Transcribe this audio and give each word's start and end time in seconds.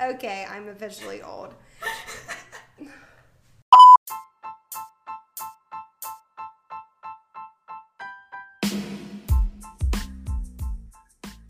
Okay, 0.00 0.46
I'm 0.48 0.68
officially 0.68 1.22
old. 1.22 1.54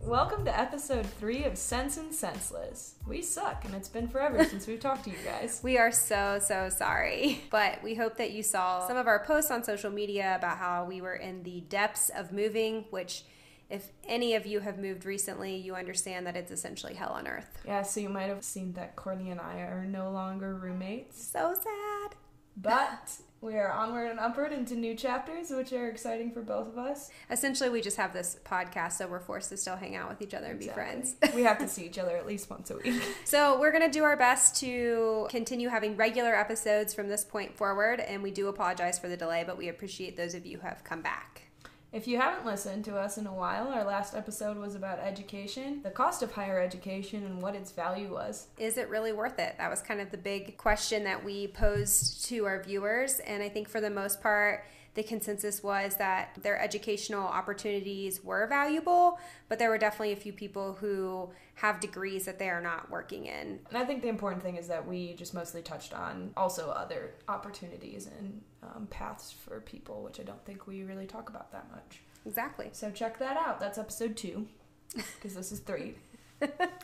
Welcome 0.02 0.46
to 0.46 0.58
episode 0.58 1.04
three 1.04 1.44
of 1.44 1.58
Sense 1.58 1.98
and 1.98 2.14
Senseless. 2.14 2.94
We 3.06 3.20
suck, 3.20 3.66
and 3.66 3.74
it's 3.74 3.90
been 3.90 4.08
forever 4.08 4.42
since 4.42 4.66
we've 4.66 4.80
talked 4.80 5.04
to 5.04 5.10
you 5.10 5.16
guys. 5.22 5.60
We 5.62 5.76
are 5.76 5.92
so, 5.92 6.40
so 6.42 6.70
sorry. 6.70 7.42
But 7.50 7.82
we 7.82 7.94
hope 7.94 8.16
that 8.16 8.30
you 8.30 8.42
saw 8.42 8.88
some 8.88 8.96
of 8.96 9.06
our 9.06 9.22
posts 9.26 9.50
on 9.50 9.62
social 9.62 9.90
media 9.90 10.34
about 10.36 10.56
how 10.56 10.86
we 10.86 11.02
were 11.02 11.16
in 11.16 11.42
the 11.42 11.60
depths 11.60 12.08
of 12.08 12.32
moving, 12.32 12.86
which, 12.88 13.24
if 13.70 13.88
any 14.06 14.34
of 14.34 14.46
you 14.46 14.60
have 14.60 14.78
moved 14.78 15.04
recently, 15.04 15.56
you 15.56 15.74
understand 15.74 16.26
that 16.26 16.36
it's 16.36 16.50
essentially 16.50 16.94
hell 16.94 17.10
on 17.10 17.26
earth. 17.26 17.58
Yeah, 17.66 17.82
so 17.82 18.00
you 18.00 18.08
might 18.08 18.28
have 18.28 18.42
seen 18.44 18.72
that 18.74 18.96
Courtney 18.96 19.30
and 19.30 19.40
I 19.40 19.58
are 19.60 19.84
no 19.84 20.10
longer 20.10 20.54
roommates, 20.54 21.22
So 21.32 21.54
sad. 21.54 22.16
but 22.56 23.12
we 23.40 23.54
are 23.56 23.70
onward 23.70 24.10
and 24.10 24.18
upward 24.18 24.52
into 24.52 24.74
new 24.74 24.96
chapters, 24.96 25.50
which 25.50 25.72
are 25.72 25.88
exciting 25.88 26.32
for 26.32 26.40
both 26.42 26.66
of 26.66 26.76
us. 26.76 27.08
Essentially, 27.30 27.70
we 27.70 27.80
just 27.80 27.96
have 27.96 28.12
this 28.12 28.36
podcast, 28.44 28.92
so 28.94 29.06
we're 29.06 29.20
forced 29.20 29.50
to 29.50 29.56
still 29.56 29.76
hang 29.76 29.94
out 29.94 30.08
with 30.08 30.20
each 30.22 30.34
other 30.34 30.46
and 30.46 30.58
be 30.58 30.66
friends. 30.66 31.14
we 31.36 31.42
have 31.42 31.58
to 31.58 31.68
see 31.68 31.84
each 31.86 31.98
other 31.98 32.16
at 32.16 32.26
least 32.26 32.50
once 32.50 32.70
a 32.70 32.76
week. 32.78 33.00
So, 33.24 33.60
we're 33.60 33.70
going 33.70 33.84
to 33.84 33.90
do 33.96 34.02
our 34.02 34.16
best 34.16 34.56
to 34.60 35.28
continue 35.30 35.68
having 35.68 35.96
regular 35.96 36.34
episodes 36.34 36.94
from 36.94 37.08
this 37.08 37.22
point 37.24 37.54
forward, 37.56 38.00
and 38.00 38.22
we 38.24 38.30
do 38.32 38.48
apologize 38.48 38.98
for 38.98 39.08
the 39.08 39.16
delay, 39.16 39.44
but 39.46 39.56
we 39.56 39.68
appreciate 39.68 40.16
those 40.16 40.34
of 40.34 40.44
you 40.44 40.56
who 40.58 40.66
have 40.66 40.82
come 40.82 41.02
back. 41.02 41.42
If 41.90 42.06
you 42.06 42.18
haven't 42.18 42.44
listened 42.44 42.84
to 42.84 42.98
us 42.98 43.16
in 43.16 43.26
a 43.26 43.32
while, 43.32 43.68
our 43.68 43.82
last 43.82 44.14
episode 44.14 44.58
was 44.58 44.74
about 44.74 44.98
education, 44.98 45.80
the 45.82 45.90
cost 45.90 46.22
of 46.22 46.32
higher 46.32 46.60
education, 46.60 47.24
and 47.24 47.40
what 47.40 47.54
its 47.54 47.72
value 47.72 48.12
was. 48.12 48.48
Is 48.58 48.76
it 48.76 48.90
really 48.90 49.12
worth 49.12 49.38
it? 49.38 49.54
That 49.56 49.70
was 49.70 49.80
kind 49.80 49.98
of 49.98 50.10
the 50.10 50.18
big 50.18 50.58
question 50.58 51.04
that 51.04 51.24
we 51.24 51.48
posed 51.48 52.26
to 52.26 52.44
our 52.44 52.62
viewers, 52.62 53.20
and 53.20 53.42
I 53.42 53.48
think 53.48 53.70
for 53.70 53.80
the 53.80 53.88
most 53.88 54.20
part, 54.20 54.66
the 54.98 55.04
consensus 55.04 55.62
was 55.62 55.94
that 55.94 56.36
their 56.42 56.60
educational 56.60 57.24
opportunities 57.24 58.24
were 58.24 58.48
valuable, 58.48 59.20
but 59.48 59.56
there 59.60 59.68
were 59.68 59.78
definitely 59.78 60.10
a 60.10 60.16
few 60.16 60.32
people 60.32 60.72
who 60.72 61.30
have 61.54 61.78
degrees 61.78 62.24
that 62.24 62.40
they 62.40 62.50
are 62.50 62.60
not 62.60 62.90
working 62.90 63.26
in. 63.26 63.60
And 63.68 63.78
I 63.78 63.84
think 63.84 64.02
the 64.02 64.08
important 64.08 64.42
thing 64.42 64.56
is 64.56 64.66
that 64.66 64.84
we 64.84 65.14
just 65.14 65.34
mostly 65.34 65.62
touched 65.62 65.94
on 65.94 66.32
also 66.36 66.70
other 66.70 67.14
opportunities 67.28 68.08
and 68.18 68.42
um, 68.64 68.88
paths 68.90 69.30
for 69.30 69.60
people, 69.60 70.02
which 70.02 70.18
I 70.18 70.24
don't 70.24 70.44
think 70.44 70.66
we 70.66 70.82
really 70.82 71.06
talk 71.06 71.28
about 71.28 71.52
that 71.52 71.70
much. 71.70 72.00
Exactly. 72.26 72.70
So 72.72 72.90
check 72.90 73.20
that 73.20 73.36
out. 73.36 73.60
That's 73.60 73.78
episode 73.78 74.16
two, 74.16 74.48
because 74.96 75.36
this 75.36 75.52
is 75.52 75.60
three. 75.60 75.94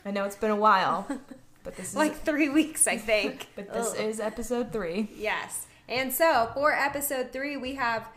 I 0.05 0.11
know 0.11 0.23
it's 0.23 0.37
been 0.37 0.51
a 0.51 0.55
while, 0.55 1.05
but 1.65 1.75
this 1.75 1.89
is 1.89 1.95
Like 1.97 2.15
three 2.21 2.47
weeks, 2.47 2.87
I 2.87 2.95
think. 2.95 3.49
but 3.57 3.73
this 3.73 3.91
Ugh. 3.91 3.99
is 3.99 4.21
episode 4.21 4.71
three. 4.71 5.09
Yes. 5.17 5.67
And 5.87 6.11
so 6.11 6.49
for 6.53 6.73
episode 6.73 7.31
three, 7.31 7.57
we 7.57 7.75
have 7.75 8.07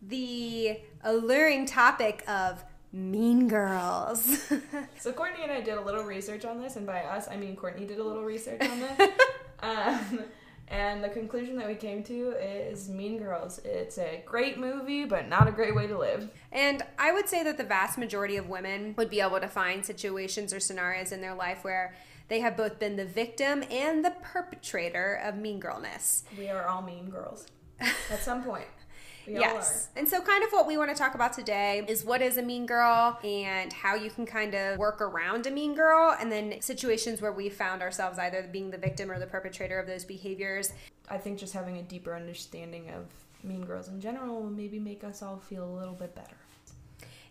the 0.00 0.78
alluring 1.02 1.66
topic 1.66 2.24
of 2.28 2.64
mean 2.92 3.48
girls. 3.48 4.52
So 4.98 5.12
Courtney 5.12 5.42
and 5.42 5.50
I 5.50 5.60
did 5.60 5.78
a 5.78 5.80
little 5.80 6.04
research 6.04 6.44
on 6.44 6.60
this, 6.60 6.76
and 6.76 6.86
by 6.86 7.00
us 7.02 7.26
I 7.28 7.36
mean 7.36 7.56
Courtney 7.56 7.86
did 7.86 7.98
a 7.98 8.04
little 8.04 8.22
research 8.22 8.62
on 8.62 8.78
this. 8.78 9.10
um, 9.60 10.20
and 10.68 11.02
the 11.02 11.08
conclusion 11.08 11.56
that 11.56 11.66
we 11.66 11.74
came 11.74 12.02
to 12.04 12.30
is 12.40 12.88
Mean 12.88 13.18
Girls. 13.18 13.60
It's 13.64 13.98
a 13.98 14.22
great 14.24 14.58
movie, 14.58 15.04
but 15.04 15.28
not 15.28 15.48
a 15.48 15.52
great 15.52 15.74
way 15.74 15.86
to 15.88 15.98
live. 15.98 16.30
And 16.52 16.82
I 16.98 17.12
would 17.12 17.28
say 17.28 17.42
that 17.42 17.58
the 17.58 17.64
vast 17.64 17.98
majority 17.98 18.36
of 18.36 18.48
women 18.48 18.94
would 18.96 19.10
be 19.10 19.20
able 19.20 19.40
to 19.40 19.48
find 19.48 19.84
situations 19.84 20.52
or 20.52 20.60
scenarios 20.60 21.12
in 21.12 21.20
their 21.20 21.34
life 21.34 21.64
where 21.64 21.94
they 22.32 22.40
have 22.40 22.56
both 22.56 22.78
been 22.78 22.96
the 22.96 23.04
victim 23.04 23.62
and 23.70 24.02
the 24.02 24.14
perpetrator 24.22 25.20
of 25.22 25.36
mean 25.36 25.60
girlness. 25.60 26.24
We 26.38 26.48
are 26.48 26.66
all 26.66 26.80
mean 26.80 27.10
girls 27.10 27.46
at 27.78 28.22
some 28.22 28.42
point. 28.42 28.64
We 29.24 29.34
yes. 29.34 29.86
And 29.94 30.08
so, 30.08 30.20
kind 30.20 30.42
of 30.42 30.50
what 30.50 30.66
we 30.66 30.76
want 30.76 30.90
to 30.90 30.96
talk 30.96 31.14
about 31.14 31.32
today 31.32 31.84
is 31.86 32.04
what 32.04 32.20
is 32.20 32.38
a 32.38 32.42
mean 32.42 32.66
girl 32.66 33.20
and 33.22 33.72
how 33.72 33.94
you 33.94 34.10
can 34.10 34.26
kind 34.26 34.52
of 34.52 34.78
work 34.78 35.00
around 35.00 35.46
a 35.46 35.50
mean 35.52 35.76
girl, 35.76 36.16
and 36.18 36.32
then 36.32 36.60
situations 36.60 37.22
where 37.22 37.30
we 37.30 37.48
found 37.48 37.82
ourselves 37.82 38.18
either 38.18 38.42
being 38.50 38.72
the 38.72 38.78
victim 38.78 39.12
or 39.12 39.20
the 39.20 39.26
perpetrator 39.26 39.78
of 39.78 39.86
those 39.86 40.04
behaviors. 40.04 40.72
I 41.08 41.18
think 41.18 41.38
just 41.38 41.52
having 41.52 41.76
a 41.76 41.82
deeper 41.84 42.16
understanding 42.16 42.90
of 42.90 43.04
Mean 43.44 43.64
Girls 43.64 43.86
in 43.86 44.00
general 44.00 44.42
will 44.42 44.50
maybe 44.50 44.80
make 44.80 45.04
us 45.04 45.22
all 45.22 45.36
feel 45.36 45.64
a 45.64 45.72
little 45.72 45.94
bit 45.94 46.16
better. 46.16 46.38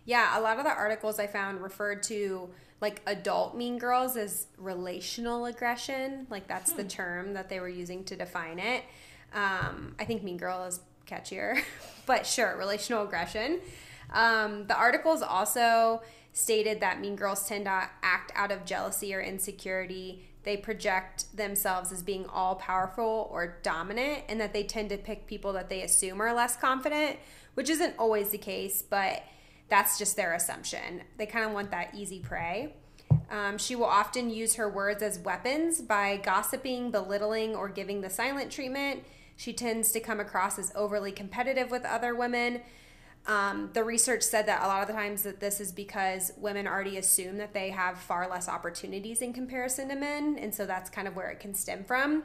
Yeah, 0.06 0.38
a 0.38 0.40
lot 0.40 0.56
of 0.56 0.64
the 0.64 0.70
articles 0.70 1.18
I 1.18 1.26
found 1.26 1.60
referred 1.60 2.02
to 2.04 2.48
like 2.82 3.00
adult 3.06 3.56
mean 3.56 3.78
girls 3.78 4.16
is 4.16 4.48
relational 4.58 5.46
aggression. 5.46 6.26
Like 6.28 6.48
that's 6.48 6.72
the 6.72 6.84
term 6.84 7.32
that 7.34 7.48
they 7.48 7.60
were 7.60 7.68
using 7.68 8.02
to 8.04 8.16
define 8.16 8.58
it. 8.58 8.82
Um, 9.32 9.94
I 9.98 10.04
think 10.04 10.22
mean 10.24 10.36
girl 10.36 10.64
is 10.64 10.80
catchier, 11.06 11.62
but 12.06 12.26
sure, 12.26 12.56
relational 12.58 13.04
aggression. 13.04 13.60
Um, 14.12 14.66
the 14.66 14.76
articles 14.76 15.22
also 15.22 16.02
stated 16.32 16.80
that 16.80 17.00
mean 17.00 17.14
girls 17.14 17.48
tend 17.48 17.66
to 17.66 17.88
act 18.02 18.32
out 18.34 18.50
of 18.50 18.64
jealousy 18.64 19.14
or 19.14 19.20
insecurity. 19.20 20.24
They 20.42 20.56
project 20.56 21.34
themselves 21.36 21.92
as 21.92 22.02
being 22.02 22.26
all 22.26 22.56
powerful 22.56 23.28
or 23.30 23.58
dominant, 23.62 24.24
and 24.28 24.40
that 24.40 24.52
they 24.52 24.64
tend 24.64 24.88
to 24.90 24.98
pick 24.98 25.28
people 25.28 25.52
that 25.52 25.68
they 25.68 25.82
assume 25.82 26.20
are 26.20 26.34
less 26.34 26.56
confident, 26.56 27.18
which 27.54 27.70
isn't 27.70 27.94
always 27.96 28.30
the 28.30 28.38
case, 28.38 28.82
but 28.82 29.22
that's 29.72 29.96
just 29.96 30.16
their 30.16 30.34
assumption. 30.34 31.00
They 31.16 31.24
kind 31.24 31.46
of 31.46 31.52
want 31.52 31.70
that 31.70 31.94
easy 31.94 32.18
prey. 32.18 32.74
Um, 33.30 33.56
she 33.56 33.74
will 33.74 33.86
often 33.86 34.28
use 34.28 34.56
her 34.56 34.68
words 34.68 35.02
as 35.02 35.18
weapons 35.18 35.80
by 35.80 36.18
gossiping, 36.18 36.90
belittling, 36.90 37.56
or 37.56 37.70
giving 37.70 38.02
the 38.02 38.10
silent 38.10 38.52
treatment. 38.52 39.02
She 39.34 39.54
tends 39.54 39.90
to 39.92 40.00
come 40.00 40.20
across 40.20 40.58
as 40.58 40.72
overly 40.74 41.10
competitive 41.10 41.70
with 41.70 41.86
other 41.86 42.14
women. 42.14 42.60
Um, 43.26 43.70
the 43.72 43.82
research 43.82 44.22
said 44.22 44.44
that 44.44 44.62
a 44.62 44.66
lot 44.66 44.82
of 44.82 44.88
the 44.88 44.92
times 44.92 45.22
that 45.22 45.40
this 45.40 45.58
is 45.58 45.72
because 45.72 46.32
women 46.36 46.66
already 46.66 46.98
assume 46.98 47.38
that 47.38 47.54
they 47.54 47.70
have 47.70 47.96
far 47.96 48.28
less 48.28 48.50
opportunities 48.50 49.22
in 49.22 49.32
comparison 49.32 49.88
to 49.88 49.94
men, 49.94 50.36
and 50.38 50.54
so 50.54 50.66
that's 50.66 50.90
kind 50.90 51.08
of 51.08 51.16
where 51.16 51.30
it 51.30 51.40
can 51.40 51.54
stem 51.54 51.82
from. 51.82 52.24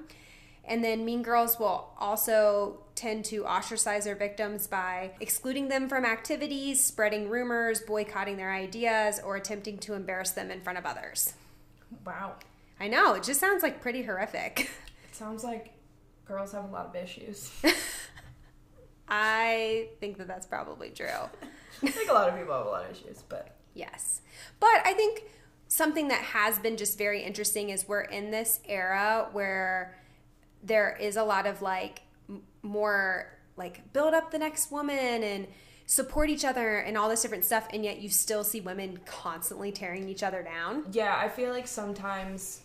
And 0.68 0.84
then 0.84 1.06
mean 1.06 1.24
girls 1.24 1.58
will 1.60 1.94
also 1.98 2.80
tend 2.96 3.26
to 3.26 3.46
ostracize 3.46 4.04
their 4.04 4.16
victims 4.16 4.68
by 4.68 5.12
excluding 5.20 5.70
them 5.70 5.88
from 5.88 6.04
activities, 6.04 6.84
spreading 6.84 7.30
rumors, 7.30 7.80
boycotting 7.80 8.38
their 8.38 8.54
ideas, 8.54 9.22
or 9.24 9.36
attempting 9.36 9.78
to 9.80 9.94
embarrass 9.94 10.32
them 10.32 10.52
in 10.52 10.62
front 10.62 10.78
of 10.78 10.86
others. 10.86 11.34
Wow. 12.06 12.36
I 12.80 12.88
know, 12.88 13.14
it 13.14 13.24
just 13.24 13.40
sounds 13.40 13.64
like 13.64 13.82
pretty 13.82 14.04
horrific. 14.04 14.70
It 15.10 15.16
sounds 15.16 15.44
like 15.44 15.74
girls 16.26 16.52
have 16.52 16.66
a 16.66 16.68
lot 16.68 16.86
of 16.88 16.96
issues. 16.96 17.52
I 19.10 19.88
think 20.00 20.18
that 20.18 20.28
that's 20.28 20.46
probably 20.46 20.90
true. 20.90 21.08
I 21.84 21.90
think 21.90 22.10
a 22.10 22.14
lot 22.14 22.30
of 22.30 22.38
people 22.38 22.54
have 22.54 22.66
a 22.66 22.70
lot 22.70 22.86
of 22.86 22.92
issues, 22.92 23.24
but 23.28 23.58
Yes. 23.78 24.22
But 24.60 24.82
I 24.84 24.94
think 24.94 25.24
something 25.68 26.08
that 26.08 26.22
has 26.22 26.58
been 26.60 26.78
just 26.78 26.98
very 26.98 27.22
interesting 27.22 27.70
is 27.70 27.88
we're 27.88 28.02
in 28.02 28.32
this 28.32 28.60
era 28.68 29.30
where 29.32 29.96
there 30.64 30.98
is 31.00 31.16
a 31.16 31.24
lot 31.24 31.46
of 31.46 31.62
like 31.62 32.02
more 32.62 33.38
like 33.56 33.92
build 33.94 34.14
up 34.14 34.32
the 34.32 34.40
next 34.40 34.72
woman 34.72 35.24
and 35.24 35.48
support 35.86 36.30
each 36.30 36.44
other 36.44 36.78
and 36.78 36.98
all 36.98 37.10
this 37.10 37.22
different 37.22 37.46
stuff 37.46 37.66
and 37.72 37.84
yet 37.84 38.00
you 38.00 38.10
still 38.10 38.44
see 38.44 38.60
women 38.60 39.00
constantly 39.06 39.72
tearing 39.72 40.10
each 40.10 40.22
other 40.24 40.44
down. 40.44 40.84
Yeah, 40.92 41.18
I 41.18 41.30
feel 41.30 41.52
like 41.52 41.68
sometimes 41.68 42.62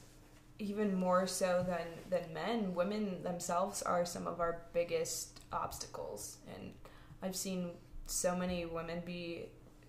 even 0.59 0.95
more 0.95 1.27
so 1.27 1.65
than 1.67 1.87
than 2.11 2.33
men, 2.33 2.75
women 2.75 3.23
themselves 3.23 3.83
are 3.83 4.05
some 4.05 4.27
of 4.27 4.41
our 4.41 4.63
biggest 4.73 5.41
obstacles. 5.53 6.39
And 6.55 6.73
I've 7.23 7.37
seen 7.37 7.71
so 8.07 8.37
many 8.37 8.65
women 8.67 9.03
be 9.05 9.47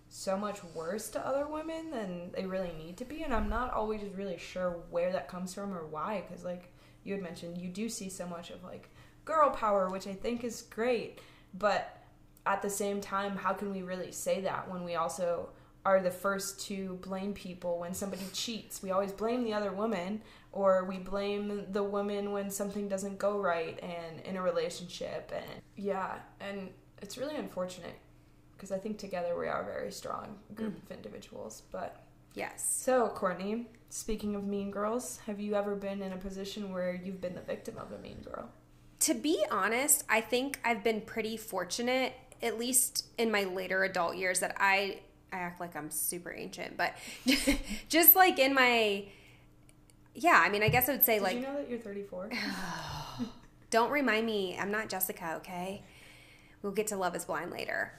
so 0.09 0.37
much 0.37 0.63
worse 0.75 1.09
to 1.09 1.27
other 1.27 1.47
women 1.47 1.89
than 1.89 2.31
they 2.33 2.45
really 2.45 2.71
need 2.77 2.97
to 2.97 3.03
be 3.03 3.23
and 3.23 3.33
I'm 3.33 3.49
not 3.49 3.73
always 3.73 4.01
really 4.15 4.37
sure 4.37 4.83
where 4.91 5.11
that 5.11 5.27
comes 5.27 5.55
from 5.55 5.73
or 5.73 5.87
why 5.87 6.23
cuz 6.29 6.43
like 6.43 6.71
you 7.03 7.13
had 7.13 7.23
mentioned 7.23 7.57
you 7.57 7.69
do 7.69 7.89
see 7.89 8.09
so 8.09 8.25
much 8.25 8.49
of 8.49 8.63
like 8.63 8.89
girl 9.25 9.49
power 9.49 9.89
which 9.89 10.07
I 10.07 10.13
think 10.13 10.43
is 10.43 10.63
great, 10.63 11.19
but 11.53 12.03
at 12.45 12.61
the 12.61 12.69
same 12.69 12.99
time, 12.99 13.37
how 13.37 13.53
can 13.53 13.71
we 13.71 13.83
really 13.83 14.11
say 14.11 14.41
that 14.41 14.69
when 14.69 14.83
we 14.83 14.95
also 14.95 15.49
are 15.85 16.01
the 16.01 16.11
first 16.11 16.65
to 16.67 16.95
blame 17.01 17.33
people 17.33 17.79
when 17.79 17.93
somebody 17.93 18.23
cheats? 18.33 18.81
We 18.81 18.91
always 18.91 19.11
blame 19.11 19.43
the 19.43 19.53
other 19.53 19.71
woman, 19.71 20.21
or 20.51 20.85
we 20.85 20.97
blame 20.97 21.65
the 21.71 21.83
woman 21.83 22.31
when 22.31 22.49
something 22.49 22.87
doesn't 22.87 23.17
go 23.17 23.39
right 23.39 23.79
and 23.81 24.19
in 24.21 24.35
a 24.35 24.41
relationship. 24.41 25.31
And 25.33 25.61
yeah, 25.75 26.19
and 26.39 26.69
it's 27.01 27.17
really 27.17 27.35
unfortunate 27.35 27.97
because 28.55 28.71
I 28.71 28.77
think 28.77 28.97
together 28.97 29.37
we 29.37 29.47
are 29.47 29.61
a 29.61 29.65
very 29.65 29.91
strong 29.91 30.37
group 30.55 30.73
mm. 30.73 30.83
of 30.83 30.91
individuals. 30.91 31.63
But 31.71 32.03
Yes. 32.33 32.65
so, 32.67 33.09
Courtney, 33.09 33.67
speaking 33.93 34.35
of 34.35 34.43
mean 34.43 34.71
girls, 34.71 35.19
have 35.27 35.39
you 35.39 35.53
ever 35.53 35.75
been 35.75 36.01
in 36.01 36.13
a 36.13 36.17
position 36.17 36.73
where 36.73 36.99
you've 37.03 37.21
been 37.21 37.35
the 37.35 37.41
victim 37.41 37.77
of 37.77 37.91
a 37.91 38.01
mean 38.01 38.17
girl? 38.25 38.49
To 39.01 39.13
be 39.13 39.45
honest, 39.51 40.03
I 40.09 40.19
think 40.19 40.59
I've 40.65 40.83
been 40.83 41.01
pretty 41.01 41.37
fortunate, 41.37 42.13
at 42.41 42.57
least 42.57 43.05
in 43.19 43.29
my 43.29 43.43
later 43.43 43.83
adult 43.83 44.15
years, 44.15 44.39
that 44.39 44.55
I 44.59 45.01
I 45.31 45.37
act 45.37 45.59
like 45.59 45.75
I'm 45.75 45.91
super 45.91 46.33
ancient, 46.33 46.75
but 46.75 46.95
just 47.87 48.15
like 48.15 48.39
in 48.39 48.55
my 48.55 49.05
yeah, 50.15 50.41
I 50.43 50.49
mean, 50.49 50.63
I 50.63 50.69
guess 50.69 50.89
I 50.89 50.93
would 50.93 51.05
say 51.05 51.15
Did 51.15 51.23
like 51.23 51.35
you 51.35 51.41
know 51.41 51.55
that 51.55 51.69
you're 51.69 51.79
34? 51.79 52.31
Don't 53.69 53.91
remind 53.91 54.25
me. 54.25 54.57
I'm 54.59 54.71
not 54.71 54.89
Jessica, 54.89 55.35
okay? 55.37 55.83
We'll 56.63 56.71
get 56.71 56.87
to 56.87 56.97
Love 56.97 57.15
is 57.15 57.25
Blind 57.25 57.51
later. 57.51 57.91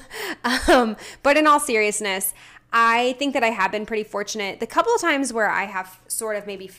um, 0.68 0.96
but 1.22 1.36
in 1.36 1.46
all 1.46 1.60
seriousness, 1.60 2.34
I 2.72 3.14
think 3.18 3.34
that 3.34 3.42
I 3.42 3.48
have 3.48 3.72
been 3.72 3.86
pretty 3.86 4.04
fortunate. 4.04 4.60
The 4.60 4.66
couple 4.66 4.94
of 4.94 5.00
times 5.00 5.32
where 5.32 5.48
I 5.48 5.64
have 5.64 5.98
sort 6.06 6.36
of 6.36 6.46
maybe, 6.46 6.70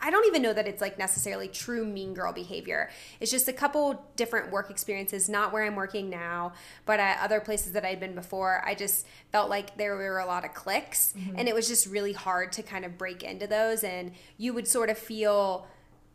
I 0.00 0.10
don't 0.10 0.26
even 0.26 0.42
know 0.42 0.52
that 0.52 0.68
it's 0.68 0.80
like 0.80 0.98
necessarily 0.98 1.48
true 1.48 1.84
mean 1.86 2.12
girl 2.14 2.32
behavior. 2.32 2.90
It's 3.20 3.30
just 3.30 3.48
a 3.48 3.52
couple 3.52 4.04
different 4.16 4.50
work 4.50 4.70
experiences, 4.70 5.28
not 5.28 5.52
where 5.52 5.64
I'm 5.64 5.76
working 5.76 6.10
now, 6.10 6.52
but 6.84 7.00
at 7.00 7.20
other 7.20 7.40
places 7.40 7.72
that 7.72 7.84
I'd 7.84 8.00
been 8.00 8.14
before. 8.14 8.62
I 8.66 8.74
just 8.74 9.06
felt 9.32 9.48
like 9.48 9.76
there 9.76 9.96
were 9.96 10.18
a 10.18 10.26
lot 10.26 10.44
of 10.44 10.52
cliques, 10.52 11.14
mm-hmm. 11.16 11.36
and 11.38 11.48
it 11.48 11.54
was 11.54 11.68
just 11.68 11.86
really 11.86 12.12
hard 12.12 12.52
to 12.52 12.62
kind 12.62 12.84
of 12.84 12.98
break 12.98 13.22
into 13.22 13.46
those. 13.46 13.82
And 13.82 14.12
you 14.36 14.52
would 14.52 14.68
sort 14.68 14.90
of 14.90 14.98
feel 14.98 15.66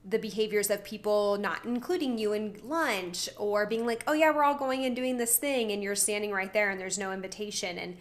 the 0.07 0.19
behaviors 0.19 0.69
of 0.69 0.83
people 0.83 1.39
not 1.39 1.65
including 1.65 2.19
you 2.19 2.31
in 2.31 2.59
lunch 2.63 3.27
or 3.37 3.65
being 3.65 3.87
like, 3.87 4.03
oh, 4.05 4.13
yeah, 4.13 4.29
we're 4.29 4.43
all 4.43 4.53
going 4.53 4.85
and 4.85 4.95
doing 4.95 5.17
this 5.17 5.37
thing, 5.37 5.71
and 5.71 5.81
you're 5.81 5.95
standing 5.95 6.31
right 6.31 6.53
there 6.53 6.69
and 6.69 6.79
there's 6.79 6.99
no 6.99 7.11
invitation. 7.11 7.79
And 7.79 7.97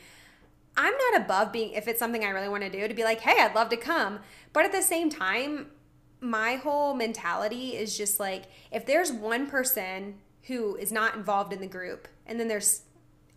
I'm 0.77 0.93
not 0.93 1.23
above 1.23 1.53
being, 1.53 1.73
if 1.73 1.87
it's 1.87 1.99
something 1.99 2.25
I 2.25 2.31
really 2.31 2.49
want 2.49 2.63
to 2.65 2.71
do, 2.71 2.87
to 2.89 2.95
be 2.95 3.05
like, 3.05 3.21
hey, 3.21 3.41
I'd 3.41 3.55
love 3.55 3.69
to 3.71 3.77
come. 3.77 4.21
But 4.53 4.65
at 4.65 4.73
the 4.73 4.83
same 4.83 5.11
time, 5.11 5.69
my 6.21 6.57
whole 6.57 6.95
mentality 6.95 7.77
is 7.77 7.97
just 7.97 8.19
like, 8.19 8.45
if 8.73 8.87
there's 8.87 9.13
one 9.13 9.47
person 9.47 10.17
who 10.45 10.77
is 10.77 10.91
not 10.91 11.15
involved 11.15 11.53
in 11.53 11.61
the 11.61 11.67
group, 11.67 12.09
and 12.27 12.41
then 12.41 12.49
there's 12.49 12.83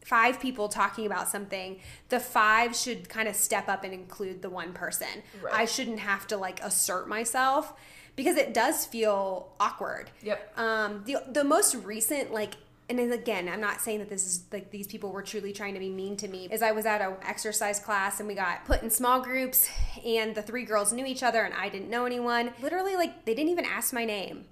five 0.04 0.40
people 0.40 0.70
talking 0.70 1.06
about 1.06 1.28
something, 1.28 1.80
the 2.10 2.20
five 2.20 2.76
should 2.76 3.10
kind 3.10 3.28
of 3.28 3.36
step 3.36 3.68
up 3.68 3.84
and 3.84 3.94
include 3.94 4.42
the 4.42 4.50
one 4.50 4.72
person. 4.72 5.08
Right. 5.42 5.54
I 5.54 5.66
shouldn't 5.66 6.00
have 6.00 6.26
to 6.28 6.38
like 6.38 6.62
assert 6.64 7.10
myself 7.10 7.74
because 8.16 8.38
it 8.38 8.54
does 8.54 8.86
feel 8.86 9.52
awkward. 9.60 10.10
Yep. 10.24 10.58
Um, 10.58 11.04
the 11.06 11.18
the 11.30 11.44
most 11.44 11.76
recent 11.76 12.34
like 12.34 12.56
and 12.90 13.00
again, 13.12 13.50
I'm 13.50 13.60
not 13.60 13.82
saying 13.82 14.00
that 14.00 14.10
this 14.10 14.26
is 14.26 14.46
like 14.52 14.72
these 14.72 14.88
people 14.88 15.12
were 15.12 15.22
truly 15.22 15.52
trying 15.52 15.74
to 15.74 15.80
be 15.80 15.90
mean 15.90 16.16
to 16.18 16.28
me. 16.28 16.48
Is 16.50 16.62
I 16.62 16.72
was 16.72 16.86
at 16.86 17.02
a 17.02 17.18
exercise 17.28 17.80
class 17.80 18.20
and 18.20 18.28
we 18.28 18.34
got 18.34 18.64
put 18.66 18.82
in 18.82 18.90
small 18.90 19.22
groups 19.22 19.70
and 20.06 20.34
the 20.34 20.42
three 20.42 20.64
girls 20.64 20.94
knew 20.94 21.06
each 21.06 21.22
other 21.22 21.44
and 21.44 21.54
I 21.54 21.68
didn't 21.68 21.90
know 21.90 22.06
anyone. 22.06 22.52
Literally 22.62 22.96
like 22.96 23.26
they 23.26 23.34
didn't 23.34 23.52
even 23.52 23.66
ask 23.66 23.94
my 23.94 24.06
name. 24.06 24.46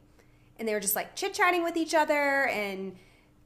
And 0.59 0.67
they 0.67 0.73
were 0.73 0.79
just 0.81 0.95
like 0.95 1.15
chit-chatting 1.15 1.63
with 1.63 1.77
each 1.77 1.93
other 1.93 2.47
and 2.47 2.95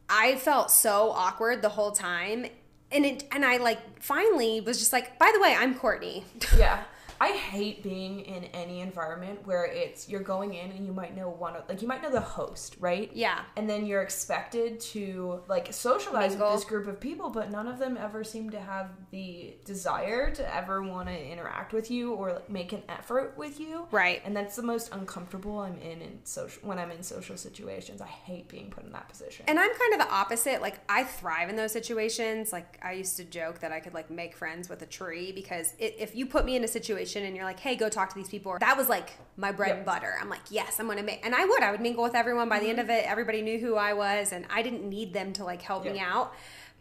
I 0.10 0.36
felt 0.38 0.72
so 0.72 1.12
awkward 1.12 1.62
the 1.62 1.70
whole 1.70 1.92
time. 1.92 2.48
And 2.92 3.06
it 3.06 3.26
and 3.32 3.46
I 3.46 3.58
like 3.58 4.02
finally 4.02 4.60
was 4.62 4.80
just 4.80 4.92
like, 4.92 5.20
by 5.20 5.32
the 5.32 5.40
way, 5.40 5.56
I'm 5.56 5.76
Courtney. 5.76 6.26
yeah. 6.58 6.84
I 7.22 7.32
hate 7.32 7.84
being 7.84 8.22
in 8.22 8.46
any 8.46 8.80
environment 8.80 9.46
where 9.46 9.66
it's 9.66 10.08
you're 10.08 10.22
going 10.22 10.54
in 10.54 10.72
and 10.72 10.86
you 10.86 10.94
might 10.94 11.16
know 11.16 11.30
one 11.30 11.56
of 11.56 11.64
like 11.68 11.82
you 11.82 11.88
might 11.88 12.02
know 12.02 12.10
the 12.10 12.22
host, 12.22 12.78
right? 12.80 13.12
Yeah. 13.14 13.42
And 13.58 13.70
then 13.70 13.86
you're 13.86 14.02
expected 14.02 14.80
to 14.80 15.42
like 15.50 15.74
socialize 15.74 16.32
Mingle. 16.32 16.52
with 16.52 16.62
this 16.62 16.70
group 16.70 16.88
of 16.88 17.00
people, 17.00 17.30
but 17.30 17.52
none 17.52 17.68
of 17.68 17.78
them 17.78 17.98
ever 17.98 18.24
seem 18.24 18.50
to 18.52 18.60
have 18.60 18.92
the 19.12 19.56
desire 19.66 20.32
to 20.32 20.56
ever 20.56 20.82
want 20.82 21.10
to 21.10 21.32
interact 21.32 21.74
with 21.74 21.92
you 21.92 22.14
or 22.14 22.34
like, 22.34 22.50
make 22.50 22.72
an 22.72 22.84
effort 22.88 23.34
with 23.38 23.60
you. 23.60 23.88
Right. 23.92 24.22
And 24.24 24.36
that's 24.36 24.56
the 24.56 24.64
most 24.64 24.94
uncomfortable 24.94 25.60
I'm 25.60 25.78
in 25.80 26.02
in 26.02 26.20
social 26.24 26.62
when 26.68 26.80
I'm 26.80 26.92
in 26.92 27.04
social 27.04 27.36
situations. 27.36 28.00
I 28.00 28.08
hate 28.08 28.48
being 28.48 28.70
put 28.70 28.86
in 28.86 28.94
that 28.94 29.10
position. 29.10 29.44
And 29.50 29.60
I'm 29.60 29.76
kind 29.76 29.94
of 29.94 30.00
the 30.00 30.10
opposite. 30.10 30.62
Like 30.62 30.80
I 30.88 31.04
thrive 31.04 31.50
in 31.50 31.58
those 31.58 31.74
situations. 31.74 32.54
Like 32.54 32.80
I 32.82 32.94
used 32.94 33.18
to 33.18 33.26
joke 33.26 33.60
that 33.60 33.74
I 33.74 33.82
could 33.82 33.94
like 33.94 34.10
make 34.10 34.38
friends 34.38 34.70
with 34.70 34.82
a 34.84 34.86
tree 34.86 35.34
because 35.34 35.74
it, 35.80 35.96
if 36.00 36.16
you 36.16 36.26
put 36.26 36.46
me 36.46 36.56
in 36.56 36.64
a 36.64 36.68
situation 36.68 37.09
and 37.16 37.36
you're 37.36 37.46
like, 37.46 37.60
"Hey, 37.60 37.76
go 37.76 37.90
talk 37.90 38.10
to 38.10 38.16
these 38.16 38.30
people," 38.30 38.58
that 38.60 38.78
was 38.78 38.90
like 38.90 39.12
my 39.38 39.52
bread 39.52 39.70
Yep. 39.70 39.78
and 39.78 39.86
butter. 39.86 40.18
I'm 40.20 40.30
like, 40.30 40.42
"Yes, 40.50 40.80
I'm 40.80 40.88
gonna 40.88 41.04
make," 41.04 41.26
and 41.26 41.36
I 41.36 41.46
would. 41.46 41.64
I 41.64 41.72
would 41.72 41.82
mingle 41.82 42.04
with 42.04 42.16
everyone. 42.16 42.50
By 42.50 42.60
the 42.60 42.70
end 42.70 42.80
mm-hmm. 42.80 42.90
of 42.90 42.96
it, 42.96 43.06
everybody 43.06 43.42
knew 43.42 43.60
who 43.60 43.76
I 43.76 43.94
was, 43.94 44.32
and 44.32 44.46
I 44.50 44.62
didn't 44.62 44.88
need 44.88 45.14
them 45.14 45.34
to 45.34 45.44
like 45.44 45.62
help 45.62 45.86
me 45.86 46.00
out. 46.00 46.34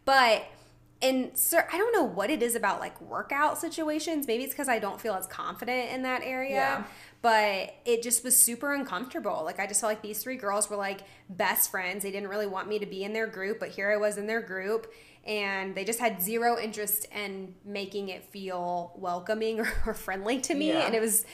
But 0.04 0.44
and 1.00 1.36
sir, 1.38 1.66
I 1.72 1.78
don't 1.78 1.92
know 1.92 2.02
what 2.02 2.30
it 2.30 2.42
is 2.42 2.56
about 2.56 2.80
like 2.80 3.00
workout 3.00 3.58
situations. 3.58 4.26
Maybe 4.26 4.42
it's 4.42 4.52
because 4.52 4.68
I 4.68 4.78
don't 4.78 5.00
feel 5.00 5.14
as 5.14 5.26
confident 5.26 5.90
in 5.92 6.02
that 6.02 6.22
area. 6.24 6.54
Yeah. 6.54 6.84
But 7.22 7.74
it 7.84 8.02
just 8.02 8.24
was 8.24 8.36
super 8.36 8.74
uncomfortable. 8.74 9.42
Like 9.44 9.60
I 9.60 9.66
just 9.66 9.80
felt 9.80 9.90
like 9.92 10.02
these 10.02 10.22
three 10.22 10.36
girls 10.36 10.68
were 10.68 10.76
like 10.76 11.00
best 11.28 11.70
friends. 11.70 12.02
They 12.02 12.10
didn't 12.10 12.28
really 12.28 12.46
want 12.46 12.68
me 12.68 12.78
to 12.80 12.86
be 12.86 13.04
in 13.04 13.12
their 13.12 13.26
group, 13.26 13.60
but 13.60 13.70
here 13.70 13.92
I 13.92 13.96
was 13.96 14.18
in 14.18 14.26
their 14.26 14.40
group, 14.40 14.92
and 15.28 15.74
they 15.76 15.84
just 15.84 16.00
had 16.00 16.20
zero 16.20 16.58
interest 16.58 17.06
in 17.14 17.54
making 17.64 18.08
it 18.08 18.24
feel 18.24 18.92
welcoming 18.96 19.60
or, 19.60 19.68
or 19.86 19.94
friendly 19.94 20.40
to 20.40 20.54
me. 20.54 20.68
Yeah. 20.70 20.86
And 20.86 20.94
it 20.94 21.00
was, 21.00 21.24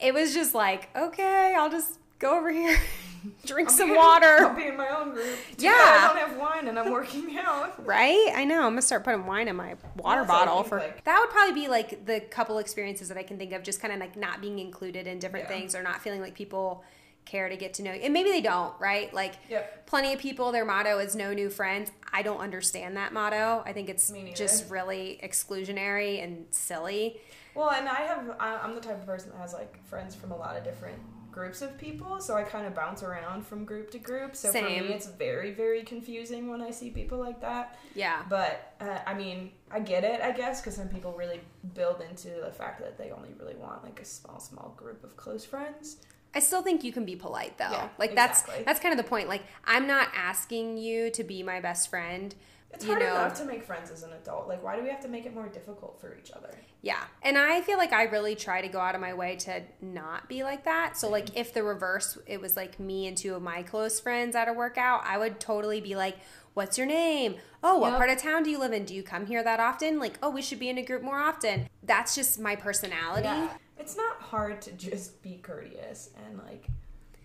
it 0.00 0.12
was 0.14 0.34
just 0.34 0.54
like, 0.54 0.88
okay, 0.96 1.54
I'll 1.56 1.70
just 1.70 1.98
go 2.18 2.38
over 2.38 2.50
here, 2.50 2.78
drink 3.44 3.68
I'll 3.68 3.74
some 3.74 3.88
be 3.88 3.92
in- 3.94 3.98
water. 3.98 4.36
I'll 4.40 4.56
be 4.56 4.66
in 4.68 4.76
my 4.78 4.88
own 4.88 5.10
group. 5.12 5.36
Too 5.58 5.66
Yeah. 5.66 5.72
I 5.74 6.14
don't 6.14 6.28
have 6.28 6.38
wine 6.38 6.68
and 6.68 6.78
I'm 6.78 6.90
working 6.90 7.36
out. 7.44 7.84
Right? 7.84 8.32
I 8.34 8.44
know. 8.44 8.60
I'm 8.62 8.72
gonna 8.72 8.82
start 8.82 9.04
putting 9.04 9.26
wine 9.26 9.46
in 9.48 9.56
my 9.56 9.74
water 9.96 10.22
That's 10.22 10.28
bottle 10.28 10.62
for 10.62 10.78
like- 10.78 11.04
that 11.04 11.18
would 11.20 11.30
probably 11.30 11.54
be 11.60 11.68
like 11.68 12.06
the 12.06 12.20
couple 12.20 12.58
experiences 12.58 13.08
that 13.08 13.18
I 13.18 13.22
can 13.24 13.36
think 13.36 13.52
of, 13.52 13.62
just 13.62 13.80
kind 13.82 13.92
of 13.92 14.00
like 14.00 14.16
not 14.16 14.40
being 14.40 14.58
included 14.58 15.06
in 15.06 15.18
different 15.18 15.44
Yeah. 15.50 15.56
things 15.56 15.74
or 15.74 15.82
not 15.82 16.00
feeling 16.00 16.22
like 16.22 16.34
people 16.34 16.82
care 17.24 17.48
to 17.48 17.56
get 17.56 17.74
to 17.74 17.82
know 17.82 17.92
you. 17.92 18.00
And 18.02 18.12
maybe 18.12 18.30
they 18.30 18.40
don't, 18.40 18.72
right? 18.80 19.12
Like 19.12 19.34
Yep. 19.48 19.86
plenty 19.86 20.12
of 20.12 20.20
people, 20.20 20.52
their 20.52 20.64
motto 20.64 20.98
is 20.98 21.16
no 21.16 21.32
new 21.32 21.50
friends. 21.50 21.90
I 22.12 22.22
don't 22.22 22.38
understand 22.40 22.96
that 22.96 23.12
motto. 23.12 23.62
I 23.66 23.72
think 23.72 23.88
it's 23.88 24.12
just 24.34 24.70
really 24.70 25.18
exclusionary 25.22 26.22
and 26.22 26.46
silly. 26.50 27.20
Well, 27.54 27.70
and 27.70 27.88
I 27.88 28.02
have 28.02 28.36
I'm 28.40 28.74
the 28.74 28.80
type 28.80 29.00
of 29.00 29.06
person 29.06 29.30
that 29.30 29.38
has 29.38 29.52
like 29.52 29.82
friends 29.86 30.14
from 30.14 30.32
a 30.32 30.36
lot 30.36 30.56
of 30.56 30.64
different 30.64 30.98
groups 31.30 31.62
of 31.62 31.76
people, 31.78 32.20
so 32.20 32.34
I 32.36 32.44
kind 32.44 32.64
of 32.64 32.76
bounce 32.76 33.02
around 33.02 33.44
from 33.44 33.64
group 33.64 33.90
to 33.90 33.98
group. 33.98 34.36
So 34.36 34.52
for 34.52 34.62
me, 34.62 34.76
it's 34.78 35.06
very 35.06 35.50
very 35.52 35.82
confusing 35.82 36.48
when 36.48 36.60
I 36.62 36.70
see 36.70 36.90
people 36.90 37.18
like 37.18 37.40
that. 37.40 37.78
Yeah. 37.94 38.22
But 38.28 38.74
uh, 38.80 38.98
I 39.06 39.14
mean, 39.14 39.50
I 39.70 39.80
get 39.80 40.04
it, 40.04 40.20
I 40.20 40.30
guess, 40.32 40.60
because 40.60 40.76
some 40.76 40.88
people 40.88 41.12
really 41.12 41.40
build 41.74 42.02
into 42.08 42.28
the 42.28 42.52
fact 42.52 42.80
that 42.80 42.98
they 42.98 43.10
only 43.10 43.30
really 43.38 43.56
want 43.56 43.82
like 43.82 44.00
a 44.00 44.04
small 44.04 44.38
small 44.38 44.74
group 44.76 45.02
of 45.02 45.16
close 45.16 45.44
friends. 45.44 45.96
I 46.34 46.40
still 46.40 46.62
think 46.62 46.82
you 46.82 46.92
can 46.92 47.04
be 47.04 47.16
polite 47.16 47.56
though. 47.58 47.70
Yeah, 47.70 47.88
like 47.98 48.14
that's 48.14 48.40
exactly. 48.42 48.64
that's 48.64 48.80
kind 48.80 48.92
of 48.92 49.04
the 49.04 49.08
point. 49.08 49.28
Like 49.28 49.44
I'm 49.64 49.86
not 49.86 50.08
asking 50.14 50.78
you 50.78 51.10
to 51.10 51.24
be 51.24 51.42
my 51.42 51.60
best 51.60 51.90
friend. 51.90 52.34
It's 52.74 52.84
you 52.84 52.90
hard 52.90 53.02
know. 53.02 53.14
enough 53.14 53.38
to 53.38 53.44
make 53.44 53.64
friends 53.64 53.90
as 53.92 54.02
an 54.02 54.10
adult. 54.12 54.48
Like, 54.48 54.62
why 54.62 54.74
do 54.74 54.82
we 54.82 54.88
have 54.88 55.00
to 55.02 55.08
make 55.08 55.26
it 55.26 55.34
more 55.34 55.46
difficult 55.46 56.00
for 56.00 56.16
each 56.20 56.32
other? 56.32 56.50
Yeah. 56.82 57.02
And 57.22 57.38
I 57.38 57.60
feel 57.60 57.78
like 57.78 57.92
I 57.92 58.04
really 58.04 58.34
try 58.34 58.60
to 58.60 58.68
go 58.68 58.80
out 58.80 58.96
of 58.96 59.00
my 59.00 59.14
way 59.14 59.36
to 59.36 59.62
not 59.80 60.28
be 60.28 60.42
like 60.42 60.64
that. 60.64 60.96
So 60.96 61.08
like 61.08 61.26
mm-hmm. 61.26 61.38
if 61.38 61.54
the 61.54 61.62
reverse 61.62 62.18
it 62.26 62.40
was 62.40 62.56
like 62.56 62.80
me 62.80 63.06
and 63.06 63.16
two 63.16 63.34
of 63.34 63.42
my 63.42 63.62
close 63.62 64.00
friends 64.00 64.34
at 64.34 64.48
a 64.48 64.52
workout, 64.52 65.02
I 65.04 65.18
would 65.18 65.38
totally 65.38 65.80
be 65.80 65.94
like, 65.94 66.16
"What's 66.54 66.76
your 66.76 66.86
name? 66.86 67.36
Oh, 67.62 67.78
what 67.78 67.90
Yep. 67.90 67.98
part 67.98 68.10
of 68.10 68.18
town 68.18 68.42
do 68.42 68.50
you 68.50 68.58
live 68.58 68.72
in? 68.72 68.84
Do 68.84 68.94
you 68.94 69.02
come 69.02 69.26
here 69.26 69.42
that 69.42 69.60
often? 69.60 70.00
Like, 70.00 70.18
oh, 70.22 70.30
we 70.30 70.42
should 70.42 70.58
be 70.58 70.68
in 70.68 70.76
a 70.76 70.82
group 70.82 71.02
more 71.02 71.20
often." 71.20 71.68
That's 71.84 72.14
just 72.14 72.40
my 72.40 72.56
personality. 72.56 73.28
Yeah. 73.28 73.48
It's 73.84 73.98
not 73.98 74.16
hard 74.18 74.62
to 74.62 74.72
just 74.72 75.20
be 75.20 75.40
courteous 75.42 76.08
and 76.24 76.38
like 76.38 76.68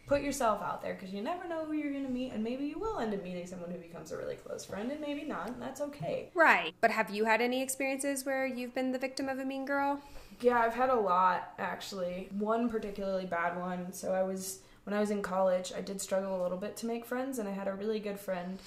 put 0.07 0.21
yourself 0.21 0.61
out 0.61 0.81
there 0.81 0.93
because 0.93 1.13
you 1.13 1.21
never 1.21 1.47
know 1.47 1.63
who 1.63 1.71
you're 1.71 1.93
going 1.93 2.05
to 2.05 2.11
meet 2.11 2.33
and 2.33 2.43
maybe 2.43 2.65
you 2.65 2.77
will 2.77 2.99
end 2.99 3.13
up 3.13 3.23
meeting 3.23 3.47
someone 3.47 3.71
who 3.71 3.77
becomes 3.77 4.11
a 4.11 4.17
really 4.17 4.35
close 4.35 4.65
friend 4.65 4.91
and 4.91 4.99
maybe 4.99 5.23
not 5.23 5.47
and 5.47 5.61
that's 5.61 5.79
okay. 5.79 6.29
Right. 6.33 6.75
But 6.81 6.91
have 6.91 7.11
you 7.11 7.23
had 7.23 7.39
any 7.39 7.63
experiences 7.63 8.25
where 8.25 8.45
you've 8.45 8.75
been 8.75 8.91
the 8.91 8.99
victim 8.99 9.29
of 9.29 9.39
a 9.39 9.45
mean 9.45 9.63
girl? 9.63 10.01
Yeah, 10.41 10.59
I've 10.59 10.73
had 10.73 10.89
a 10.89 10.99
lot 10.99 11.53
actually. 11.57 12.27
One 12.37 12.67
particularly 12.67 13.25
bad 13.25 13.57
one. 13.57 13.93
So 13.93 14.11
I 14.11 14.23
was 14.23 14.59
when 14.83 14.93
I 14.93 14.99
was 14.99 15.11
in 15.11 15.21
college, 15.21 15.71
I 15.73 15.79
did 15.79 16.01
struggle 16.01 16.41
a 16.41 16.43
little 16.43 16.57
bit 16.57 16.75
to 16.77 16.87
make 16.87 17.05
friends 17.05 17.39
and 17.39 17.47
I 17.47 17.53
had 17.53 17.69
a 17.69 17.73
really 17.73 18.01
good 18.01 18.19
friend 18.19 18.59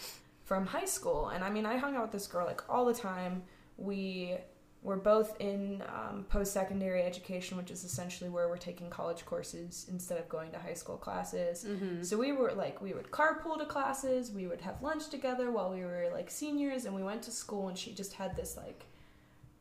from 0.46 0.64
high 0.64 0.87
school. 0.87 1.28
And 1.28 1.44
I 1.44 1.50
mean, 1.50 1.66
I 1.66 1.76
hung 1.76 1.94
out 1.94 2.02
with 2.04 2.12
this 2.12 2.26
girl 2.26 2.46
like 2.46 2.62
all 2.70 2.87
the 2.87 2.94
time. 2.94 3.42
We 3.76 4.38
were 4.82 4.96
both 4.96 5.40
in 5.40 5.80
um, 5.88 6.24
post 6.28 6.52
secondary 6.52 7.02
education, 7.02 7.56
which 7.56 7.70
is 7.70 7.84
essentially 7.84 8.28
where 8.28 8.48
we're 8.48 8.56
taking 8.56 8.90
college 8.90 9.24
courses 9.24 9.86
instead 9.88 10.18
of 10.18 10.28
going 10.28 10.50
to 10.50 10.58
high 10.58 10.74
school 10.74 10.96
classes. 10.96 11.64
So 12.02 12.16
we 12.18 12.32
were 12.32 12.52
like, 12.52 12.82
we 12.82 12.92
would 12.92 13.10
carpool 13.12 13.58
to 13.58 13.64
classes, 13.66 14.32
we 14.32 14.46
would 14.48 14.60
have 14.60 14.82
lunch 14.82 15.08
together 15.08 15.50
while 15.52 15.70
we 15.70 15.82
were 15.84 16.08
like 16.12 16.30
seniors, 16.30 16.84
and 16.84 16.94
we 16.94 17.02
went 17.04 17.22
to 17.22 17.30
school, 17.30 17.68
and 17.68 17.78
she 17.78 17.92
just 17.92 18.14
had 18.14 18.34
this 18.36 18.56
like 18.56 18.86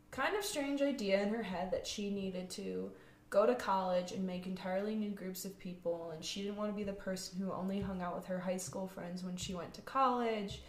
kind 0.09 0.35
of 0.35 0.43
strange 0.43 0.81
idea 0.81 1.21
in 1.21 1.29
her 1.29 1.43
head 1.43 1.71
that 1.71 1.85
she 1.85 2.09
needed 2.09 2.49
to 2.49 2.91
go 3.29 3.45
to 3.45 3.55
college 3.55 4.11
and 4.11 4.27
make 4.27 4.45
entirely 4.45 4.93
new 4.93 5.11
groups 5.11 5.45
of 5.45 5.57
people 5.57 6.11
and 6.13 6.21
she 6.21 6.41
didn't 6.41 6.57
want 6.57 6.69
to 6.69 6.75
be 6.75 6.83
the 6.83 6.91
person 6.91 7.39
who 7.39 7.49
only 7.53 7.79
hung 7.79 8.01
out 8.01 8.13
with 8.13 8.25
her 8.25 8.37
high 8.37 8.57
school 8.57 8.87
friends 8.87 9.23
when 9.23 9.37
she 9.37 9.53
went 9.53 9.73
to 9.73 9.79
college. 9.83 10.61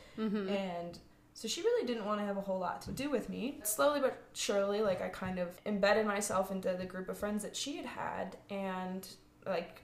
And 0.48 0.96
so 1.34 1.48
she 1.48 1.62
really 1.62 1.86
didn't 1.86 2.04
want 2.04 2.20
to 2.20 2.26
have 2.26 2.36
a 2.36 2.40
whole 2.40 2.58
lot 2.58 2.82
to 2.82 2.90
do 2.90 3.10
with 3.10 3.28
me. 3.28 3.58
Slowly 3.62 4.00
but 4.00 4.22
surely 4.32 4.80
like 4.80 5.02
i 5.02 5.08
kind 5.08 5.38
of 5.38 5.60
embedded 5.66 6.06
myself 6.06 6.50
into 6.50 6.74
the 6.78 6.84
group 6.84 7.08
of 7.08 7.18
friends 7.18 7.42
that 7.42 7.56
she 7.56 7.76
had 7.76 7.86
had 7.86 8.36
and 8.50 9.06
like 9.46 9.82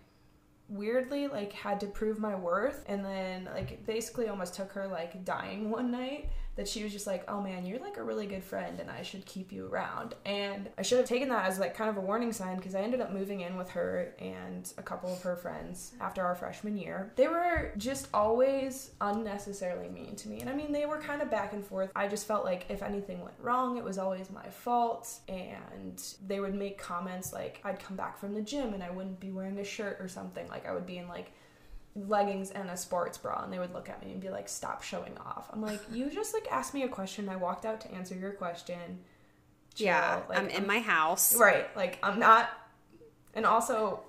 weirdly 0.68 1.28
like 1.28 1.52
had 1.52 1.80
to 1.80 1.86
prove 1.86 2.18
my 2.18 2.34
worth 2.34 2.84
and 2.88 3.04
then 3.04 3.48
like 3.54 3.84
basically 3.86 4.28
almost 4.28 4.54
took 4.54 4.70
her 4.72 4.86
like 4.86 5.24
dying 5.24 5.70
one 5.70 5.90
night 5.90 6.28
that 6.58 6.66
she 6.66 6.82
was 6.82 6.92
just 6.92 7.06
like, 7.06 7.22
"Oh 7.30 7.40
man, 7.40 7.64
you're 7.64 7.78
like 7.78 7.98
a 7.98 8.02
really 8.02 8.26
good 8.26 8.42
friend 8.42 8.80
and 8.80 8.90
I 8.90 9.02
should 9.02 9.24
keep 9.24 9.52
you 9.52 9.68
around." 9.68 10.16
And 10.26 10.68
I 10.76 10.82
should 10.82 10.98
have 10.98 11.06
taken 11.06 11.28
that 11.28 11.46
as 11.46 11.60
like 11.60 11.76
kind 11.76 11.88
of 11.88 11.96
a 11.96 12.00
warning 12.00 12.32
sign 12.32 12.56
because 12.56 12.74
I 12.74 12.80
ended 12.80 13.00
up 13.00 13.12
moving 13.12 13.42
in 13.42 13.56
with 13.56 13.70
her 13.70 14.12
and 14.18 14.70
a 14.76 14.82
couple 14.82 15.12
of 15.12 15.22
her 15.22 15.36
friends 15.36 15.92
after 16.00 16.20
our 16.20 16.34
freshman 16.34 16.76
year. 16.76 17.12
They 17.14 17.28
were 17.28 17.72
just 17.76 18.08
always 18.12 18.90
unnecessarily 19.00 19.88
mean 19.88 20.16
to 20.16 20.28
me. 20.28 20.40
And 20.40 20.50
I 20.50 20.54
mean, 20.54 20.72
they 20.72 20.84
were 20.84 20.98
kind 20.98 21.22
of 21.22 21.30
back 21.30 21.52
and 21.52 21.64
forth. 21.64 21.92
I 21.94 22.08
just 22.08 22.26
felt 22.26 22.44
like 22.44 22.66
if 22.68 22.82
anything 22.82 23.20
went 23.20 23.36
wrong, 23.40 23.78
it 23.78 23.84
was 23.84 23.96
always 23.96 24.28
my 24.28 24.48
fault. 24.48 25.08
And 25.28 26.02
they 26.26 26.40
would 26.40 26.56
make 26.56 26.76
comments 26.76 27.32
like 27.32 27.60
I'd 27.62 27.78
come 27.78 27.96
back 27.96 28.18
from 28.18 28.34
the 28.34 28.42
gym 28.42 28.74
and 28.74 28.82
I 28.82 28.90
wouldn't 28.90 29.20
be 29.20 29.30
wearing 29.30 29.58
a 29.60 29.64
shirt 29.64 29.98
or 30.00 30.08
something. 30.08 30.48
Like 30.48 30.66
I 30.66 30.74
would 30.74 30.86
be 30.86 30.98
in 30.98 31.06
like 31.06 31.30
leggings 32.06 32.50
and 32.50 32.70
a 32.70 32.76
sports 32.76 33.18
bra 33.18 33.42
and 33.42 33.52
they 33.52 33.58
would 33.58 33.72
look 33.72 33.88
at 33.88 34.04
me 34.04 34.12
and 34.12 34.20
be 34.20 34.30
like 34.30 34.48
stop 34.48 34.82
showing 34.82 35.16
off 35.18 35.48
i'm 35.52 35.60
like 35.60 35.80
you 35.90 36.10
just 36.14 36.34
like 36.34 36.46
asked 36.50 36.74
me 36.74 36.82
a 36.82 36.88
question 36.88 37.28
i 37.28 37.36
walked 37.36 37.64
out 37.64 37.80
to 37.80 37.92
answer 37.92 38.14
your 38.14 38.32
question 38.32 38.98
Chill. 39.74 39.86
yeah 39.86 40.20
like, 40.28 40.38
i'm 40.38 40.48
in 40.48 40.62
I'm, 40.62 40.66
my 40.66 40.78
house 40.78 41.36
right 41.36 41.74
like 41.76 41.98
i'm 42.02 42.18
not 42.18 42.48
and 43.34 43.46
also 43.46 44.00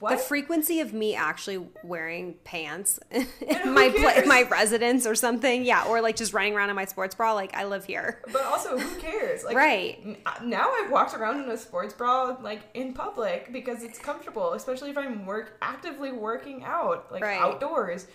what? 0.00 0.10
The 0.12 0.16
frequency 0.18 0.80
of 0.80 0.92
me 0.92 1.14
actually 1.14 1.66
wearing 1.82 2.34
pants 2.44 3.00
in 3.10 3.24
my 3.72 3.88
pla- 3.88 4.24
my 4.26 4.42
residence 4.42 5.06
or 5.06 5.16
something, 5.16 5.64
yeah, 5.64 5.84
or 5.86 6.00
like 6.00 6.14
just 6.14 6.32
running 6.32 6.54
around 6.54 6.70
in 6.70 6.76
my 6.76 6.84
sports 6.84 7.14
bra, 7.14 7.34
like 7.34 7.54
I 7.54 7.64
live 7.64 7.84
here. 7.84 8.22
But 8.32 8.44
also, 8.44 8.78
who 8.78 9.00
cares? 9.00 9.42
Like, 9.42 9.56
right 9.56 10.18
now, 10.44 10.70
I've 10.70 10.90
walked 10.90 11.14
around 11.14 11.42
in 11.42 11.50
a 11.50 11.56
sports 11.56 11.94
bra 11.94 12.36
like 12.40 12.62
in 12.74 12.92
public 12.92 13.52
because 13.52 13.82
it's 13.82 13.98
comfortable, 13.98 14.52
especially 14.52 14.90
if 14.90 14.98
I'm 14.98 15.26
work 15.26 15.56
actively 15.62 16.12
working 16.12 16.62
out, 16.62 17.10
like 17.10 17.22
right. 17.22 17.40
outdoors. 17.40 18.06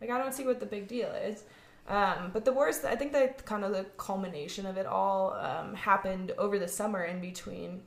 Like 0.00 0.10
I 0.10 0.18
don't 0.18 0.34
see 0.34 0.44
what 0.44 0.60
the 0.60 0.66
big 0.66 0.86
deal 0.86 1.10
is. 1.10 1.44
Um, 1.88 2.30
but 2.32 2.44
the 2.44 2.52
worst, 2.52 2.84
I 2.84 2.96
think 2.96 3.12
that 3.12 3.44
kind 3.44 3.64
of 3.64 3.72
the 3.72 3.84
culmination 3.98 4.66
of 4.66 4.76
it 4.76 4.86
all 4.86 5.34
um, 5.34 5.74
happened 5.74 6.32
over 6.38 6.58
the 6.58 6.68
summer 6.68 7.04
in 7.04 7.20
between 7.20 7.82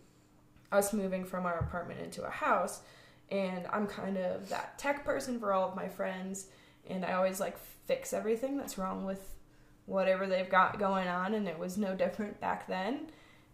us 0.72 0.94
moving 0.94 1.26
from 1.26 1.46
our 1.46 1.58
apartment 1.60 2.02
into 2.02 2.24
a 2.24 2.30
house 2.30 2.82
and 3.32 3.66
I'm 3.72 3.88
kind 3.88 4.18
of 4.18 4.50
that 4.50 4.78
tech 4.78 5.04
person 5.04 5.40
for 5.40 5.54
all 5.54 5.70
of 5.70 5.76
my 5.76 5.88
friends 5.88 6.48
and 6.90 7.04
I 7.04 7.14
always 7.14 7.40
like 7.40 7.58
fix 7.86 8.14
everything 8.14 8.58
that's 8.58 8.78
wrong 8.78 9.06
with 9.06 9.36
whatever 9.86 10.28
they've 10.28 10.50
got 10.50 10.80
going 10.80 11.08
on 11.08 11.34
and 11.34 11.48
it 11.48 11.58
was 11.58 11.78
no 11.78 11.96
different 11.96 12.40
back 12.40 12.68
then. 12.68 13.08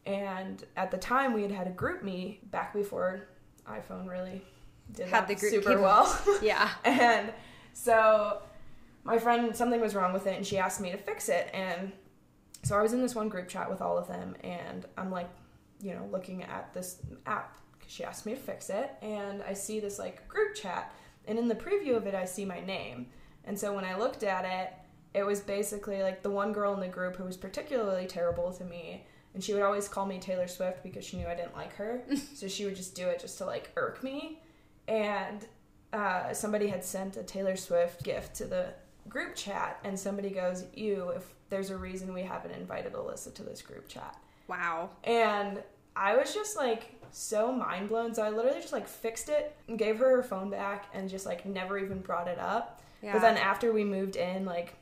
And 0.05 0.63
at 0.75 0.91
the 0.91 0.97
time 0.97 1.33
we 1.33 1.41
had 1.41 1.51
had 1.51 1.67
a 1.67 1.71
GroupMe 1.71 2.37
back 2.51 2.73
before 2.73 3.27
iphone 3.69 4.09
really 4.09 4.43
did 4.91 5.07
had 5.07 5.27
the 5.27 5.35
group 5.35 5.51
super 5.51 5.81
well. 5.81 6.19
Yeah. 6.41 6.69
And 6.85 7.31
so 7.73 8.41
my 9.03 9.17
friend 9.17 9.55
something 9.55 9.81
was 9.81 9.95
wrong 9.95 10.13
with 10.13 10.27
it 10.27 10.35
and 10.35 10.45
she 10.45 10.57
asked 10.57 10.81
me 10.81 10.91
to 10.91 10.97
fix 10.97 11.29
it. 11.29 11.49
And 11.53 11.93
so 12.63 12.77
i 12.77 12.81
was 12.81 12.93
in 12.93 13.01
this 13.01 13.13
one 13.13 13.29
group 13.29 13.47
chat 13.47 13.69
with 13.69 13.81
all 13.81 13.97
of 13.97 14.07
them 14.07 14.35
and 14.43 14.85
i'm 14.97 15.11
like 15.11 15.29
you 15.81 15.93
know 15.93 16.07
looking 16.11 16.43
at 16.43 16.73
this 16.73 16.97
app 17.25 17.57
she 17.87 18.03
asked 18.03 18.25
me 18.25 18.33
to 18.33 18.39
fix 18.39 18.69
it 18.69 18.91
and 19.01 19.41
i 19.43 19.53
see 19.53 19.79
this 19.79 19.99
like 19.99 20.27
group 20.27 20.55
chat 20.55 20.93
and 21.27 21.39
in 21.39 21.47
the 21.47 21.55
preview 21.55 21.95
of 21.95 22.07
it 22.07 22.15
i 22.15 22.25
see 22.25 22.45
my 22.45 22.59
name. 22.61 23.07
And 23.45 23.57
so 23.59 23.73
when 23.73 23.85
i 23.85 23.97
looked 23.97 24.23
at 24.23 24.45
it 24.45 24.73
it 25.13 25.25
was 25.25 25.41
basically 25.41 26.01
like 26.01 26.23
the 26.23 26.29
one 26.29 26.53
girl 26.53 26.73
in 26.73 26.79
the 26.79 26.87
group 26.87 27.15
who 27.15 27.23
was 27.23 27.37
particularly 27.37 28.07
terrible 28.07 28.51
to 28.53 28.63
me 28.63 29.05
and 29.33 29.43
she 29.43 29.53
would 29.53 29.63
always 29.63 29.87
call 29.87 30.05
me 30.05 30.19
taylor 30.19 30.47
swift 30.47 30.83
because 30.83 31.05
she 31.05 31.17
knew 31.17 31.27
i 31.27 31.35
didn't 31.35 31.55
like 31.55 31.75
her. 31.75 32.01
So 32.35 32.47
she 32.47 32.65
would 32.65 32.75
just 32.75 32.95
do 32.95 33.07
it 33.07 33.19
just 33.19 33.37
to 33.39 33.45
like 33.45 33.71
irk 33.75 34.03
me. 34.03 34.41
And 34.87 35.45
uh, 35.93 36.33
somebody 36.33 36.67
had 36.67 36.83
sent 36.83 37.17
a 37.17 37.23
taylor 37.23 37.55
swift 37.55 38.03
gift 38.03 38.35
to 38.35 38.45
the 38.45 38.73
group 39.09 39.35
chat 39.35 39.79
and 39.83 39.99
somebody 39.99 40.29
goes 40.29 40.65
ew 40.73 41.09
if 41.09 41.33
there's 41.49 41.69
a 41.69 41.77
reason 41.77 42.13
we 42.13 42.23
haven't 42.23 42.51
invited 42.51 42.93
alyssa 42.93 43.33
to 43.35 43.43
this 43.43 43.61
group 43.61 43.87
chat. 43.87 44.17
Wow. 44.47 44.89
And 45.03 45.61
i 45.95 46.15
was 46.15 46.33
just 46.33 46.57
like 46.57 46.99
so 47.13 47.51
mind 47.51 47.89
blown. 47.89 48.13
So 48.13 48.24
I 48.24 48.29
literally 48.29 48.60
just 48.60 48.74
like 48.74 48.88
fixed 48.88 49.29
it 49.29 49.55
and 49.67 49.77
gave 49.77 50.00
her 50.00 50.17
her 50.17 50.24
phone 50.24 50.50
back 50.50 50.88
and 50.93 51.10
just 51.10 51.25
like 51.25 51.46
never 51.46 51.77
even 51.77 52.00
brought 52.00 52.27
it 52.27 52.39
up. 52.39 52.82
Yeah. 53.01 53.13
But 53.13 53.22
then 53.22 53.38
after 53.38 53.72
we 53.72 53.84
moved 53.84 54.15
in, 54.15 54.46
like 54.46 54.75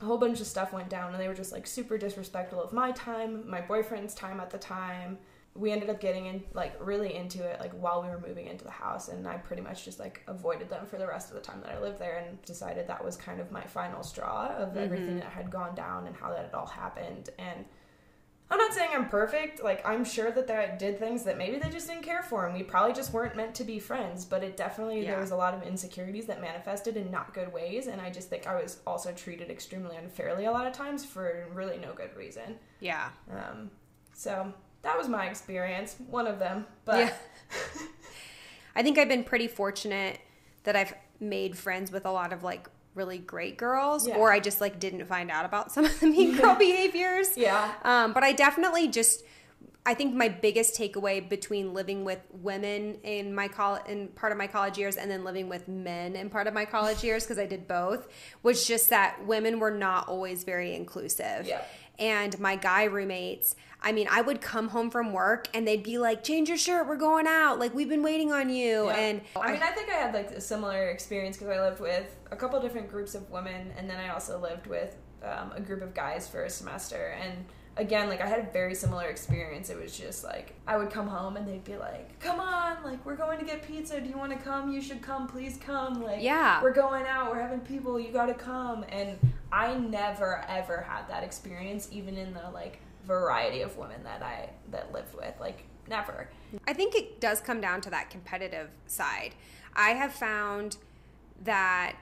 a 0.00 0.04
whole 0.04 0.18
bunch 0.18 0.40
of 0.40 0.46
stuff 0.46 0.72
went 0.72 0.88
down 0.88 1.12
and 1.12 1.20
they 1.20 1.28
were 1.28 1.34
just 1.34 1.52
like 1.52 1.66
super 1.66 1.98
disrespectful 1.98 2.62
of 2.62 2.72
my 2.72 2.92
time, 2.92 3.48
my 3.48 3.60
boyfriend's 3.60 4.14
time 4.14 4.40
at 4.40 4.50
the 4.50 4.58
time. 4.58 5.18
We 5.54 5.72
ended 5.72 5.90
up 5.90 6.00
getting 6.00 6.26
in 6.26 6.44
like 6.54 6.76
really 6.78 7.16
into 7.16 7.42
it 7.42 7.58
like 7.58 7.72
while 7.72 8.00
we 8.02 8.08
were 8.08 8.20
moving 8.24 8.46
into 8.46 8.64
the 8.64 8.70
house 8.70 9.08
and 9.08 9.26
I 9.26 9.38
pretty 9.38 9.62
much 9.62 9.84
just 9.84 9.98
like 9.98 10.22
avoided 10.28 10.68
them 10.68 10.86
for 10.86 10.98
the 10.98 11.06
rest 11.06 11.30
of 11.30 11.34
the 11.34 11.40
time 11.40 11.60
that 11.62 11.72
I 11.72 11.80
lived 11.80 11.98
there 11.98 12.18
and 12.18 12.40
decided 12.42 12.86
that 12.86 13.04
was 13.04 13.16
kind 13.16 13.40
of 13.40 13.50
my 13.50 13.64
final 13.64 14.04
straw 14.04 14.46
of 14.56 14.68
mm-hmm. 14.68 14.78
everything 14.78 15.16
that 15.16 15.32
had 15.32 15.50
gone 15.50 15.74
down 15.74 16.06
and 16.06 16.14
how 16.14 16.30
that 16.30 16.44
had 16.44 16.54
all 16.54 16.66
happened 16.66 17.30
and 17.40 17.64
I'm 18.50 18.58
not 18.58 18.72
saying 18.72 18.90
I'm 18.94 19.08
perfect. 19.08 19.62
Like, 19.62 19.86
I'm 19.86 20.04
sure 20.04 20.30
that 20.30 20.46
they 20.46 20.74
did 20.78 20.98
things 20.98 21.22
that 21.24 21.36
maybe 21.36 21.58
they 21.58 21.68
just 21.68 21.86
didn't 21.86 22.02
care 22.02 22.22
for, 22.22 22.46
and 22.46 22.54
we 22.54 22.62
probably 22.62 22.94
just 22.94 23.12
weren't 23.12 23.36
meant 23.36 23.54
to 23.56 23.64
be 23.64 23.78
friends. 23.78 24.24
But 24.24 24.42
it 24.42 24.56
definitely, 24.56 25.02
yeah. 25.02 25.12
there 25.12 25.20
was 25.20 25.32
a 25.32 25.36
lot 25.36 25.52
of 25.52 25.62
insecurities 25.62 26.26
that 26.26 26.40
manifested 26.40 26.96
in 26.96 27.10
not 27.10 27.34
good 27.34 27.52
ways. 27.52 27.88
And 27.88 28.00
I 28.00 28.10
just 28.10 28.30
think 28.30 28.46
I 28.46 28.60
was 28.60 28.80
also 28.86 29.12
treated 29.12 29.50
extremely 29.50 29.96
unfairly 29.96 30.46
a 30.46 30.50
lot 30.50 30.66
of 30.66 30.72
times 30.72 31.04
for 31.04 31.46
really 31.52 31.76
no 31.76 31.92
good 31.92 32.16
reason. 32.16 32.56
Yeah. 32.80 33.10
Um, 33.30 33.70
so 34.14 34.52
that 34.82 34.96
was 34.96 35.08
my 35.08 35.26
experience, 35.26 35.96
one 36.08 36.26
of 36.26 36.38
them. 36.38 36.66
But 36.86 36.98
yeah. 36.98 37.12
I 38.76 38.82
think 38.82 38.96
I've 38.96 39.08
been 39.08 39.24
pretty 39.24 39.48
fortunate 39.48 40.20
that 40.64 40.74
I've 40.74 40.94
made 41.20 41.58
friends 41.58 41.92
with 41.92 42.06
a 42.06 42.10
lot 42.10 42.32
of 42.32 42.42
like 42.42 42.68
really 42.94 43.18
great 43.18 43.56
girls 43.56 44.08
yeah. 44.08 44.16
or 44.16 44.32
I 44.32 44.40
just 44.40 44.60
like 44.60 44.80
didn't 44.80 45.04
find 45.06 45.30
out 45.30 45.44
about 45.44 45.70
some 45.72 45.84
of 45.84 46.00
the 46.00 46.06
mean 46.06 46.36
girl 46.36 46.54
behaviors. 46.58 47.36
Yeah. 47.36 47.72
Um, 47.82 48.12
but 48.12 48.22
I 48.22 48.32
definitely 48.32 48.88
just 48.88 49.22
I 49.86 49.94
think 49.94 50.14
my 50.14 50.28
biggest 50.28 50.78
takeaway 50.78 51.26
between 51.26 51.72
living 51.72 52.04
with 52.04 52.20
women 52.30 52.96
in 53.04 53.34
my 53.34 53.48
college 53.48 53.82
in 53.88 54.08
part 54.08 54.32
of 54.32 54.38
my 54.38 54.46
college 54.46 54.76
years 54.76 54.96
and 54.96 55.10
then 55.10 55.24
living 55.24 55.48
with 55.48 55.66
men 55.66 56.14
in 56.14 56.28
part 56.28 56.46
of 56.46 56.52
my 56.52 56.66
college 56.66 57.02
years 57.02 57.24
because 57.24 57.38
I 57.38 57.46
did 57.46 57.66
both 57.66 58.06
was 58.42 58.66
just 58.66 58.90
that 58.90 59.24
women 59.26 59.60
were 59.60 59.70
not 59.70 60.06
always 60.06 60.44
very 60.44 60.74
inclusive. 60.74 61.46
Yeah. 61.46 61.62
And 61.98 62.38
my 62.38 62.56
guy 62.56 62.84
roommates, 62.84 63.56
I 63.80 63.92
mean, 63.92 64.08
I 64.10 64.20
would 64.20 64.40
come 64.40 64.68
home 64.68 64.90
from 64.90 65.12
work 65.12 65.48
and 65.54 65.66
they'd 65.66 65.82
be 65.82 65.98
like, 65.98 66.24
"Change 66.24 66.48
your 66.48 66.58
shirt, 66.58 66.86
we're 66.86 66.96
going 66.96 67.26
out. 67.26 67.58
Like 67.58 67.74
we've 67.74 67.88
been 67.88 68.02
waiting 68.02 68.32
on 68.32 68.50
you." 68.50 68.86
Yeah. 68.86 68.96
And 68.96 69.20
I 69.36 69.52
mean, 69.52 69.62
I 69.62 69.70
think 69.70 69.88
I 69.88 69.94
had 69.94 70.14
like 70.14 70.30
a 70.30 70.40
similar 70.40 70.88
experience 70.88 71.36
because 71.36 71.56
I 71.56 71.60
lived 71.60 71.80
with 71.80 72.16
a 72.30 72.36
couple 72.36 72.60
different 72.60 72.88
groups 72.90 73.14
of 73.14 73.28
women, 73.30 73.72
and 73.76 73.88
then 73.88 73.98
I 73.98 74.10
also 74.10 74.38
lived 74.38 74.66
with 74.66 74.96
um, 75.22 75.52
a 75.54 75.60
group 75.60 75.82
of 75.82 75.94
guys 75.94 76.28
for 76.28 76.44
a 76.44 76.50
semester. 76.50 77.16
And 77.22 77.44
again, 77.78 78.08
like 78.08 78.20
I 78.20 78.26
had 78.26 78.40
a 78.40 78.50
very 78.52 78.74
similar 78.74 79.06
experience. 79.06 79.70
It 79.70 79.80
was 79.80 79.96
just 79.96 80.24
like 80.24 80.54
I 80.66 80.76
would 80.76 80.90
come 80.90 81.06
home 81.06 81.36
and 81.36 81.48
they'd 81.48 81.64
be 81.64 81.76
like, 81.76 82.18
"Come 82.20 82.40
on, 82.40 82.82
like 82.84 83.04
we're 83.06 83.16
going 83.16 83.38
to 83.38 83.44
get 83.44 83.62
pizza. 83.62 84.00
Do 84.00 84.08
you 84.08 84.18
want 84.18 84.32
to 84.32 84.38
come? 84.38 84.72
You 84.72 84.82
should 84.82 85.00
come. 85.00 85.26
Please 85.26 85.58
come. 85.64 86.02
Like 86.02 86.22
yeah, 86.22 86.62
we're 86.62 86.74
going 86.74 87.06
out. 87.06 87.30
We're 87.30 87.40
having 87.40 87.60
people. 87.60 87.98
You 87.98 88.12
got 88.12 88.26
to 88.26 88.34
come." 88.34 88.84
And 88.90 89.16
I 89.50 89.74
never 89.74 90.44
ever 90.48 90.82
had 90.82 91.08
that 91.08 91.22
experience, 91.22 91.88
even 91.90 92.16
in 92.16 92.34
the 92.34 92.50
like 92.52 92.80
variety 93.06 93.62
of 93.62 93.76
women 93.78 94.02
that 94.04 94.22
I 94.22 94.50
that 94.70 94.92
lived 94.92 95.14
with. 95.14 95.34
Like 95.40 95.64
never. 95.88 96.28
I 96.66 96.72
think 96.72 96.94
it 96.94 97.20
does 97.20 97.40
come 97.40 97.60
down 97.60 97.80
to 97.82 97.90
that 97.90 98.10
competitive 98.10 98.68
side. 98.86 99.34
I 99.74 99.90
have 99.90 100.12
found 100.12 100.76
that 101.44 101.96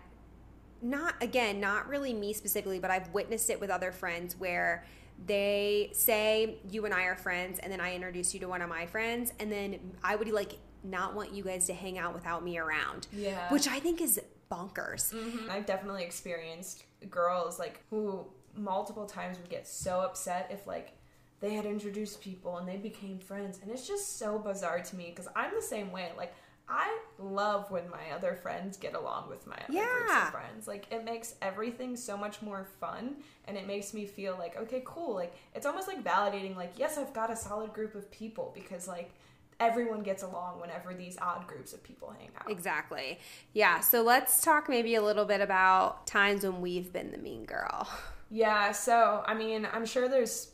not 0.82 1.14
again, 1.20 1.60
not 1.60 1.88
really 1.88 2.12
me 2.12 2.32
specifically, 2.32 2.78
but 2.78 2.90
I've 2.90 3.12
witnessed 3.12 3.50
it 3.50 3.60
with 3.60 3.70
other 3.70 3.92
friends 3.92 4.36
where 4.38 4.84
they 5.24 5.90
say 5.92 6.58
you 6.70 6.84
and 6.84 6.94
I 6.94 7.04
are 7.04 7.16
friends 7.16 7.58
and 7.58 7.72
then 7.72 7.80
I 7.80 7.94
introduce 7.94 8.34
you 8.34 8.40
to 8.40 8.48
one 8.48 8.62
of 8.62 8.68
my 8.68 8.86
friends 8.86 9.32
and 9.40 9.50
then 9.50 9.78
I 10.04 10.16
would 10.16 10.28
like 10.30 10.58
not 10.84 11.14
want 11.14 11.32
you 11.32 11.42
guys 11.42 11.66
to 11.66 11.74
hang 11.74 11.98
out 11.98 12.14
without 12.14 12.44
me 12.44 12.58
around. 12.58 13.08
Yeah. 13.12 13.50
Which 13.52 13.66
I 13.66 13.80
think 13.80 14.00
is 14.00 14.20
bonkers. 14.50 15.12
Mm-hmm. 15.12 15.50
I've 15.50 15.66
definitely 15.66 16.04
experienced 16.04 16.84
girls 17.10 17.58
like 17.58 17.82
who 17.90 18.26
multiple 18.54 19.06
times 19.06 19.38
would 19.38 19.48
get 19.48 19.66
so 19.66 20.00
upset 20.00 20.48
if 20.50 20.66
like 20.66 20.92
they 21.40 21.54
had 21.54 21.66
introduced 21.66 22.20
people 22.20 22.56
and 22.56 22.68
they 22.68 22.76
became 22.76 23.18
friends 23.18 23.58
and 23.62 23.70
it's 23.70 23.86
just 23.86 24.18
so 24.18 24.38
bizarre 24.38 24.80
to 24.80 24.96
me 24.96 25.10
because 25.10 25.28
i'm 25.36 25.54
the 25.54 25.62
same 25.62 25.92
way 25.92 26.10
like 26.16 26.34
i 26.68 26.98
love 27.18 27.70
when 27.70 27.88
my 27.90 28.10
other 28.14 28.34
friends 28.34 28.76
get 28.76 28.94
along 28.94 29.28
with 29.28 29.46
my 29.46 29.56
other 29.56 29.72
yeah. 29.72 29.86
groups 29.96 30.12
of 30.12 30.30
friends 30.30 30.68
like 30.68 30.86
it 30.90 31.04
makes 31.04 31.34
everything 31.42 31.96
so 31.96 32.16
much 32.16 32.42
more 32.42 32.66
fun 32.80 33.16
and 33.46 33.56
it 33.56 33.66
makes 33.66 33.94
me 33.94 34.04
feel 34.04 34.36
like 34.38 34.56
okay 34.56 34.82
cool 34.84 35.14
like 35.14 35.34
it's 35.54 35.66
almost 35.66 35.88
like 35.88 36.02
validating 36.02 36.56
like 36.56 36.72
yes 36.76 36.98
i've 36.98 37.12
got 37.12 37.30
a 37.30 37.36
solid 37.36 37.72
group 37.72 37.94
of 37.94 38.10
people 38.10 38.52
because 38.54 38.88
like 38.88 39.12
everyone 39.60 40.02
gets 40.02 40.22
along 40.22 40.60
whenever 40.60 40.94
these 40.94 41.16
odd 41.20 41.46
groups 41.46 41.72
of 41.72 41.82
people 41.82 42.14
hang 42.18 42.28
out. 42.38 42.50
Exactly. 42.50 43.18
Yeah. 43.52 43.80
So 43.80 44.02
let's 44.02 44.42
talk 44.42 44.68
maybe 44.68 44.94
a 44.94 45.02
little 45.02 45.24
bit 45.24 45.40
about 45.40 46.06
times 46.06 46.44
when 46.44 46.60
we've 46.60 46.92
been 46.92 47.10
the 47.10 47.18
mean 47.18 47.44
girl. 47.44 47.88
Yeah. 48.30 48.72
So, 48.72 49.22
I 49.26 49.34
mean, 49.34 49.68
I'm 49.72 49.86
sure 49.86 50.08
there's 50.08 50.50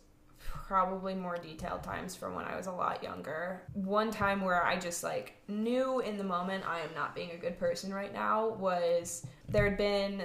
probably 0.73 1.15
more 1.15 1.37
detailed 1.37 1.83
times 1.83 2.17
from 2.17 2.35
when 2.35 2.47
I 2.47 2.57
was 2.57 2.67
a 2.67 2.73
lot 2.73 3.03
younger. 3.03 3.61
One 3.75 4.11
time 4.11 4.41
where 4.41 4.65
I 4.65 4.79
just 4.79 5.05
like 5.05 5.35
knew 5.47 6.01
in 6.01 6.17
the 6.17 6.25
moment 6.25 6.65
I 6.67 6.81
am 6.81 6.89
not 6.95 7.15
being 7.15 7.33
a 7.33 7.37
good 7.37 7.59
person 7.59 7.93
right 7.93 8.11
now 8.11 8.49
was 8.55 9.27
there 9.51 9.69
had 9.69 9.77
been 9.77 10.23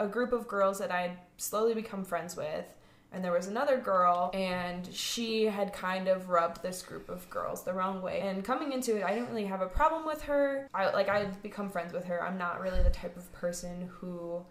a 0.00 0.08
group 0.08 0.32
of 0.32 0.48
girls 0.48 0.80
that 0.80 0.90
I'd 0.90 1.16
slowly 1.36 1.74
become 1.74 2.04
friends 2.04 2.36
with. 2.36 2.64
And 3.12 3.22
there 3.22 3.30
was 3.30 3.46
another 3.46 3.76
girl, 3.76 4.32
and 4.34 4.92
she 4.92 5.44
had 5.44 5.72
kind 5.72 6.08
of 6.08 6.28
rubbed 6.28 6.60
this 6.60 6.82
group 6.82 7.08
of 7.08 7.30
girls 7.30 7.62
the 7.62 7.72
wrong 7.72 8.02
way. 8.02 8.22
And 8.22 8.44
coming 8.44 8.72
into 8.72 8.96
it, 8.96 9.04
I 9.04 9.14
didn't 9.14 9.28
really 9.28 9.46
have 9.46 9.60
a 9.60 9.68
problem 9.68 10.04
with 10.04 10.22
her. 10.22 10.68
I 10.74 10.90
like 10.90 11.08
I'd 11.08 11.40
become 11.40 11.70
friends 11.70 11.92
with 11.92 12.04
her. 12.06 12.20
I'm 12.20 12.36
not 12.36 12.60
really 12.60 12.82
the 12.82 12.90
type 12.90 13.16
of 13.16 13.32
person 13.32 13.88
who 14.00 14.44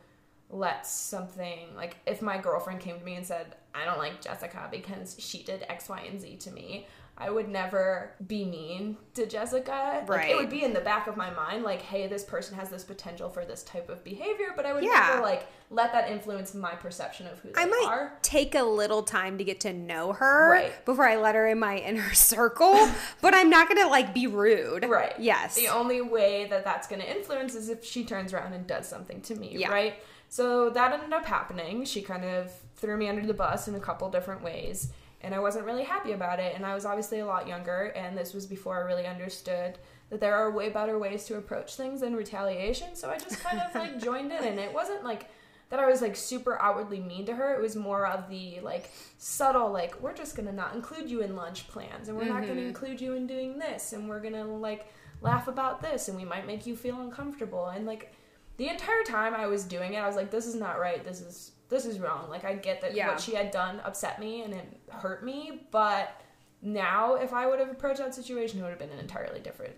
lets 0.49 0.89
something 0.89 1.75
like 1.75 1.97
if 2.05 2.21
my 2.21 2.37
girlfriend 2.37 2.79
came 2.79 2.97
to 2.97 3.03
me 3.03 3.15
and 3.15 3.27
said, 3.27 3.57
I 3.75 3.85
don't 3.85 3.97
like 3.97 4.21
Jessica 4.21 4.67
because 4.71 5.15
she 5.19 5.43
did 5.43 5.65
X, 5.67 5.89
Y, 5.89 6.07
and 6.09 6.19
Z 6.21 6.35
to 6.37 6.51
me. 6.51 6.87
I 7.15 7.29
would 7.29 7.47
never 7.47 8.11
be 8.25 8.43
mean 8.43 8.97
to 9.13 9.27
Jessica. 9.27 9.99
Like 10.01 10.09
Right. 10.09 10.29
it 10.31 10.35
would 10.35 10.49
be 10.49 10.63
in 10.63 10.73
the 10.73 10.81
back 10.81 11.05
of 11.05 11.15
my 11.15 11.29
mind, 11.29 11.63
like, 11.63 11.79
hey, 11.83 12.07
this 12.07 12.23
person 12.23 12.57
has 12.57 12.69
this 12.71 12.83
potential 12.83 13.29
for 13.29 13.45
this 13.45 13.61
type 13.63 13.87
of 13.89 14.03
behavior, 14.03 14.47
but 14.55 14.65
I 14.65 14.73
would 14.73 14.83
Yeah. 14.83 15.09
never 15.11 15.21
like 15.21 15.45
let 15.69 15.91
that 15.91 16.09
influence 16.09 16.55
my 16.55 16.71
perception 16.71 17.27
of 17.27 17.37
who 17.39 17.49
they 17.51 17.61
I 17.61 17.65
might 17.65 17.85
are. 17.87 18.13
take 18.23 18.55
a 18.55 18.63
little 18.63 19.03
time 19.03 19.37
to 19.37 19.43
get 19.43 19.59
to 19.61 19.73
know 19.73 20.13
her 20.13 20.49
Right. 20.51 20.85
before 20.85 21.07
I 21.07 21.17
let 21.17 21.35
her 21.35 21.47
in 21.47 21.59
my 21.59 21.77
inner 21.77 22.13
circle, 22.15 22.89
but 23.21 23.35
I'm 23.35 23.49
not 23.51 23.67
gonna 23.69 23.87
like 23.89 24.11
be 24.15 24.25
rude. 24.25 24.85
Right. 24.89 25.13
Yes. 25.19 25.53
The 25.55 25.67
only 25.67 26.01
way 26.01 26.45
that 26.45 26.63
that's 26.63 26.87
going 26.87 27.01
to 27.01 27.09
influence 27.09 27.53
is 27.53 27.69
if 27.69 27.85
she 27.85 28.05
turns 28.05 28.33
around 28.33 28.53
and 28.53 28.65
does 28.65 28.87
something 28.87 29.21
to 29.21 29.35
me, 29.35 29.49
Yeah. 29.55 29.71
right? 29.71 29.95
So 30.29 30.71
that 30.71 30.91
ended 30.93 31.13
up 31.13 31.25
happening. 31.27 31.85
She 31.85 32.01
kind 32.01 32.25
of 32.25 32.51
threw 32.83 32.97
me 32.97 33.07
under 33.07 33.25
the 33.25 33.33
bus 33.33 33.69
in 33.69 33.75
a 33.75 33.79
couple 33.79 34.09
different 34.09 34.43
ways, 34.43 34.91
and 35.21 35.33
I 35.33 35.39
wasn't 35.39 35.65
really 35.65 35.85
happy 35.85 36.11
about 36.11 36.39
it. 36.39 36.53
And 36.53 36.65
I 36.65 36.75
was 36.75 36.85
obviously 36.85 37.19
a 37.19 37.25
lot 37.25 37.47
younger, 37.47 37.93
and 37.95 38.17
this 38.17 38.33
was 38.33 38.45
before 38.45 38.77
I 38.77 38.81
really 38.81 39.07
understood 39.07 39.77
that 40.09 40.19
there 40.19 40.35
are 40.35 40.51
way 40.51 40.67
better 40.67 40.99
ways 40.99 41.23
to 41.25 41.37
approach 41.37 41.75
things 41.75 42.01
than 42.01 42.13
retaliation. 42.13 42.93
So 42.95 43.09
I 43.09 43.17
just 43.17 43.39
kind 43.39 43.61
of 43.61 43.73
like 43.81 44.01
joined 44.01 44.33
in, 44.33 44.43
and 44.43 44.59
it 44.59 44.73
wasn't 44.73 45.05
like 45.05 45.29
that 45.69 45.79
I 45.79 45.89
was 45.89 46.01
like 46.01 46.17
super 46.17 46.61
outwardly 46.61 46.99
mean 46.99 47.25
to 47.27 47.35
her. 47.35 47.55
It 47.55 47.61
was 47.61 47.77
more 47.77 48.05
of 48.05 48.29
the 48.29 48.59
like 48.59 48.91
subtle, 49.17 49.71
like, 49.71 49.99
we're 50.01 50.13
just 50.13 50.35
gonna 50.35 50.51
not 50.51 50.75
include 50.75 51.09
you 51.09 51.21
in 51.21 51.37
lunch 51.37 51.69
plans, 51.69 52.09
and 52.09 52.17
we're 52.17 52.25
not 52.25 52.41
gonna 52.41 52.55
mm-hmm. 52.55 52.67
include 52.67 52.99
you 52.99 53.13
in 53.13 53.25
doing 53.25 53.57
this, 53.57 53.93
and 53.93 54.09
we're 54.09 54.19
gonna 54.19 54.45
like 54.45 54.87
laugh 55.21 55.47
about 55.47 55.81
this, 55.81 56.09
and 56.09 56.17
we 56.17 56.25
might 56.25 56.45
make 56.45 56.67
you 56.67 56.75
feel 56.75 56.99
uncomfortable. 56.99 57.67
And 57.67 57.85
like 57.85 58.13
the 58.57 58.67
entire 58.67 59.03
time 59.03 59.33
I 59.33 59.47
was 59.47 59.63
doing 59.63 59.93
it, 59.93 59.99
I 59.99 60.05
was 60.05 60.17
like, 60.17 60.31
this 60.31 60.45
is 60.45 60.55
not 60.55 60.79
right. 60.79 61.01
This 61.01 61.21
is 61.21 61.53
this 61.73 61.85
is 61.85 61.99
wrong. 61.99 62.29
Like 62.29 62.45
I 62.45 62.53
get 62.53 62.81
that 62.81 62.93
Yeah. 62.93 63.07
what 63.09 63.19
she 63.19 63.33
had 63.33 63.49
done 63.51 63.81
upset 63.83 64.19
me 64.19 64.43
and 64.43 64.53
it 64.53 64.65
hurt 64.89 65.25
me, 65.25 65.67
but 65.71 66.21
now 66.61 67.15
if 67.15 67.33
I 67.33 67.47
would 67.47 67.59
have 67.59 67.69
approached 67.69 67.97
that 67.99 68.13
situation, 68.13 68.59
it 68.59 68.61
would 68.61 68.69
have 68.69 68.79
been 68.79 68.91
an 68.91 68.99
entirely 68.99 69.39
different 69.39 69.73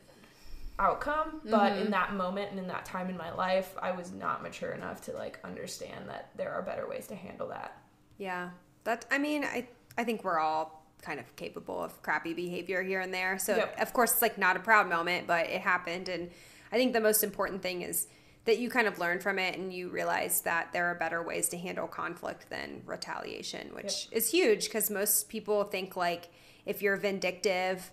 outcome. 0.77 1.41
But 1.45 1.71
Mm-hmm. 1.73 1.81
in 1.85 1.91
that 1.91 2.13
moment 2.13 2.51
and 2.51 2.59
in 2.59 2.67
that 2.67 2.85
time 2.85 3.09
in 3.09 3.17
my 3.17 3.31
life, 3.33 3.73
I 3.81 3.91
was 3.91 4.11
not 4.11 4.43
mature 4.43 4.71
enough 4.71 5.01
to 5.05 5.13
like 5.13 5.39
understand 5.43 6.09
that 6.09 6.31
there 6.35 6.51
are 6.53 6.61
better 6.61 6.87
ways 6.87 7.07
to 7.07 7.15
handle 7.15 7.47
that. 7.49 7.77
Yeah. 8.17 8.49
That 8.83 9.05
I 9.09 9.17
mean, 9.17 9.43
I 9.43 9.67
I 9.97 10.03
think 10.03 10.23
we're 10.23 10.39
all 10.39 10.83
kind 11.01 11.19
of 11.19 11.35
capable 11.35 11.81
of 11.81 12.01
crappy 12.01 12.33
behavior 12.33 12.81
here 12.83 12.99
and 12.99 13.13
there. 13.13 13.37
So 13.39 13.55
Yep. 13.55 13.79
of 13.79 13.93
course 13.93 14.11
it's 14.13 14.21
like 14.21 14.37
not 14.37 14.57
a 14.57 14.59
proud 14.59 14.89
moment, 14.89 15.27
but 15.27 15.47
it 15.49 15.61
happened 15.61 16.09
and 16.09 16.29
I 16.71 16.75
think 16.77 16.91
the 16.93 16.99
most 17.01 17.23
important 17.23 17.61
thing 17.61 17.83
is 17.83 18.07
that 18.45 18.59
you 18.59 18.69
kind 18.69 18.87
of 18.87 18.99
learn 18.99 19.19
from 19.19 19.39
it 19.39 19.57
and 19.57 19.73
you 19.73 19.89
realize 19.89 20.41
that 20.41 20.71
there 20.71 20.85
are 20.85 20.95
better 20.95 21.21
ways 21.21 21.49
to 21.49 21.57
handle 21.57 21.87
conflict 21.87 22.49
than 22.49 22.81
retaliation, 22.85 23.73
which 23.73 24.07
is 24.11 24.31
huge 24.31 24.65
because 24.65 24.89
most 24.89 25.29
people 25.29 25.63
think 25.63 25.95
like 25.95 26.29
if 26.65 26.81
you're 26.81 26.95
vindictive 26.95 27.91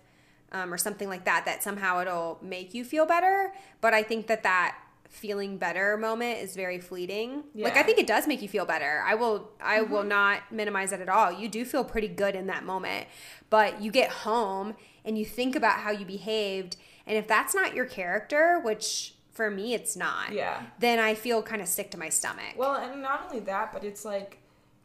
um, 0.51 0.71
or 0.71 0.77
something 0.77 1.09
like 1.09 1.25
that, 1.25 1.45
that 1.45 1.63
somehow 1.63 1.99
it'll 2.01 2.39
make 2.41 2.73
you 2.73 2.85
feel 2.85 3.05
better. 3.05 3.51
But 3.81 3.95
I 3.95 4.03
think 4.03 4.27
that 4.27 4.43
that 4.43 4.77
feeling 5.09 5.57
better 5.57 5.97
moment 5.97 6.39
is 6.39 6.55
very 6.55 6.79
fleeting. 6.79 7.43
Like 7.55 7.77
I 7.77 7.83
think 7.83 7.99
it 7.99 8.07
does 8.07 8.27
make 8.27 8.41
you 8.41 8.47
feel 8.47 8.65
better. 8.65 9.03
I 9.05 9.15
will 9.15 9.51
I 9.61 9.81
will 9.81 10.03
not 10.03 10.51
minimize 10.51 10.91
it 10.91 11.01
at 11.01 11.09
all. 11.09 11.31
You 11.31 11.49
do 11.49 11.65
feel 11.65 11.83
pretty 11.83 12.07
good 12.07 12.35
in 12.35 12.47
that 12.47 12.63
moment. 12.63 13.07
But 13.49 13.81
you 13.81 13.91
get 13.91 14.09
home 14.09 14.75
and 15.05 15.17
you 15.17 15.25
think 15.25 15.55
about 15.55 15.79
how 15.79 15.91
you 15.91 16.05
behaved 16.05 16.77
and 17.05 17.17
if 17.17 17.27
that's 17.27 17.53
not 17.53 17.75
your 17.75 17.85
character, 17.85 18.59
which 18.63 19.15
for 19.33 19.49
me 19.51 19.73
it's 19.73 19.95
not. 19.95 20.31
Yeah. 20.31 20.61
Then 20.79 20.99
I 20.99 21.15
feel 21.15 21.41
kind 21.41 21.61
of 21.61 21.67
sick 21.67 21.91
to 21.91 21.99
my 21.99 22.09
stomach. 22.09 22.53
Well, 22.55 22.75
and 22.75 23.01
not 23.01 23.25
only 23.25 23.39
that, 23.41 23.73
but 23.73 23.83
it's 23.83 24.05
like 24.05 24.37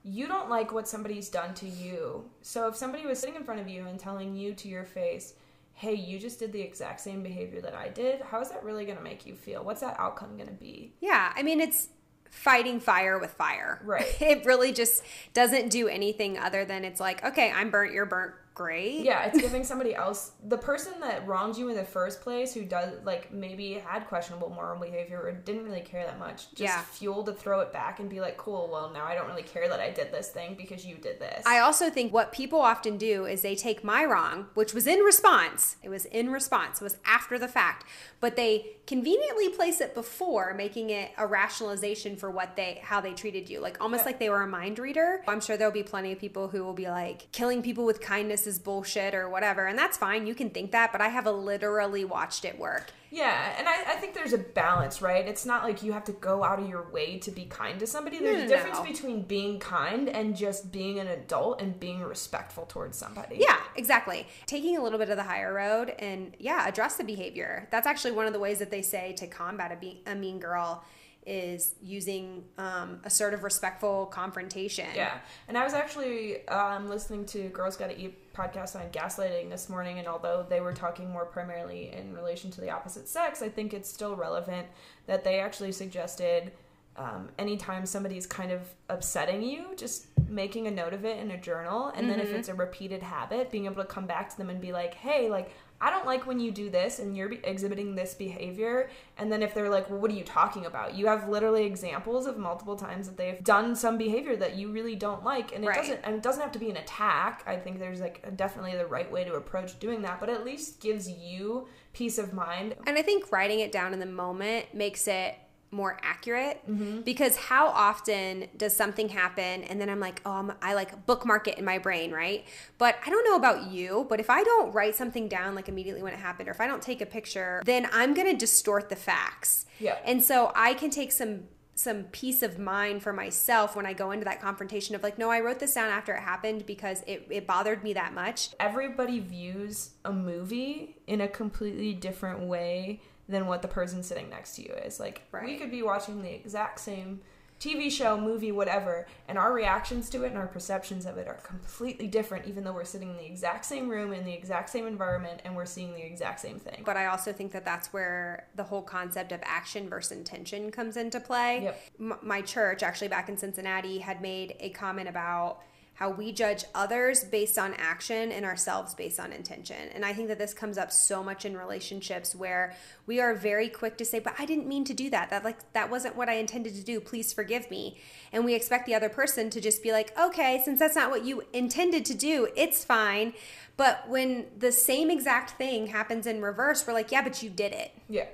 you 0.02 0.26
don't 0.26 0.48
like 0.48 0.72
what 0.72 0.88
somebody's 0.88 1.28
done 1.28 1.54
to 1.54 1.68
you. 1.68 2.24
So 2.42 2.68
if 2.68 2.76
somebody 2.76 3.06
was 3.06 3.18
sitting 3.18 3.36
in 3.36 3.44
front 3.44 3.60
of 3.60 3.68
you 3.68 3.86
and 3.86 3.98
telling 3.98 4.34
you 4.34 4.54
to 4.54 4.68
your 4.68 4.84
face, 4.84 5.34
"Hey, 5.74 5.94
you 5.94 6.18
just 6.18 6.38
did 6.38 6.52
the 6.52 6.60
exact 6.60 7.00
same 7.00 7.22
behavior 7.22 7.60
that 7.60 7.74
I 7.74 7.88
did," 7.88 8.22
how 8.22 8.40
is 8.40 8.48
that 8.50 8.64
really 8.64 8.84
going 8.84 8.96
to 8.98 9.04
make 9.04 9.26
you 9.26 9.34
feel? 9.34 9.62
What's 9.62 9.82
that 9.82 9.96
outcome 9.98 10.36
going 10.36 10.48
to 10.48 10.54
be? 10.54 10.92
Yeah, 11.00 11.32
I 11.36 11.42
mean 11.42 11.60
it's 11.60 11.88
fighting 12.30 12.80
fire 12.80 13.18
with 13.18 13.32
fire. 13.32 13.80
Right. 13.84 14.16
It 14.20 14.44
really 14.44 14.72
just 14.72 15.02
doesn't 15.34 15.70
do 15.70 15.88
anything 15.88 16.38
other 16.38 16.64
than 16.64 16.84
it's 16.84 17.00
like, 17.00 17.24
okay, 17.24 17.50
I'm 17.50 17.70
burnt, 17.70 17.92
you're 17.92 18.06
burnt, 18.06 18.34
great. 18.58 19.00
Yeah, 19.04 19.24
it's 19.26 19.40
giving 19.46 19.64
somebody 19.64 19.94
else 19.94 20.32
the 20.44 20.58
person 20.58 20.92
that 21.00 21.26
wronged 21.26 21.56
you 21.56 21.68
in 21.68 21.76
the 21.76 21.84
first 21.84 22.20
place, 22.20 22.52
who 22.52 22.64
does 22.64 22.92
like 23.04 23.32
maybe 23.32 23.74
had 23.74 24.06
questionable 24.08 24.50
moral 24.50 24.78
behavior 24.80 25.20
or 25.22 25.32
didn't 25.32 25.64
really 25.64 25.80
care 25.80 26.04
that 26.04 26.18
much, 26.18 26.50
just 26.50 26.60
Yeah. 26.60 26.80
fuel 26.82 27.22
to 27.24 27.32
throw 27.32 27.60
it 27.60 27.72
back 27.72 28.00
and 28.00 28.10
be 28.10 28.20
like, 28.20 28.36
"Cool, 28.36 28.68
well 28.70 28.90
now 28.90 29.04
I 29.04 29.14
don't 29.14 29.28
really 29.28 29.42
care 29.44 29.68
that 29.68 29.80
I 29.80 29.90
did 29.90 30.12
this 30.12 30.28
thing 30.30 30.54
because 30.56 30.84
you 30.84 30.96
did 30.96 31.20
this." 31.20 31.44
I 31.46 31.60
also 31.60 31.88
think 31.90 32.12
what 32.12 32.32
people 32.32 32.60
often 32.60 32.98
do 32.98 33.24
is 33.26 33.42
they 33.42 33.54
take 33.54 33.84
my 33.84 34.04
wrong, 34.04 34.46
which 34.54 34.74
was 34.74 34.86
in 34.86 34.98
response. 35.00 35.76
It 35.82 35.88
was 35.88 36.04
in 36.06 36.30
response. 36.30 36.80
It 36.80 36.84
was 36.84 36.96
after 37.04 37.38
the 37.38 37.48
fact, 37.48 37.84
but 38.20 38.34
they 38.36 38.76
conveniently 38.86 39.50
place 39.50 39.80
it 39.80 39.94
before, 39.94 40.54
making 40.54 40.90
it 40.90 41.10
a 41.18 41.26
rationalization 41.26 42.16
for 42.16 42.30
what 42.30 42.56
they 42.56 42.80
how 42.82 43.00
they 43.00 43.12
treated 43.12 43.48
you, 43.48 43.60
like 43.60 43.80
almost 43.80 44.04
like 44.04 44.18
they 44.18 44.30
were 44.30 44.42
a 44.42 44.46
mind 44.48 44.78
reader. 44.78 45.22
I'm 45.28 45.40
sure 45.40 45.56
there'll 45.56 45.72
be 45.72 45.82
plenty 45.82 46.12
of 46.12 46.18
people 46.18 46.48
who 46.48 46.64
will 46.64 46.72
be 46.72 46.88
like, 46.88 47.30
killing 47.32 47.62
people 47.62 47.84
with 47.84 48.00
kindness 48.00 48.46
is 48.48 48.58
bullshit 48.58 49.14
or 49.14 49.28
whatever, 49.28 49.66
and 49.66 49.78
that's 49.78 49.96
fine. 49.96 50.26
You 50.26 50.34
can 50.34 50.50
think 50.50 50.72
that, 50.72 50.90
but 50.90 51.00
I 51.00 51.08
have 51.08 51.26
literally 51.26 52.04
watched 52.04 52.44
it 52.44 52.58
work. 52.58 52.90
Yeah, 53.10 53.54
and 53.58 53.66
I, 53.66 53.74
I 53.92 53.94
think 53.96 54.12
there's 54.14 54.34
a 54.34 54.38
balance, 54.38 55.00
right? 55.00 55.26
It's 55.26 55.46
not 55.46 55.62
like 55.64 55.82
you 55.82 55.92
have 55.92 56.04
to 56.04 56.12
go 56.12 56.44
out 56.44 56.58
of 56.58 56.68
your 56.68 56.90
way 56.90 57.18
to 57.20 57.30
be 57.30 57.46
kind 57.46 57.78
to 57.80 57.86
somebody. 57.86 58.18
There's 58.18 58.40
No, 58.40 58.44
a 58.44 58.48
difference 58.48 58.78
no. 58.78 58.84
between 58.84 59.22
being 59.22 59.58
kind 59.60 60.08
and 60.10 60.36
just 60.36 60.70
being 60.72 60.98
an 60.98 61.06
adult 61.06 61.62
and 61.62 61.78
being 61.80 62.02
respectful 62.02 62.66
towards 62.66 62.98
somebody. 62.98 63.36
Yeah, 63.40 63.56
exactly. 63.76 64.26
Taking 64.46 64.76
a 64.76 64.82
little 64.82 64.98
bit 64.98 65.08
of 65.08 65.16
the 65.16 65.22
higher 65.22 65.54
road 65.54 65.94
and 65.98 66.34
yeah, 66.38 66.68
address 66.68 66.96
the 66.96 67.04
behavior. 67.04 67.66
That's 67.70 67.86
actually 67.86 68.12
one 68.12 68.26
of 68.26 68.34
the 68.34 68.40
ways 68.40 68.58
that 68.58 68.70
they 68.70 68.82
say 68.82 69.14
to 69.14 69.26
combat 69.26 69.72
a, 69.72 69.76
be- 69.76 70.02
a 70.06 70.14
mean 70.14 70.38
girl 70.38 70.84
is 71.26 71.74
using 71.82 72.44
um, 72.56 73.00
assertive, 73.04 73.42
respectful 73.42 74.06
confrontation. 74.06 74.86
Yeah, 74.94 75.18
and 75.48 75.58
I 75.58 75.64
was 75.64 75.74
actually 75.74 76.46
um, 76.48 76.88
listening 76.88 77.26
to 77.26 77.48
Girls 77.48 77.76
Gotta 77.76 77.98
Eat 77.98 78.32
podcast 78.32 78.76
on 78.76 78.88
gaslighting 78.90 79.50
this 79.50 79.68
morning, 79.68 79.98
and 79.98 80.08
although 80.08 80.46
they 80.48 80.60
were 80.60 80.72
talking 80.72 81.10
more 81.10 81.26
primarily 81.26 81.92
in 81.92 82.14
relation 82.14 82.50
to 82.52 82.60
the 82.60 82.70
opposite 82.70 83.08
sex, 83.08 83.42
I 83.42 83.48
think 83.48 83.74
it's 83.74 83.88
still 83.88 84.16
relevant 84.16 84.66
that 85.06 85.24
they 85.24 85.40
actually 85.40 85.72
suggested 85.72 86.52
um, 86.98 87.28
anytime 87.38 87.86
somebody's 87.86 88.26
kind 88.26 88.50
of 88.52 88.60
upsetting 88.88 89.42
you, 89.42 89.68
just 89.76 90.06
making 90.28 90.66
a 90.66 90.70
note 90.70 90.92
of 90.92 91.04
it 91.04 91.18
in 91.18 91.30
a 91.30 91.40
journal, 91.40 91.92
and 91.94 92.10
then 92.10 92.18
if 92.20 92.30
it's 92.30 92.48
a 92.48 92.54
repeated 92.54 93.02
habit, 93.02 93.50
being 93.50 93.66
able 93.66 93.76
to 93.76 93.84
come 93.88 94.06
back 94.06 94.28
to 94.30 94.36
them 94.36 94.50
and 94.50 94.60
be 94.60 94.72
like, 94.72 94.94
hey, 94.94 95.30
like, 95.30 95.52
I 95.80 95.90
don't 95.90 96.04
like 96.06 96.26
when 96.26 96.40
you 96.40 96.50
do 96.50 96.70
this 96.70 96.98
and 96.98 97.16
you're 97.16 97.28
be- 97.28 97.40
exhibiting 97.44 97.94
this 97.94 98.12
behavior. 98.14 98.90
And 99.16 99.30
then 99.30 99.44
if 99.44 99.54
they're 99.54 99.70
like, 99.70 99.88
well, 99.88 100.00
what 100.00 100.10
are 100.10 100.14
you 100.14 100.24
talking 100.24 100.66
about? 100.66 100.96
You 100.96 101.06
have 101.06 101.28
literally 101.28 101.64
examples 101.64 102.26
of 102.26 102.36
multiple 102.36 102.74
times 102.74 103.06
that 103.06 103.16
they've 103.16 103.42
done 103.44 103.76
some 103.76 103.96
behavior 103.96 104.34
that 104.36 104.56
you 104.56 104.72
really 104.72 104.96
don't 104.96 105.22
like. 105.22 105.54
And 105.54 105.62
it 105.62 105.68
Right. 105.68 105.76
doesn't, 105.76 106.00
and 106.02 106.16
it 106.16 106.22
doesn't 106.22 106.42
have 106.42 106.50
to 106.50 106.58
be 106.58 106.68
an 106.68 106.78
attack. 106.78 107.44
I 107.46 107.56
think 107.56 107.78
there's 107.78 108.00
like 108.00 108.36
definitely 108.36 108.76
the 108.76 108.86
right 108.86 109.10
way 109.10 109.22
to 109.22 109.34
approach 109.34 109.78
doing 109.78 110.02
that, 110.02 110.18
but 110.18 110.28
at 110.28 110.44
least 110.44 110.80
gives 110.80 111.08
you 111.08 111.68
peace 111.92 112.18
of 112.18 112.32
mind. 112.32 112.74
And 112.88 112.98
I 112.98 113.02
think 113.02 113.30
writing 113.30 113.60
it 113.60 113.70
down 113.70 113.92
in 113.92 114.00
the 114.00 114.06
moment 114.06 114.74
makes 114.74 115.06
it 115.06 115.36
more 115.70 115.98
accurate 116.02 116.62
Mm-hmm. 116.68 117.00
because 117.02 117.36
how 117.36 117.68
often 117.68 118.46
does 118.56 118.74
something 118.74 119.08
happen 119.10 119.62
and 119.64 119.80
then 119.80 119.88
I'm 119.88 120.00
like, 120.00 120.20
oh, 120.24 120.32
I'm, 120.32 120.52
I 120.62 120.74
like 120.74 121.06
bookmark 121.06 121.46
it 121.48 121.58
in 121.58 121.64
my 121.64 121.78
brain, 121.78 122.10
right? 122.10 122.44
But 122.78 122.96
I 123.04 123.10
don't 123.10 123.24
know 123.24 123.36
about 123.36 123.70
you, 123.70 124.06
but 124.08 124.20
if 124.20 124.30
I 124.30 124.42
don't 124.42 124.72
write 124.72 124.96
something 124.96 125.28
down 125.28 125.54
like 125.54 125.68
immediately 125.68 126.02
when 126.02 126.12
it 126.12 126.18
happened 126.18 126.48
or 126.48 126.52
if 126.52 126.60
I 126.60 126.66
don't 126.66 126.82
take 126.82 127.00
a 127.00 127.06
picture, 127.06 127.62
then 127.64 127.88
I'm 127.92 128.14
going 128.14 128.30
to 128.30 128.36
distort 128.36 128.88
the 128.88 128.96
facts. 128.96 129.66
Yeah. 129.78 129.96
And 130.04 130.22
so 130.22 130.52
I 130.54 130.74
can 130.74 130.90
take 130.90 131.12
some 131.12 131.44
some 131.74 132.02
peace 132.10 132.42
of 132.42 132.58
mind 132.58 133.04
for 133.04 133.12
myself 133.12 133.76
when 133.76 133.86
I 133.86 133.92
go 133.92 134.10
into 134.10 134.24
that 134.24 134.40
confrontation 134.40 134.96
of 134.96 135.04
like, 135.04 135.16
no, 135.16 135.30
I 135.30 135.38
wrote 135.38 135.60
this 135.60 135.74
down 135.74 135.88
after 135.90 136.12
it 136.12 136.20
happened 136.20 136.66
because 136.66 137.04
it, 137.06 137.28
it 137.30 137.46
bothered 137.46 137.84
me 137.84 137.92
that 137.92 138.12
much. 138.12 138.48
Everybody 138.58 139.20
views 139.20 139.90
a 140.04 140.12
movie 140.12 140.96
in 141.06 141.20
a 141.20 141.28
completely 141.28 141.94
different 141.94 142.40
way 142.40 143.00
than 143.28 143.46
what 143.46 143.62
the 143.62 143.68
person 143.68 144.02
sitting 144.02 144.30
next 144.30 144.56
to 144.56 144.62
you 144.62 144.72
is. 144.84 144.98
Like, 144.98 145.22
we 145.44 145.56
could 145.56 145.70
be 145.70 145.82
watching 145.82 146.22
the 146.22 146.32
exact 146.34 146.80
same 146.80 147.20
TV 147.60 147.90
show, 147.90 148.16
movie, 148.18 148.52
whatever, 148.52 149.06
and 149.26 149.36
our 149.36 149.52
reactions 149.52 150.08
to 150.10 150.22
it 150.22 150.28
and 150.28 150.36
our 150.38 150.46
perceptions 150.46 151.04
of 151.04 151.18
it 151.18 151.26
are 151.26 151.40
completely 151.42 152.06
different, 152.06 152.46
even 152.46 152.62
though 152.62 152.72
we're 152.72 152.84
sitting 152.84 153.10
in 153.10 153.16
the 153.16 153.26
exact 153.26 153.64
same 153.64 153.88
room, 153.88 154.12
in 154.12 154.24
the 154.24 154.32
exact 154.32 154.70
same 154.70 154.86
environment, 154.86 155.42
and 155.44 155.56
we're 155.56 155.66
seeing 155.66 155.92
the 155.92 156.04
exact 156.04 156.38
same 156.38 156.58
thing. 156.58 156.82
But 156.84 156.96
I 156.96 157.06
also 157.06 157.32
think 157.32 157.50
that 157.52 157.64
that's 157.64 157.92
where 157.92 158.46
the 158.54 158.62
whole 158.62 158.82
concept 158.82 159.32
of 159.32 159.40
action 159.42 159.88
versus 159.88 160.16
intention 160.16 160.70
comes 160.70 160.96
into 160.96 161.18
play. 161.18 161.64
Yep. 161.64 161.80
M- 162.00 162.18
my 162.22 162.42
church, 162.42 162.84
actually 162.84 163.08
back 163.08 163.28
in 163.28 163.36
Cincinnati, 163.36 163.98
had 163.98 164.22
made 164.22 164.54
a 164.60 164.70
comment 164.70 165.08
about 165.08 165.60
how 165.98 166.08
we 166.08 166.30
judge 166.30 166.64
others 166.76 167.24
based 167.24 167.58
on 167.58 167.74
action 167.74 168.30
and 168.30 168.44
ourselves 168.44 168.94
based 168.94 169.18
on 169.18 169.32
intention. 169.32 169.88
And 169.92 170.04
I 170.04 170.12
think 170.12 170.28
that 170.28 170.38
this 170.38 170.54
comes 170.54 170.78
up 170.78 170.92
so 170.92 171.24
much 171.24 171.44
in 171.44 171.56
relationships 171.56 172.36
where 172.36 172.76
we 173.04 173.18
are 173.18 173.34
very 173.34 173.68
quick 173.68 173.98
to 173.98 174.04
say, 174.04 174.20
"But 174.20 174.34
I 174.38 174.46
didn't 174.46 174.68
mean 174.68 174.84
to 174.84 174.94
do 174.94 175.10
that. 175.10 175.28
That 175.30 175.42
like 175.42 175.72
that 175.72 175.90
wasn't 175.90 176.14
what 176.14 176.28
I 176.28 176.34
intended 176.34 176.76
to 176.76 176.84
do. 176.84 177.00
Please 177.00 177.32
forgive 177.32 177.68
me." 177.68 178.00
And 178.32 178.44
we 178.44 178.54
expect 178.54 178.86
the 178.86 178.94
other 178.94 179.08
person 179.08 179.50
to 179.50 179.60
just 179.60 179.82
be 179.82 179.90
like, 179.90 180.16
"Okay, 180.16 180.62
since 180.64 180.78
that's 180.78 180.94
not 180.94 181.10
what 181.10 181.24
you 181.24 181.42
intended 181.52 182.04
to 182.06 182.14
do, 182.14 182.48
it's 182.54 182.84
fine." 182.84 183.34
But 183.76 184.08
when 184.08 184.46
the 184.56 184.70
same 184.70 185.10
exact 185.10 185.58
thing 185.58 185.88
happens 185.88 186.28
in 186.28 186.40
reverse, 186.40 186.86
we're 186.86 186.92
like, 186.92 187.10
"Yeah, 187.10 187.22
but 187.22 187.42
you 187.42 187.50
did 187.50 187.72
it." 187.72 187.90
Yeah. 188.08 188.26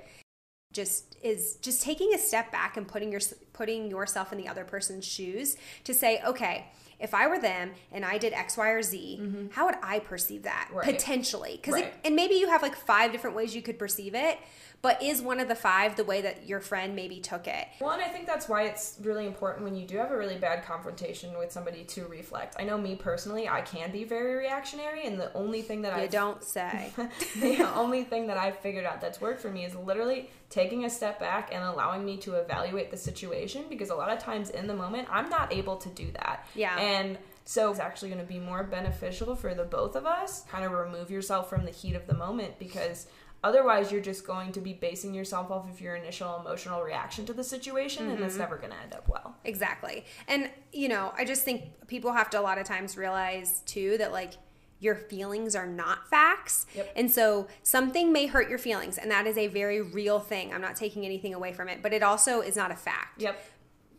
just 0.71 1.15
is 1.23 1.55
just 1.61 1.81
taking 1.81 2.13
a 2.13 2.17
step 2.17 2.51
back 2.51 2.75
and 2.75 2.85
putting 2.87 3.09
your 3.09 3.21
putting 3.53 3.89
yourself 3.89 4.31
in 4.33 4.37
the 4.37 4.47
other 4.47 4.65
person's 4.65 5.05
shoes 5.05 5.55
to 5.85 5.93
say, 5.93 6.21
okay, 6.27 6.65
if 6.99 7.13
I 7.13 7.27
were 7.27 7.39
them 7.39 7.71
and 7.91 8.05
I 8.05 8.17
did 8.17 8.33
X, 8.33 8.57
Y, 8.57 8.69
or 8.69 8.81
Z, 8.81 9.19
mm-hmm. 9.21 9.47
how 9.51 9.65
would 9.65 9.75
I 9.83 9.99
perceive 9.99 10.43
that 10.43 10.69
Right. 10.71 10.85
potentially? 10.85 11.59
Because 11.61 11.73
Right. 11.75 11.93
and 12.03 12.15
maybe 12.15 12.35
you 12.35 12.49
have 12.49 12.61
like 12.61 12.75
five 12.75 13.11
different 13.11 13.35
ways 13.35 13.55
you 13.55 13.61
could 13.61 13.77
perceive 13.79 14.15
it, 14.15 14.39
but 14.85 15.01
is 15.01 15.19
one 15.19 15.39
of 15.39 15.47
the 15.47 15.55
five 15.55 15.95
the 15.95 16.03
way 16.03 16.21
that 16.21 16.47
your 16.47 16.59
friend 16.59 16.95
maybe 16.95 17.19
took 17.19 17.47
it? 17.47 17.67
Well, 17.81 17.89
and 17.89 18.03
I 18.03 18.07
think 18.07 18.27
that's 18.27 18.47
why 18.47 18.65
it's 18.65 18.99
really 19.01 19.25
important 19.25 19.63
when 19.63 19.73
you 19.75 19.87
do 19.87 19.97
have 19.97 20.11
a 20.11 20.15
really 20.15 20.37
bad 20.37 20.63
confrontation 20.63 21.35
with 21.39 21.51
somebody 21.51 21.83
to 21.85 22.05
reflect. 22.05 22.55
I 22.59 22.65
know 22.65 22.77
me 22.77 22.95
personally, 22.95 23.49
I 23.49 23.61
can 23.61 23.91
be 23.91 24.03
very 24.03 24.35
reactionary, 24.35 25.07
and 25.07 25.19
the 25.19 25.33
only 25.33 25.63
thing 25.63 25.81
that 25.81 25.93
I 25.93 26.05
don't 26.05 26.43
say. 26.43 26.93
the 27.39 27.67
only 27.75 28.03
thing 28.03 28.27
that 28.27 28.37
I've 28.37 28.59
figured 28.59 28.85
out 28.85 29.01
that's 29.01 29.19
worked 29.19 29.41
for 29.41 29.49
me 29.49 29.65
is 29.65 29.73
literally 29.73 30.29
taking 30.51 30.85
a 30.85 30.89
step 30.91 31.19
back 31.19 31.49
and 31.51 31.63
allowing 31.63 32.05
me 32.05 32.17
to 32.17 32.35
evaluate 32.35 32.91
the 32.91 32.97
situation 32.97 33.65
because 33.67 33.89
a 33.89 33.95
lot 33.95 34.11
of 34.11 34.19
times 34.19 34.51
in 34.51 34.67
the 34.67 34.75
moment 34.75 35.07
I'm 35.11 35.29
not 35.29 35.51
able 35.51 35.77
to 35.77 35.89
do 35.89 36.11
that. 36.11 36.45
Yeah. 36.53 36.77
And 36.79 37.17
so 37.45 37.69
it's 37.69 37.79
actually 37.79 38.09
going 38.09 38.21
to 38.21 38.27
be 38.27 38.39
more 38.39 38.63
beneficial 38.63 39.35
for 39.35 39.53
the 39.53 39.63
both 39.63 39.95
of 39.95 40.05
us. 40.05 40.43
Kind 40.49 40.65
of 40.65 40.71
remove 40.71 41.11
yourself 41.11 41.49
from 41.49 41.65
the 41.65 41.71
heat 41.71 41.95
of 41.95 42.07
the 42.07 42.15
moment 42.15 42.57
because 42.59 43.07
otherwise 43.45 43.91
you're 43.91 44.01
just 44.01 44.25
going 44.25 44.51
to 44.51 44.59
be 44.59 44.73
basing 44.73 45.13
yourself 45.13 45.51
off 45.51 45.69
of 45.69 45.79
your 45.79 45.95
initial 45.95 46.41
emotional 46.41 46.81
reaction 46.81 47.25
to 47.27 47.33
the 47.33 47.43
situation 47.43 48.09
and 48.09 48.19
it's 48.19 48.33
mm-hmm. 48.33 48.41
never 48.41 48.57
going 48.57 48.71
to 48.71 48.81
end 48.81 48.93
up 48.93 49.07
well. 49.07 49.35
Exactly. 49.45 50.03
And, 50.27 50.49
you 50.73 50.89
know, 50.89 51.13
I 51.15 51.23
just 51.25 51.43
think 51.43 51.63
people 51.87 52.11
have 52.11 52.29
to 52.31 52.39
a 52.39 52.41
lot 52.41 52.57
of 52.57 52.65
times 52.65 52.97
realize 52.97 53.61
too 53.67 53.97
that 53.99 54.11
like 54.11 54.33
your 54.79 54.95
feelings 54.95 55.55
are 55.55 55.67
not 55.67 56.09
facts. 56.09 56.65
Yep. 56.75 56.93
And 56.95 57.09
so 57.09 57.47
something 57.63 58.11
may 58.11 58.25
hurt 58.25 58.49
your 58.49 58.57
feelings, 58.57 58.97
and 58.97 59.09
that 59.09 59.25
is 59.25 59.37
a 59.37 59.47
very 59.47 59.81
real 59.81 60.19
thing. 60.19 60.53
I'm 60.53 60.61
not 60.61 60.75
taking 60.75 61.05
anything 61.05 61.33
away 61.33 61.53
from 61.53 61.69
it, 61.69 61.81
but 61.81 61.93
it 61.93 62.03
also 62.03 62.41
is 62.41 62.55
not 62.55 62.71
a 62.71 62.75
fact. 62.75 63.21
Yep. 63.21 63.41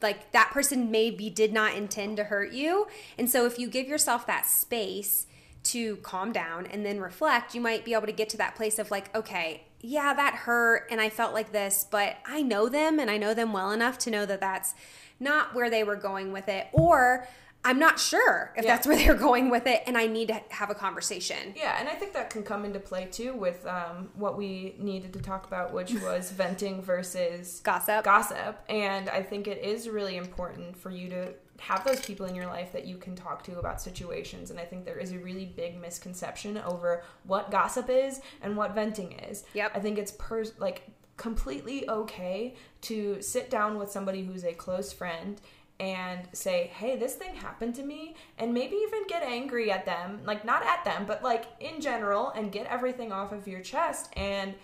Like 0.02 0.32
that 0.32 0.50
person 0.50 0.90
maybe 0.90 1.30
did 1.30 1.52
not 1.52 1.74
intend 1.74 2.18
to 2.18 2.24
hurt 2.24 2.52
you. 2.52 2.87
And 3.16 3.30
so 3.30 3.46
if 3.46 3.59
you 3.59 3.68
give 3.68 3.88
yourself 3.88 4.26
that 4.26 4.46
space 4.46 5.26
to 5.72 5.96
calm 5.96 6.33
down 6.33 6.66
and 6.66 6.85
then 6.85 7.00
reflect, 7.00 7.55
you 7.55 7.61
might 7.61 7.85
be 7.85 7.94
able 7.94 8.07
to 8.07 8.12
get 8.12 8.29
to 8.31 8.37
that 8.38 8.55
place 8.57 8.79
of 8.79 8.90
like, 8.90 9.14
okay, 9.14 9.64
yeah, 9.81 10.14
that 10.14 10.35
hurt 10.35 10.87
and 10.90 11.00
I 11.00 11.09
felt 11.11 11.33
like 11.35 11.52
this, 11.52 11.87
but 11.90 12.16
I 12.26 12.42
know 12.42 12.68
them 12.68 12.98
and 12.98 13.11
I 13.11 13.18
know 13.18 13.35
them 13.35 13.52
well 13.52 13.70
enough 13.72 13.98
to 13.98 14.11
know 14.11 14.26
that 14.26 14.40
that's 14.40 14.74
not 15.20 15.55
where 15.55 15.70
they 15.70 15.85
were 15.85 15.96
going 15.96 16.33
with 16.33 16.48
it. 16.48 16.66
Or 16.72 17.26
I'm 17.64 17.79
not 17.79 17.98
sure 17.98 18.52
if 18.57 18.64
Yeah. 18.64 18.74
that's 18.74 18.87
where 18.87 18.96
they're 19.05 19.14
going 19.14 19.50
with 19.50 19.66
it 19.66 19.83
and 19.87 19.96
I 19.98 20.07
need 20.07 20.29
to 20.29 20.40
have 20.50 20.70
a 20.70 20.74
conversation. 20.74 21.52
Yeah, 21.57 21.76
and 21.79 21.88
I 21.88 21.94
think 21.94 22.12
that 22.14 22.31
can 22.31 22.42
come 22.42 22.64
into 22.64 22.79
play 22.81 23.07
too 23.07 23.35
with 23.35 23.66
um, 23.66 24.11
what 24.14 24.37
we 24.37 24.74
needed 24.79 25.12
to 25.14 25.20
talk 25.20 25.46
about, 25.46 25.72
which 25.72 25.92
was 26.02 26.31
venting 26.31 26.83
versus 26.83 27.61
Gossip. 27.64 28.05
gossip. 28.05 28.59
And 28.68 29.09
I 29.09 29.22
think 29.22 29.46
it 29.48 29.59
is 29.64 29.88
really 29.88 30.16
important 30.16 30.76
for 30.76 30.90
you 30.90 31.09
to 31.11 31.35
have 31.59 31.85
those 31.85 32.01
people 32.01 32.27
in 32.27 32.35
your 32.35 32.47
life 32.47 32.73
that 32.73 32.87
you 32.87 32.97
can 32.97 33.14
talk 33.14 33.42
to 33.45 33.59
about 33.59 33.81
situations. 33.81 34.51
And 34.51 34.59
I 34.59 34.64
think 34.64 34.85
there 34.85 34.99
is 34.99 35.12
a 35.12 35.19
really 35.19 35.45
big 35.45 35.81
misconception 35.81 36.59
over 36.59 37.03
what 37.25 37.51
gossip 37.51 37.88
is 37.88 38.21
and 38.42 38.57
what 38.57 38.75
venting 38.75 39.12
is. 39.12 39.45
Yep. 39.55 39.73
I 39.75 39.81
think 39.81 39.99
it's 39.99 40.12
per 40.12 40.45
like 40.59 40.83
completely 41.16 41.88
okay 41.88 42.55
to 42.83 43.21
sit 43.23 43.51
down 43.51 43.79
with 43.79 43.90
somebody 43.90 44.25
who's 44.25 44.45
a 44.45 44.53
close 44.53 44.92
friend 44.92 45.40
and 45.79 46.29
say, 46.33 46.69
"Hey, 46.75 46.97
this 46.97 47.14
thing 47.14 47.35
happened 47.35 47.75
to 47.77 47.83
me," 47.83 48.16
and 48.38 48.53
maybe 48.55 48.77
even 48.77 49.07
get 49.07 49.23
angry 49.23 49.71
at 49.71 49.85
them, 49.85 50.21
like 50.25 50.45
not 50.45 50.62
at 50.62 50.85
them, 50.85 51.05
but 51.07 51.23
like 51.23 51.45
in 51.61 51.81
general 51.81 52.31
and 52.31 52.53
get 52.53 52.66
everything 52.66 53.12
off 53.12 53.33
of 53.33 53.47
your 53.47 53.61
chest 53.61 54.11
and 54.16 54.55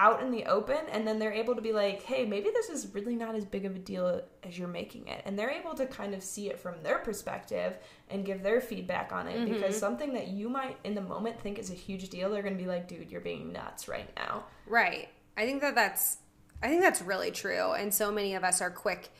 out 0.00 0.22
in 0.22 0.30
the 0.30 0.46
open 0.46 0.78
and 0.90 1.06
then 1.06 1.18
they're 1.18 1.32
able 1.32 1.54
to 1.54 1.60
be 1.60 1.72
like, 1.72 2.02
"Hey, 2.02 2.24
maybe 2.24 2.48
this 2.50 2.70
is 2.70 2.94
really 2.94 3.14
not 3.14 3.34
as 3.34 3.44
big 3.44 3.66
of 3.66 3.76
a 3.76 3.78
deal 3.78 4.22
as 4.42 4.58
you're 4.58 4.66
making 4.66 5.06
it." 5.08 5.20
And 5.26 5.38
they're 5.38 5.50
able 5.50 5.74
to 5.74 5.84
kind 5.84 6.14
of 6.14 6.22
see 6.22 6.48
it 6.48 6.58
from 6.58 6.82
their 6.82 6.98
perspective 6.98 7.76
and 8.08 8.24
give 8.24 8.42
their 8.42 8.62
feedback 8.62 9.12
on 9.12 9.28
it 9.28 9.44
because 9.44 9.74
mm-hmm. 9.74 9.78
something 9.78 10.14
that 10.14 10.28
you 10.28 10.48
might 10.48 10.78
in 10.84 10.94
the 10.94 11.02
moment 11.02 11.38
think 11.38 11.58
is 11.58 11.70
a 11.70 11.74
huge 11.74 12.08
deal, 12.08 12.30
they're 12.30 12.42
going 12.42 12.56
to 12.56 12.62
be 12.62 12.68
like, 12.68 12.88
"Dude, 12.88 13.10
you're 13.10 13.20
being 13.20 13.52
nuts 13.52 13.86
right 13.86 14.08
now." 14.16 14.44
Right. 14.66 15.10
I 15.36 15.44
think 15.44 15.60
that 15.60 15.74
that's 15.74 16.16
I 16.62 16.68
think 16.68 16.80
that's 16.80 17.02
really 17.02 17.30
true 17.30 17.72
and 17.72 17.92
so 17.92 18.10
many 18.10 18.34
of 18.34 18.42
us 18.42 18.60
are 18.60 18.70
quick 18.70 19.10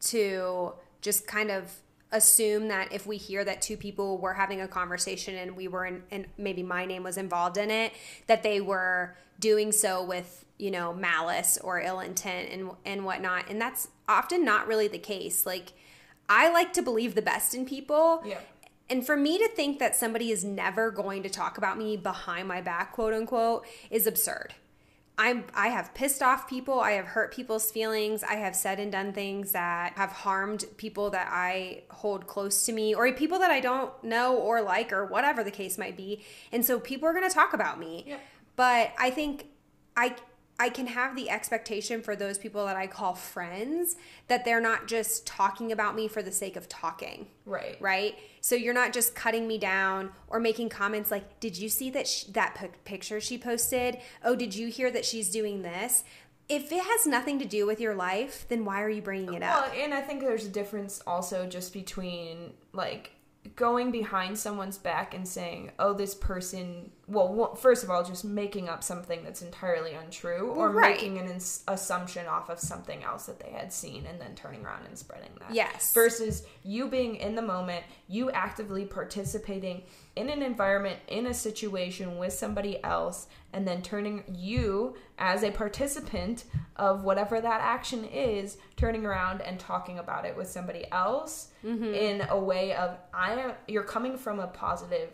to 0.00 0.72
just 1.00 1.26
kind 1.26 1.50
of 1.50 1.72
assume 2.12 2.68
that 2.68 2.92
if 2.92 3.06
we 3.06 3.16
hear 3.16 3.44
that 3.44 3.60
two 3.60 3.76
people 3.76 4.18
were 4.18 4.32
having 4.34 4.60
a 4.60 4.68
conversation 4.68 5.34
and 5.34 5.56
we 5.56 5.68
were 5.68 5.84
in 5.84 6.02
and 6.10 6.26
maybe 6.38 6.62
my 6.62 6.84
name 6.86 7.02
was 7.02 7.16
involved 7.18 7.56
in 7.58 7.70
it 7.70 7.92
that 8.28 8.42
they 8.42 8.60
were 8.60 9.14
doing 9.38 9.70
so 9.72 10.02
with 10.02 10.44
you 10.58 10.70
know 10.70 10.92
malice 10.94 11.58
or 11.58 11.80
ill 11.80 12.00
intent 12.00 12.50
and 12.50 12.70
and 12.86 13.04
whatnot 13.04 13.44
and 13.50 13.60
that's 13.60 13.88
often 14.08 14.42
not 14.44 14.66
really 14.66 14.88
the 14.88 14.98
case 14.98 15.44
like 15.44 15.74
i 16.30 16.50
like 16.50 16.72
to 16.72 16.80
believe 16.82 17.14
the 17.14 17.22
best 17.22 17.54
in 17.54 17.66
people 17.66 18.22
Yeah. 18.24 18.38
and 18.88 19.04
for 19.04 19.16
me 19.16 19.36
to 19.36 19.48
think 19.48 19.78
that 19.78 19.94
somebody 19.94 20.30
is 20.30 20.42
never 20.44 20.90
going 20.90 21.22
to 21.24 21.28
talk 21.28 21.58
about 21.58 21.76
me 21.76 21.96
behind 21.98 22.48
my 22.48 22.62
back, 22.62 22.92
quote 22.92 23.12
unquote, 23.12 23.66
is 23.90 24.06
absurd. 24.06 24.54
I'm 25.18 25.44
I 25.52 25.68
have 25.68 25.92
pissed 25.94 26.22
off 26.22 26.48
people, 26.48 26.80
I 26.80 26.92
have 26.92 27.06
hurt 27.06 27.34
people's 27.34 27.70
feelings, 27.70 28.22
I 28.22 28.34
have 28.36 28.54
said 28.54 28.78
and 28.78 28.92
done 28.92 29.12
things 29.12 29.52
that 29.52 29.94
have 29.96 30.12
harmed 30.12 30.64
people 30.76 31.10
that 31.10 31.28
I 31.30 31.82
hold 31.90 32.28
close 32.28 32.64
to 32.66 32.72
me 32.72 32.94
or 32.94 33.12
people 33.12 33.40
that 33.40 33.50
I 33.50 33.58
don't 33.58 33.92
know 34.04 34.36
or 34.36 34.62
like 34.62 34.92
or 34.92 35.04
whatever 35.04 35.42
the 35.42 35.50
case 35.50 35.76
might 35.76 35.96
be. 35.96 36.24
And 36.52 36.64
so 36.64 36.78
people 36.78 37.08
are 37.08 37.12
going 37.12 37.28
to 37.28 37.34
talk 37.34 37.52
about 37.52 37.80
me. 37.80 38.14
But 38.54 38.92
I 38.98 39.10
think 39.10 39.46
I 39.96 40.14
I 40.60 40.70
can 40.70 40.88
have 40.88 41.14
the 41.14 41.30
expectation 41.30 42.02
for 42.02 42.16
those 42.16 42.36
people 42.36 42.66
that 42.66 42.76
I 42.76 42.88
call 42.88 43.14
friends 43.14 43.94
that 44.26 44.44
they're 44.44 44.60
not 44.60 44.88
just 44.88 45.24
talking 45.26 45.70
about 45.70 45.94
me 45.94 46.08
for 46.08 46.20
the 46.22 46.32
sake 46.32 46.56
of 46.56 46.68
talking 46.68 47.28
Right. 47.46 47.76
right? 47.80 48.16
So 48.40 48.54
you're 48.56 48.74
not 48.74 48.92
just 48.92 49.14
cutting 49.14 49.46
me 49.46 49.56
down 49.58 50.10
or 50.26 50.40
making 50.40 50.68
comments 50.70 51.10
like, 51.12 51.38
"Did 51.38 51.56
you 51.56 51.68
see 51.68 51.90
that 51.90 52.08
sh- 52.08 52.24
that 52.24 52.54
pic- 52.56 52.84
picture 52.84 53.20
she 53.20 53.38
posted? 53.38 53.98
Oh, 54.24 54.34
did 54.34 54.54
you 54.54 54.68
hear 54.68 54.90
that 54.90 55.04
she's 55.04 55.30
doing 55.30 55.62
this?" 55.62 56.02
If 56.48 56.72
it 56.72 56.82
has 56.82 57.06
nothing 57.06 57.38
to 57.40 57.44
do 57.44 57.66
with 57.66 57.78
your 57.78 57.94
life, 57.94 58.46
then 58.48 58.64
why 58.64 58.80
are 58.82 58.88
you 58.88 59.02
bringing 59.02 59.34
it 59.34 59.40
Well, 59.42 59.64
up? 59.64 59.74
and 59.76 59.92
I 59.92 60.00
think 60.00 60.22
there's 60.22 60.46
a 60.46 60.48
difference 60.48 61.00
also 61.06 61.46
just 61.46 61.72
between 61.72 62.54
like 62.72 63.12
going 63.54 63.90
behind 63.90 64.38
someone's 64.38 64.78
back 64.78 65.14
and 65.14 65.28
saying, 65.28 65.70
"Oh, 65.78 65.92
this 65.92 66.14
person." 66.14 66.90
Well, 67.08 67.54
first 67.54 67.84
of 67.84 67.90
all, 67.90 68.04
just 68.04 68.22
making 68.24 68.68
up 68.68 68.84
something 68.84 69.24
that's 69.24 69.40
entirely 69.40 69.94
untrue, 69.94 70.52
or 70.54 70.68
Right. 70.70 70.90
making 70.90 71.18
an 71.18 71.28
ins- 71.28 71.64
assumption 71.66 72.26
off 72.26 72.50
of 72.50 72.60
something 72.60 73.02
else 73.02 73.26
that 73.26 73.40
they 73.40 73.50
had 73.50 73.72
seen, 73.72 74.04
and 74.04 74.20
then 74.20 74.34
turning 74.34 74.64
around 74.64 74.84
and 74.86 74.98
spreading 74.98 75.30
that. 75.40 75.54
Yes. 75.54 75.94
Versus 75.94 76.46
you 76.62 76.88
being 76.88 77.16
in 77.16 77.34
the 77.34 77.42
moment, 77.42 77.84
you 78.08 78.30
actively 78.30 78.84
participating 78.84 79.84
in 80.16 80.28
an 80.28 80.42
environment, 80.42 80.98
in 81.08 81.26
a 81.26 81.34
situation 81.34 82.18
with 82.18 82.34
somebody 82.34 82.82
else, 82.84 83.26
and 83.54 83.66
then 83.66 83.80
turning 83.80 84.24
you 84.28 84.94
as 85.18 85.42
a 85.42 85.50
participant 85.50 86.44
of 86.76 87.04
whatever 87.04 87.40
that 87.40 87.60
action 87.62 88.04
is, 88.04 88.58
turning 88.76 89.06
around 89.06 89.40
and 89.40 89.58
talking 89.58 89.98
about 89.98 90.26
it 90.26 90.36
with 90.36 90.48
somebody 90.48 90.84
else 90.92 91.48
mm-hmm. 91.64 91.84
in 91.84 92.26
a 92.28 92.38
way 92.38 92.74
of 92.74 92.98
I 93.14 93.32
am 93.32 93.52
you're 93.66 93.82
coming 93.82 94.18
from 94.18 94.40
a 94.40 94.46
positive 94.46 95.10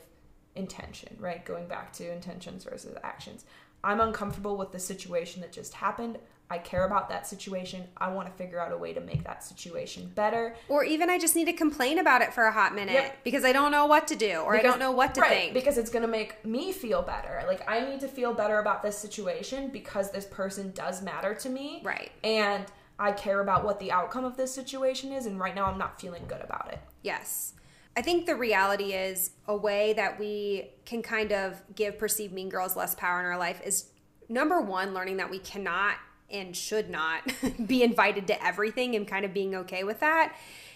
intention, 0.57 1.17
right? 1.19 1.45
Going 1.45 1.67
back 1.67 1.93
to 1.95 2.11
intentions 2.13 2.65
versus 2.65 2.97
actions. 3.03 3.45
I'm 3.83 4.01
uncomfortable 4.01 4.57
with 4.57 4.73
the 4.73 4.79
situation 4.79 5.43
that 5.43 5.53
just 5.53 5.75
happened. 5.75 6.19
I 6.51 6.59
care 6.59 6.85
about 6.85 7.09
that 7.09 7.27
situation. 7.27 7.85
I 7.97 8.11
want 8.11 8.29
to 8.29 8.35
figure 8.35 8.61
out 8.61 8.71
a 8.71 8.77
way 8.77 8.93
to 8.93 9.01
make 9.01 9.25
that 9.25 9.43
situation 9.43 10.11
better. 10.15 10.55
Or 10.69 10.85
even 10.85 11.09
I 11.09 11.19
just 11.19 11.35
need 11.35 11.47
to 11.47 11.53
complain 11.53 11.99
about 11.99 12.21
it 12.23 12.33
for 12.35 12.45
a 12.45 12.53
hot 12.53 12.75
minute 12.75 12.93
Yep. 12.93 13.25
because 13.25 13.45
I 13.45 13.53
don't 13.53 13.73
know 13.73 13.87
what 13.87 14.07
to 14.09 14.17
do 14.17 14.41
or 14.41 14.55
I 14.55 14.63
don't 14.63 14.79
know 14.79 14.91
what 14.93 15.15
to 15.15 15.23
right, 15.23 15.31
think. 15.31 15.55
Because 15.55 15.79
it's 15.79 15.91
going 15.91 16.03
to 16.03 16.09
make 16.09 16.45
me 16.45 16.71
feel 16.73 17.03
better. 17.03 17.43
Like, 17.47 17.69
I 17.69 17.81
need 17.81 18.01
to 18.01 18.09
feel 18.09 18.35
better 18.35 18.59
about 18.59 18.83
this 18.83 18.97
situation 18.97 19.69
because 19.69 20.11
this 20.11 20.27
person 20.27 20.71
does 20.73 21.03
matter 21.03 21.35
to 21.35 21.49
me. 21.49 21.81
Right. 21.83 22.13
And 22.23 22.67
I 22.99 23.13
care 23.13 23.41
about 23.41 23.65
what 23.65 23.81
the 23.81 23.91
outcome 23.91 24.25
of 24.25 24.37
this 24.37 24.55
situation 24.55 25.13
is, 25.13 25.27
and 25.27 25.41
right 25.41 25.55
now 25.55 25.65
I'm 25.65 25.79
not 25.79 26.01
feeling 26.01 26.25
good 26.29 26.43
about 26.43 26.73
it. 26.73 26.79
Yes. 27.03 27.55
I 27.97 28.03
think 28.03 28.27
the 28.27 28.35
reality 28.35 28.93
is 28.93 29.31
a 29.47 29.57
way 29.57 29.93
that 29.93 30.19
we 30.19 30.71
can 30.85 31.03
kind 31.03 31.33
of 31.33 31.63
give 31.75 31.99
perceived 31.99 32.33
mean 32.33 32.49
girls 32.49 32.77
less 32.77 32.95
power 32.95 33.21
in 33.21 33.27
our 33.27 33.39
life 33.39 33.61
is 33.65 33.91
number 34.29 34.61
one, 34.61 34.95
learning 34.95 35.19
that 35.19 35.31
we 35.31 35.39
cannot 35.39 35.97
and 36.31 36.57
should 36.57 36.91
not 36.91 37.23
be 37.67 37.83
invited 37.83 38.27
to 38.27 38.45
everything 38.45 38.97
and 38.97 39.07
kind 39.07 39.25
of 39.25 39.33
being 39.33 39.55
okay 39.55 39.85
with 39.85 40.01
that. 40.01 40.35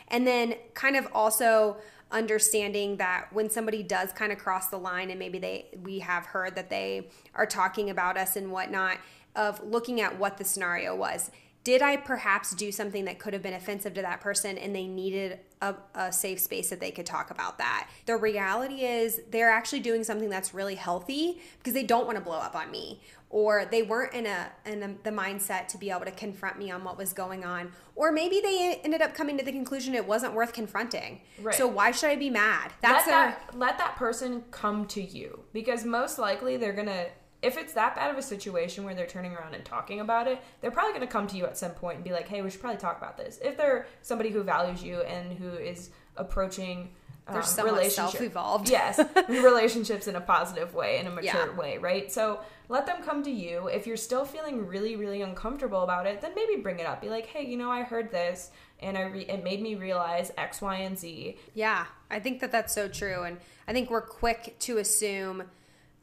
And 0.08 0.26
then 0.26 0.54
kind 0.74 0.96
of 0.96 1.08
also 1.12 1.78
understanding 2.10 2.96
that 2.96 3.32
when 3.32 3.50
somebody 3.50 3.82
does 3.82 4.12
kind 4.12 4.32
of 4.32 4.38
cross 4.38 4.68
the 4.68 4.78
line 4.78 5.10
and 5.10 5.18
maybe 5.18 5.38
they 5.38 5.66
we 5.82 5.98
have 5.98 6.24
heard 6.24 6.54
that 6.54 6.70
they 6.70 7.10
are 7.34 7.44
talking 7.44 7.90
about 7.90 8.16
us 8.16 8.34
and 8.36 8.50
whatnot 8.50 8.96
of 9.36 9.62
looking 9.62 10.00
at 10.00 10.18
what 10.18 10.38
the 10.38 10.44
scenario 10.44 10.96
was 10.96 11.30
did 11.68 11.82
I 11.82 11.98
perhaps 11.98 12.54
do 12.54 12.72
something 12.72 13.04
that 13.04 13.18
could 13.18 13.34
have 13.34 13.42
been 13.42 13.52
offensive 13.52 13.92
to 13.92 14.00
that 14.00 14.22
person 14.22 14.56
and 14.56 14.74
they 14.74 14.86
needed 14.86 15.38
a, 15.60 15.74
a, 15.94 16.10
safe 16.10 16.40
space 16.40 16.70
that 16.70 16.80
they 16.80 16.90
could 16.90 17.04
talk 17.04 17.30
about 17.30 17.58
that? 17.58 17.90
The 18.06 18.16
reality 18.16 18.86
is 18.86 19.20
they're 19.30 19.50
actually 19.50 19.80
doing 19.80 20.02
something 20.02 20.30
that's 20.30 20.54
really 20.54 20.76
healthy 20.76 21.42
because 21.58 21.74
they 21.74 21.82
don't 21.82 22.06
want 22.06 22.16
to 22.16 22.24
blow 22.24 22.38
up 22.38 22.56
on 22.56 22.70
me 22.70 23.02
or 23.28 23.66
they 23.70 23.82
weren't 23.82 24.14
in 24.14 24.24
a 24.24 24.48
in 24.64 24.82
a, 24.82 24.94
the 25.04 25.10
mindset 25.10 25.68
to 25.68 25.76
be 25.76 25.90
able 25.90 26.06
to 26.06 26.10
confront 26.10 26.58
me 26.58 26.70
on 26.70 26.84
what 26.84 26.96
was 26.96 27.12
going 27.12 27.44
on 27.44 27.70
or 27.94 28.12
maybe 28.12 28.40
they 28.40 28.80
ended 28.82 29.02
up 29.02 29.12
coming 29.12 29.36
to 29.36 29.44
the 29.44 29.52
conclusion 29.52 29.94
it 29.94 30.06
wasn't 30.06 30.32
worth 30.32 30.54
confronting 30.54 31.20
right. 31.42 31.54
so 31.54 31.66
why 31.66 31.90
should 31.90 32.08
i 32.08 32.16
be 32.16 32.30
mad 32.30 32.72
that's 32.80 33.06
let, 33.06 33.12
their... 33.12 33.28
that, 33.28 33.58
let 33.58 33.76
that 33.76 33.94
person 33.96 34.42
come 34.50 34.86
to 34.86 35.02
you 35.02 35.40
because 35.52 35.84
most 35.84 36.18
likely 36.18 36.56
they're 36.56 36.72
gonna 36.72 37.04
if 37.40 37.56
it's 37.56 37.72
that 37.74 37.94
bad 37.94 38.10
of 38.10 38.18
a 38.18 38.22
situation 38.22 38.84
where 38.84 38.94
they're 38.94 39.06
turning 39.06 39.32
around 39.32 39.54
and 39.54 39.64
talking 39.64 40.00
about 40.00 40.26
it, 40.26 40.40
they're 40.60 40.70
probably 40.70 40.92
going 40.92 41.06
to 41.06 41.12
come 41.12 41.26
to 41.28 41.36
you 41.36 41.44
at 41.44 41.56
some 41.56 41.70
point 41.70 41.96
and 41.96 42.04
be 42.04 42.12
like, 42.12 42.28
"Hey, 42.28 42.42
we 42.42 42.50
should 42.50 42.60
probably 42.60 42.80
talk 42.80 42.98
about 42.98 43.16
this." 43.16 43.38
If 43.42 43.56
they're 43.56 43.86
somebody 44.02 44.30
who 44.30 44.42
values 44.42 44.82
you 44.82 45.02
and 45.02 45.32
who 45.32 45.50
is 45.50 45.90
approaching 46.16 46.90
um, 47.28 47.36
relationship, 47.36 47.92
self-evolved. 47.92 48.68
yes, 48.70 49.00
relationships 49.28 50.08
in 50.08 50.16
a 50.16 50.20
positive 50.20 50.74
way, 50.74 50.98
in 50.98 51.06
a 51.06 51.10
mature 51.10 51.46
yeah. 51.46 51.56
way, 51.56 51.78
right? 51.78 52.10
So 52.10 52.40
let 52.68 52.86
them 52.86 53.02
come 53.02 53.22
to 53.22 53.30
you. 53.30 53.68
If 53.68 53.86
you're 53.86 53.96
still 53.96 54.24
feeling 54.24 54.66
really, 54.66 54.96
really 54.96 55.22
uncomfortable 55.22 55.82
about 55.82 56.06
it, 56.06 56.20
then 56.20 56.32
maybe 56.34 56.60
bring 56.60 56.80
it 56.80 56.86
up. 56.86 57.00
Be 57.00 57.08
like, 57.08 57.26
"Hey, 57.26 57.46
you 57.46 57.56
know, 57.56 57.70
I 57.70 57.82
heard 57.82 58.10
this, 58.10 58.50
and 58.80 58.96
I 58.96 59.02
re- 59.02 59.26
it 59.26 59.44
made 59.44 59.62
me 59.62 59.76
realize 59.76 60.32
X, 60.36 60.60
Y, 60.60 60.76
and 60.76 60.98
Z." 60.98 61.36
Yeah, 61.54 61.86
I 62.10 62.18
think 62.18 62.40
that 62.40 62.50
that's 62.50 62.74
so 62.74 62.88
true, 62.88 63.22
and 63.22 63.38
I 63.68 63.72
think 63.72 63.90
we're 63.90 64.00
quick 64.00 64.56
to 64.60 64.78
assume 64.78 65.44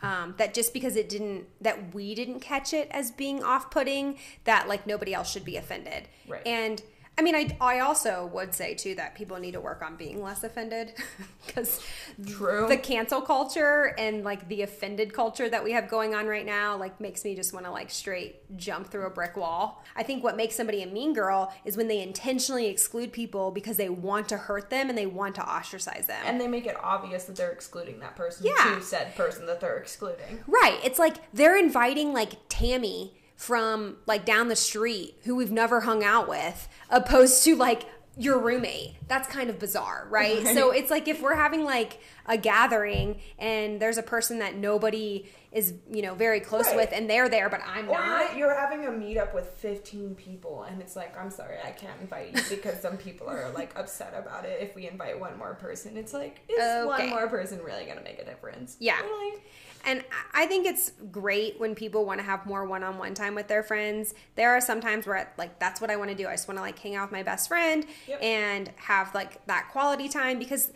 um, 0.01 0.36
that 0.38 0.53
just 0.53 0.73
because 0.73 0.95
it 0.95 1.10
didn't 1.10 1.45
that 1.62 1.93
we 1.93 2.15
didn't 2.15 2.39
catch 2.39 2.73
it 2.73 2.88
as 2.91 3.12
being 3.12 3.43
off-putting 3.43 4.17
that 4.43 4.67
like 4.67 4.86
nobody 4.86 5.13
else 5.13 5.31
should 5.31 5.45
be 5.45 5.58
offended. 5.58 6.08
Right. 6.27 6.45
And 6.45 6.81
I 7.17 7.21
mean, 7.21 7.36
I, 7.36 7.56
I 7.62 7.80
also 7.80 8.30
would 8.34 8.54
say 8.54 8.73
too 8.73 8.95
that 8.95 9.15
people 9.15 9.38
need 9.39 9.54
to 9.54 9.62
work 9.62 9.82
on 9.82 9.95
being 9.95 10.21
less 10.21 10.43
offended 10.43 10.93
because 11.45 11.80
true 12.28 12.67
the 12.67 12.78
cancel 12.78 13.21
culture 13.21 13.95
and 13.97 14.23
like 14.23 14.47
the 14.49 14.63
offended 14.63 15.13
culture 15.13 15.47
that 15.47 15.63
we 15.63 15.71
have 15.71 15.88
going 15.88 16.13
on 16.13 16.28
right 16.28 16.45
now 16.45 16.75
like 16.75 16.99
makes 16.99 17.23
me 17.23 17.34
just 17.36 17.54
want 17.54 17.65
to 17.65 17.71
like 17.71 17.89
straight 17.89 18.58
jump 18.58 18.88
through 18.88 19.06
a 19.06 19.10
brick 19.10 19.38
wall. 19.38 19.84
I 19.95 20.04
think 20.04 20.23
what 20.23 20.36
makes 20.36 20.56
somebody 20.56 20.84
a 20.84 20.88
mean 20.88 21.13
girl 21.13 21.54
is 21.63 21.78
when 21.78 21.88
they 21.88 22.01
intentionally 22.01 22.67
exclude 22.67 23.13
people 23.13 23.51
because 23.51 23.78
they 23.78 23.89
want 23.89 24.28
to 24.30 24.38
hurt 24.38 24.69
them 24.69 24.89
and 24.89 24.97
they 24.97 25.06
want 25.06 25.36
to 25.36 25.41
ostracize 25.41 26.08
them. 26.08 26.21
And 26.25 26.39
they 26.39 26.47
make 26.47 26.65
it 26.65 26.75
obvious 26.82 27.25
that 27.25 27.38
they're 27.38 27.51
excluding 27.51 27.99
that 27.99 28.17
person 28.17 28.47
yeah. 28.47 28.75
to 28.75 28.82
said 28.82 29.15
person 29.15 29.45
that 29.45 29.62
they're 29.62 29.78
excluding. 29.78 30.43
Right. 30.47 30.80
It's 30.84 30.99
like 30.99 31.15
they're 31.34 31.58
inviting 31.58 32.12
like 32.12 32.34
Tammy 32.49 33.13
from 33.35 33.97
like 34.05 34.25
down 34.25 34.47
the 34.47 34.55
street 34.55 35.17
who 35.23 35.35
we've 35.35 35.51
never 35.51 35.81
hung 35.81 36.03
out 36.03 36.27
with 36.27 36.67
opposed 36.89 37.43
to 37.43 37.55
like 37.55 37.85
your 38.17 38.39
roommate. 38.39 38.95
That's 39.07 39.27
kind 39.27 39.49
of 39.49 39.59
bizarre, 39.59 40.07
right? 40.09 40.43
right? 40.43 40.55
So 40.55 40.71
it's 40.71 40.89
like 40.89 41.07
if 41.07 41.21
we're 41.21 41.35
having 41.35 41.63
like 41.65 41.99
a 42.25 42.37
gathering 42.37 43.19
and 43.37 43.79
there's 43.79 43.97
a 43.97 44.03
person 44.03 44.39
that 44.39 44.55
nobody 44.55 45.25
is, 45.51 45.73
you 45.91 46.01
know, 46.01 46.15
very 46.15 46.39
close 46.39 46.67
right. 46.67 46.77
with 46.77 46.89
and 46.93 47.09
they're 47.09 47.29
there 47.29 47.49
but 47.49 47.59
I'm 47.67 47.89
or 47.89 47.93
not. 47.93 48.37
You're 48.37 48.57
having 48.57 48.85
a 48.85 48.89
meetup 48.89 49.33
with 49.33 49.47
15 49.57 50.15
people 50.15 50.63
and 50.63 50.81
it's 50.81 50.95
like, 50.95 51.17
I'm 51.17 51.29
sorry, 51.29 51.57
I 51.63 51.71
can't 51.71 51.99
invite 51.99 52.35
you 52.35 52.41
because 52.55 52.81
some 52.81 52.97
people 52.97 53.27
are 53.27 53.51
like 53.51 53.77
upset 53.77 54.13
about 54.17 54.45
it 54.45 54.59
if 54.61 54.75
we 54.75 54.87
invite 54.87 55.19
one 55.19 55.37
more 55.37 55.55
person. 55.55 55.97
It's 55.97 56.13
like, 56.13 56.41
is 56.47 56.57
okay. 56.57 56.85
one 56.85 57.09
more 57.09 57.27
person 57.27 57.61
really 57.63 57.83
going 57.83 57.97
to 57.97 58.03
make 58.03 58.19
a 58.19 58.25
difference? 58.25 58.77
Yeah. 58.79 59.01
Really? 59.01 59.41
And 59.85 60.03
I 60.33 60.45
think 60.45 60.65
it's 60.65 60.91
great 61.11 61.59
when 61.59 61.75
people 61.75 62.05
want 62.05 62.19
to 62.19 62.25
have 62.25 62.45
more 62.45 62.65
one 62.65 62.83
on 62.83 62.97
one 62.97 63.13
time 63.13 63.35
with 63.35 63.47
their 63.47 63.63
friends. 63.63 64.13
There 64.35 64.51
are 64.51 64.61
some 64.61 64.81
times 64.81 65.05
where, 65.05 65.31
like, 65.37 65.59
that's 65.59 65.79
what 65.79 65.91
I 65.91 65.95
want 65.95 66.09
to 66.09 66.15
do. 66.15 66.27
I 66.27 66.31
just 66.31 66.47
want 66.47 66.57
to, 66.57 66.61
like, 66.61 66.79
hang 66.79 66.95
out 66.95 67.09
with 67.09 67.11
my 67.11 67.23
best 67.23 67.47
friend 67.47 67.85
yep. 68.07 68.21
and 68.21 68.71
have, 68.77 69.13
like, 69.13 69.45
that 69.47 69.69
quality 69.71 70.09
time 70.09 70.39
because 70.39 70.71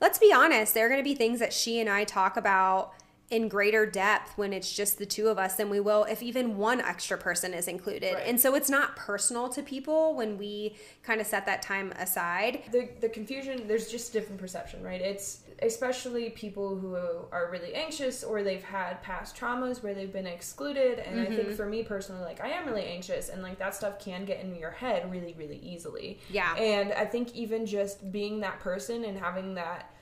let's 0.00 0.18
be 0.18 0.32
honest, 0.32 0.74
there 0.74 0.86
are 0.86 0.88
going 0.88 1.00
to 1.00 1.04
be 1.04 1.14
things 1.14 1.40
that 1.40 1.52
she 1.52 1.80
and 1.80 1.88
I 1.88 2.04
talk 2.04 2.36
about 2.36 2.94
in 3.30 3.48
greater 3.48 3.86
depth 3.86 4.36
when 4.36 4.52
it's 4.52 4.74
just 4.74 4.98
the 4.98 5.06
two 5.06 5.28
of 5.28 5.38
us 5.38 5.56
than 5.56 5.70
we 5.70 5.80
will 5.80 6.04
if 6.04 6.22
even 6.22 6.56
one 6.58 6.80
extra 6.80 7.16
person 7.16 7.54
is 7.54 7.66
included. 7.66 8.14
Right. 8.14 8.26
And 8.26 8.40
so 8.40 8.54
it's 8.54 8.68
not 8.68 8.96
personal 8.96 9.48
to 9.50 9.62
people 9.62 10.14
when 10.14 10.36
we 10.36 10.76
kind 11.02 11.20
of 11.20 11.26
set 11.26 11.46
that 11.46 11.62
time 11.62 11.92
aside. 11.92 12.64
The 12.70 12.88
the 13.00 13.08
confusion 13.08 13.66
there's 13.66 13.90
just 13.90 14.12
different 14.12 14.40
perception, 14.40 14.82
right? 14.82 15.00
It's 15.00 15.40
especially 15.62 16.30
people 16.30 16.76
who 16.76 16.94
are 16.94 17.48
really 17.50 17.74
anxious 17.74 18.22
or 18.24 18.42
they've 18.42 18.62
had 18.62 19.02
past 19.02 19.36
traumas 19.36 19.82
where 19.82 19.94
they've 19.94 20.12
been 20.12 20.26
excluded 20.26 20.98
and 20.98 21.16
mm-hmm. 21.16 21.32
I 21.32 21.36
think 21.36 21.48
mm-hmm. 21.48 21.56
for 21.56 21.66
me 21.66 21.82
personally 21.82 22.22
like 22.22 22.40
I 22.40 22.48
am 22.48 22.66
really 22.66 22.84
anxious 22.84 23.28
and 23.28 23.42
like 23.42 23.58
that 23.58 23.74
stuff 23.74 23.98
can 23.98 24.24
get 24.24 24.40
in 24.40 24.54
your 24.56 24.70
head 24.70 25.10
really 25.10 25.34
really 25.38 25.58
easily. 25.58 26.18
Yeah. 26.30 26.54
And 26.56 26.92
I 26.92 27.04
think 27.04 27.34
even 27.34 27.66
just 27.66 28.10
being 28.10 28.40
that 28.40 28.60
person 28.60 29.04
and 29.04 29.18
having 29.18 29.54
that 29.54 29.94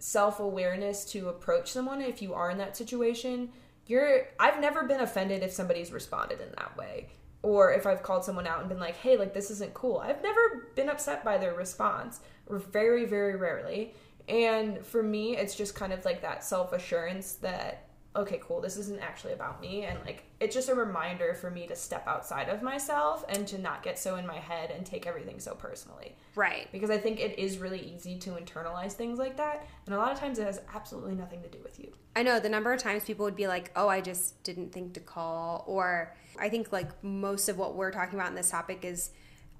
self 0.00 0.40
awareness 0.40 1.04
to 1.04 1.28
approach 1.28 1.70
someone 1.70 2.00
if 2.00 2.20
you 2.20 2.34
are 2.34 2.50
in 2.50 2.58
that 2.58 2.76
situation. 2.76 3.50
You're 3.86 4.28
I've 4.38 4.60
never 4.60 4.84
been 4.84 5.00
offended 5.00 5.42
if 5.42 5.52
somebody's 5.52 5.92
responded 5.92 6.40
in 6.40 6.50
that 6.56 6.76
way. 6.76 7.08
Or 7.42 7.72
if 7.72 7.86
I've 7.86 8.02
called 8.02 8.24
someone 8.24 8.46
out 8.46 8.60
and 8.60 8.68
been 8.68 8.80
like, 8.80 8.96
hey, 8.96 9.16
like 9.16 9.32
this 9.32 9.50
isn't 9.50 9.72
cool. 9.72 9.98
I've 9.98 10.22
never 10.22 10.68
been 10.74 10.88
upset 10.88 11.24
by 11.24 11.38
their 11.38 11.54
response. 11.54 12.20
Or 12.46 12.58
very, 12.58 13.04
very 13.04 13.36
rarely. 13.36 13.94
And 14.30 14.84
for 14.86 15.02
me, 15.02 15.36
it's 15.36 15.54
just 15.54 15.74
kind 15.74 15.92
of 15.92 16.04
like 16.04 16.22
that 16.22 16.44
self 16.44 16.72
assurance 16.72 17.32
that 17.34 17.90
okay, 18.16 18.40
cool, 18.42 18.60
this 18.60 18.76
isn't 18.76 19.00
actually 19.00 19.32
about 19.32 19.60
me. 19.60 19.84
And 19.84 19.98
like, 20.04 20.24
it's 20.40 20.54
just 20.54 20.68
a 20.68 20.74
reminder 20.74 21.32
for 21.34 21.48
me 21.48 21.66
to 21.68 21.76
step 21.76 22.08
outside 22.08 22.48
of 22.48 22.60
myself 22.60 23.24
and 23.28 23.46
to 23.46 23.58
not 23.58 23.84
get 23.84 23.98
so 23.98 24.16
in 24.16 24.26
my 24.26 24.38
head 24.38 24.72
and 24.72 24.84
take 24.84 25.06
everything 25.06 25.38
so 25.38 25.54
personally. 25.54 26.16
Right. 26.34 26.68
Because 26.72 26.90
I 26.90 26.98
think 26.98 27.20
it 27.20 27.38
is 27.38 27.58
really 27.58 27.78
easy 27.78 28.18
to 28.18 28.30
internalize 28.30 28.92
things 28.92 29.18
like 29.18 29.36
that. 29.36 29.66
And 29.86 29.94
a 29.94 29.98
lot 29.98 30.10
of 30.10 30.18
times 30.18 30.40
it 30.40 30.44
has 30.44 30.60
absolutely 30.74 31.14
nothing 31.14 31.40
to 31.42 31.48
do 31.48 31.58
with 31.62 31.78
you. 31.78 31.92
I 32.16 32.24
know 32.24 32.40
the 32.40 32.48
number 32.48 32.72
of 32.72 32.80
times 32.80 33.04
people 33.04 33.24
would 33.24 33.36
be 33.36 33.46
like, 33.46 33.70
oh, 33.76 33.88
I 33.88 34.00
just 34.00 34.42
didn't 34.42 34.72
think 34.72 34.94
to 34.94 35.00
call. 35.00 35.62
Or 35.68 36.16
I 36.38 36.48
think 36.48 36.72
like 36.72 37.04
most 37.04 37.48
of 37.48 37.58
what 37.58 37.76
we're 37.76 37.92
talking 37.92 38.18
about 38.18 38.30
in 38.30 38.34
this 38.34 38.50
topic 38.50 38.84
is 38.84 39.10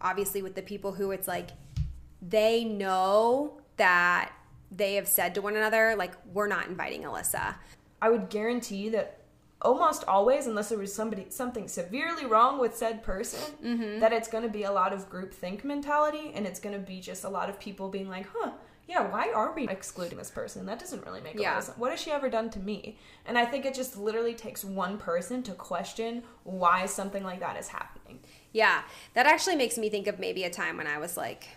obviously 0.00 0.42
with 0.42 0.56
the 0.56 0.62
people 0.62 0.90
who 0.90 1.12
it's 1.12 1.28
like, 1.28 1.50
they 2.20 2.64
know 2.64 3.61
that 3.76 4.33
they 4.70 4.94
have 4.94 5.09
said 5.09 5.35
to 5.35 5.42
one 5.42 5.56
another, 5.56 5.94
like, 5.96 6.12
we're 6.33 6.46
not 6.46 6.68
inviting 6.68 7.02
Alyssa. 7.02 7.56
I 8.00 8.11
would 8.11 8.30
guarantee 8.30 8.88
that 8.90 9.20
almost 9.62 10.04
always, 10.04 10.46
unless 10.46 10.70
there 10.70 10.78
was 10.78 10.94
somebody 10.94 11.26
something 11.28 11.68
severely 11.68 12.24
wrong 12.24 12.59
with 12.59 12.76
said 12.76 13.02
person, 13.02 13.54
mm-hmm. 13.62 14.00
that 14.00 14.12
it's 14.12 14.28
going 14.28 14.44
to 14.44 14.48
be 14.48 14.62
a 14.62 14.72
lot 14.72 14.92
of 14.92 15.11
group 15.11 15.35
think 15.35 15.64
mentality, 15.64 16.33
and 16.35 16.46
it's 16.46 16.61
going 16.61 16.74
to 16.74 16.80
be 16.80 17.00
just 17.00 17.24
a 17.24 17.28
lot 17.28 17.50
of 17.50 17.61
people 17.61 17.88
being 17.88 18.09
like, 18.09 18.26
"Huh, 18.35 18.52
yeah, 18.88 19.06
why 19.11 19.30
are 19.35 19.52
we 19.52 19.68
excluding 19.68 20.18
this 20.18 20.30
person? 20.30 20.66
That 20.66 20.78
doesn't 20.78 21.04
really 21.04 21.20
make 21.20 21.38
yeah. 21.38 21.59
sense. 21.61 21.76
What 21.76 21.90
has 21.90 22.00
she 22.00 22.11
ever 22.11 22.30
done 22.30 22.48
to 22.50 22.59
me?" 22.59 22.96
And 23.26 23.37
I 23.37 23.44
think 23.44 23.66
it 23.66 23.74
just 23.74 23.96
literally 23.98 24.35
takes 24.35 24.64
one 24.64 24.96
person 24.96 25.42
to 25.44 25.52
question 25.52 26.22
why 26.44 26.87
something 26.87 27.22
like 27.22 27.40
that 27.40 27.59
is 27.59 27.68
happening. 27.68 28.20
Yeah, 28.52 28.83
that 29.14 29.26
actually 29.26 29.56
makes 29.56 29.76
me 29.76 29.90
think 29.90 30.06
of 30.06 30.18
maybe 30.18 30.44
a 30.44 30.50
time 30.50 30.78
when 30.78 30.87
I 30.87 30.98
was 30.98 31.16
like 31.16 31.48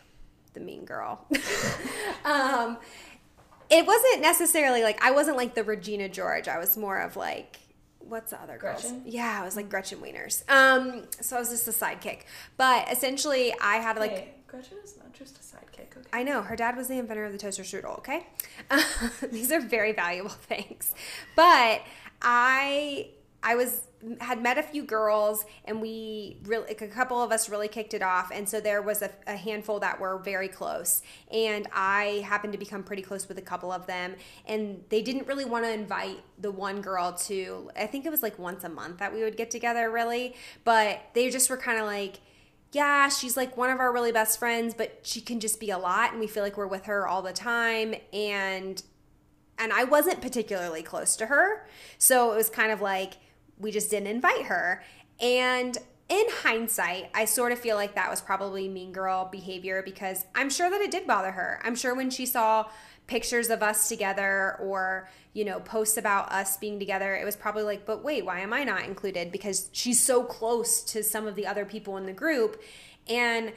the 0.53 0.59
mean 0.59 0.85
girl. 0.85 1.25
um, 2.25 2.77
it 3.69 3.85
wasn't 3.85 4.21
necessarily 4.21 4.83
like 4.83 5.03
I 5.03 5.11
wasn't 5.11 5.37
like 5.37 5.55
the 5.55 5.63
Regina 5.63 6.09
George. 6.09 6.47
I 6.47 6.59
was 6.59 6.77
more 6.77 6.99
of 6.99 7.15
like 7.15 7.59
what's 7.99 8.31
the 8.31 8.41
other 8.41 8.57
girls? 8.57 8.81
Gretchen? 8.81 9.01
Yeah, 9.05 9.39
I 9.41 9.45
was 9.45 9.55
like 9.55 9.69
Gretchen 9.69 9.99
Wieners. 9.99 10.49
Um, 10.49 11.03
so 11.19 11.37
I 11.37 11.39
was 11.39 11.49
just 11.49 11.67
a 11.67 11.71
sidekick. 11.71 12.21
But 12.57 12.91
essentially, 12.91 13.53
I 13.61 13.77
had 13.77 13.97
like 13.97 14.11
hey, 14.11 14.33
Gretchen 14.47 14.77
is 14.83 14.97
not 14.97 15.13
just 15.13 15.37
a 15.37 15.41
sidekick. 15.41 15.97
Okay. 15.97 16.07
I 16.11 16.23
know 16.23 16.41
her 16.41 16.55
dad 16.55 16.75
was 16.77 16.87
the 16.87 16.99
inventor 16.99 17.25
of 17.25 17.31
the 17.31 17.37
toaster 17.37 17.63
strudel. 17.63 17.97
Okay, 17.99 18.27
these 19.31 19.51
are 19.51 19.59
very 19.59 19.93
valuable 19.93 20.29
things. 20.29 20.93
But 21.35 21.81
I 22.21 23.07
I 23.43 23.56
was 23.56 23.88
had 24.19 24.41
met 24.41 24.58
a 24.58 24.63
few 24.63 24.84
girls 24.84 25.45
and 25.65 25.82
we 25.82 26.38
really 26.43 26.71
a 26.71 26.88
couple 26.88 27.21
of 27.21 27.32
us 27.32 27.49
really 27.49 27.67
kicked 27.67 27.93
it 27.93 28.01
off. 28.01 28.32
And 28.34 28.47
so 28.47 28.60
there 28.60 28.82
was 28.82 29.01
a, 29.01 29.10
a, 29.27 29.38
handful 29.38 29.79
that 29.79 29.99
were 29.99 30.17
very 30.17 30.49
close. 30.49 31.01
And 31.32 31.67
i 31.73 32.23
happened 32.25 32.53
to 32.53 32.60
become 32.60 32.84
pretty 32.84 33.01
close 33.01 33.27
with 33.27 33.38
a 33.38 33.41
couple 33.41 33.71
of 33.71 33.88
them. 33.88 34.15
And 34.45 34.84
they 34.89 35.01
didn't 35.01 35.27
really 35.27 35.45
want 35.45 35.63
to 35.65 35.71
invite 35.71 36.17
the 36.38 36.51
one 36.51 36.82
girl 36.82 37.13
to 37.13 37.69
i 37.77 37.86
think 37.86 38.06
it 38.06 38.10
was 38.10 38.23
like 38.23 38.38
once 38.38 38.63
a 38.63 38.69
month 38.69 38.97
that 38.97 39.13
we 39.13 39.23
would 39.23 39.38
get 39.38 39.51
together 39.51 39.89
really. 39.89 40.36
But 40.63 41.01
they 41.13 41.29
just 41.29 41.49
were 41.49 41.58
kind 41.58 41.79
of 41.79 41.86
like 41.86 42.19
yeah, 42.73 43.08
she's 43.08 43.38
like 43.38 43.56
one 43.56 43.69
of 43.69 43.79
our 43.79 43.93
really 43.93 44.12
best 44.12 44.39
friends, 44.39 44.73
but 44.73 45.01
she 45.03 45.21
can 45.21 45.39
just 45.39 45.60
be 45.60 45.69
a 45.69 45.77
lot 45.77 46.10
and 46.10 46.19
we 46.19 46.25
feel 46.25 46.41
like 46.41 46.58
we're 46.58 46.65
with 46.65 46.86
her 46.86 47.08
all 47.08 47.21
the 47.21 47.34
time. 47.34 47.93
And 48.12 48.82
and 49.60 49.71
I 49.71 49.84
wasn't 49.84 50.19
particularly 50.21 50.82
close 50.82 51.15
to 51.17 51.27
her. 51.27 51.67
So 51.99 52.34
it 52.34 52.36
was 52.36 52.49
kind 52.49 52.71
of 52.71 52.82
like 52.82 53.13
we 53.63 53.71
just 53.71 53.89
didn't 53.89 54.08
invite 54.08 54.43
her. 54.43 54.84
And 55.19 55.78
in 56.10 56.26
hindsight, 56.43 57.10
I 57.15 57.26
sort 57.26 57.52
of 57.52 57.60
feel 57.60 57.76
like 57.76 57.95
that 57.95 58.10
was 58.10 58.21
probably 58.21 58.67
mean 58.67 58.91
girl 58.91 59.30
behavior 59.32 59.82
because 59.82 60.26
I'm 60.36 60.49
sure 60.49 60.69
that 60.69 60.82
it 60.82 60.91
did 60.91 61.08
bother 61.08 61.32
her. 61.32 61.60
I'm 61.63 61.76
sure 61.76 61.95
when 61.95 62.12
she 62.12 62.26
saw 62.26 62.67
pictures 63.08 63.49
of 63.49 63.63
us 63.63 63.89
together 63.89 64.58
or, 64.62 65.10
you 65.34 65.43
know, 65.43 65.60
posts 65.60 65.97
about 65.97 66.32
us 66.32 66.58
being 66.58 66.78
together, 66.80 67.15
it 67.15 67.26
was 67.26 67.36
probably 67.36 67.63
like, 67.63 67.86
but 67.86 68.04
wait, 68.04 68.26
why 68.26 68.41
am 68.41 68.54
I 68.54 68.63
not 68.63 68.84
included? 68.84 69.32
Because 69.32 69.69
she's 69.71 69.99
so 69.99 70.23
close 70.23 70.84
to 70.84 71.04
some 71.04 71.26
of 71.26 71.36
the 71.36 71.47
other 71.47 71.65
people 71.65 71.97
in 71.97 72.06
the 72.06 72.13
group. 72.13 72.62
And 73.08 73.54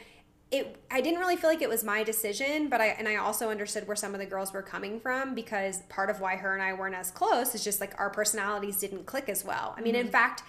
it 0.50 0.80
I 0.90 1.00
didn't 1.00 1.18
really 1.18 1.36
feel 1.36 1.50
like 1.50 1.62
it 1.62 1.68
was 1.68 1.82
my 1.82 2.04
decision, 2.04 2.68
but 2.68 2.80
I 2.80 2.86
and 2.88 3.08
I 3.08 3.16
also 3.16 3.50
understood 3.50 3.86
where 3.86 3.96
some 3.96 4.14
of 4.14 4.20
the 4.20 4.26
girls 4.26 4.52
were 4.52 4.62
coming 4.62 5.00
from 5.00 5.34
because 5.34 5.82
part 5.88 6.08
of 6.08 6.20
why 6.20 6.36
her 6.36 6.54
and 6.54 6.62
I 6.62 6.72
weren't 6.72 6.94
as 6.94 7.10
close 7.10 7.54
is 7.54 7.64
just 7.64 7.80
like 7.80 7.94
our 7.98 8.10
personalities 8.10 8.76
didn't 8.76 9.06
click 9.06 9.28
as 9.28 9.44
well. 9.44 9.74
I 9.76 9.80
mean, 9.80 9.94
mm-hmm. 9.94 10.06
in 10.06 10.12
fact, 10.12 10.42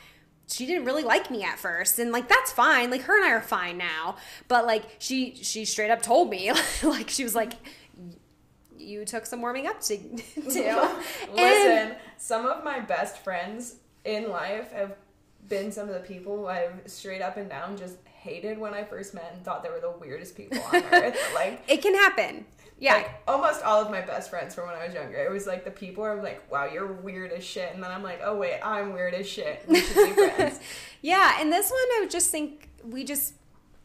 she 0.48 0.66
didn't 0.66 0.86
really 0.86 1.04
like 1.04 1.30
me 1.30 1.44
at 1.44 1.60
first 1.60 2.00
and 2.00 2.12
like 2.12 2.28
that's 2.28 2.52
fine 2.52 2.90
like 2.90 3.02
her 3.02 3.18
and 3.18 3.26
i 3.26 3.32
are 3.32 3.42
fine 3.42 3.78
now 3.78 4.16
but 4.48 4.66
like 4.66 4.96
she 5.00 5.36
she 5.36 5.66
straight 5.66 5.92
up 5.92 6.02
told 6.02 6.30
me 6.30 6.52
like 6.84 7.10
she 7.10 7.24
was 7.24 7.36
like 7.36 7.54
you 8.78 9.04
took 9.04 9.26
some 9.26 9.42
warming 9.42 9.68
up 9.68 9.82
to 9.82 9.98
do 9.98 10.14
listen 10.44 11.34
and, 11.34 11.96
some 12.18 12.46
of 12.46 12.64
my 12.64 12.80
best 12.80 13.18
friends 13.18 13.76
in 14.06 14.30
life 14.30 14.72
have 14.72 14.96
been 15.50 15.72
some 15.72 15.88
of 15.88 15.94
the 15.94 16.00
people 16.00 16.38
who 16.38 16.48
i've 16.48 16.82
straight 16.86 17.22
up 17.22 17.38
and 17.38 17.50
down 17.50 17.78
just 17.78 17.98
hated 18.28 18.58
when 18.58 18.74
i 18.74 18.84
first 18.84 19.14
met 19.14 19.32
and 19.34 19.44
thought 19.44 19.64
they 19.64 19.70
were 19.70 19.80
the 19.80 19.94
weirdest 20.00 20.36
people 20.36 20.60
on 20.74 20.84
earth 20.92 21.18
like 21.34 21.64
it 21.68 21.82
can 21.82 21.96
happen 21.96 22.46
yeah. 22.80 22.96
Like, 22.96 23.22
almost 23.28 23.64
all 23.64 23.82
of 23.82 23.90
my 23.90 24.02
best 24.02 24.30
friends 24.30 24.54
from 24.54 24.68
when 24.68 24.76
I 24.76 24.86
was 24.86 24.94
younger. 24.94 25.18
It 25.18 25.32
was 25.32 25.48
like 25.48 25.66
the 25.66 25.72
people 25.72 26.04
are 26.04 26.22
like, 26.22 26.50
wow, 26.52 26.66
you're 26.66 26.92
weird 26.92 27.32
as 27.32 27.44
shit. 27.44 27.74
And 27.74 27.84
then 27.84 27.92
I'm 27.92 28.04
like, 28.04 28.22
oh, 28.24 28.38
wait, 28.38 28.60
I'm 28.62 28.94
weird 28.94 29.14
as 29.14 29.28
shit. 29.28 29.64
We 29.68 29.82
should 29.82 30.16
be 30.16 30.30
friends. 30.30 30.60
yeah. 31.02 31.38
And 31.40 31.52
this 31.52 31.72
one, 31.72 31.80
I 31.80 32.08
just 32.10 32.30
think 32.30 32.70
we 32.84 33.04
just 33.04 33.34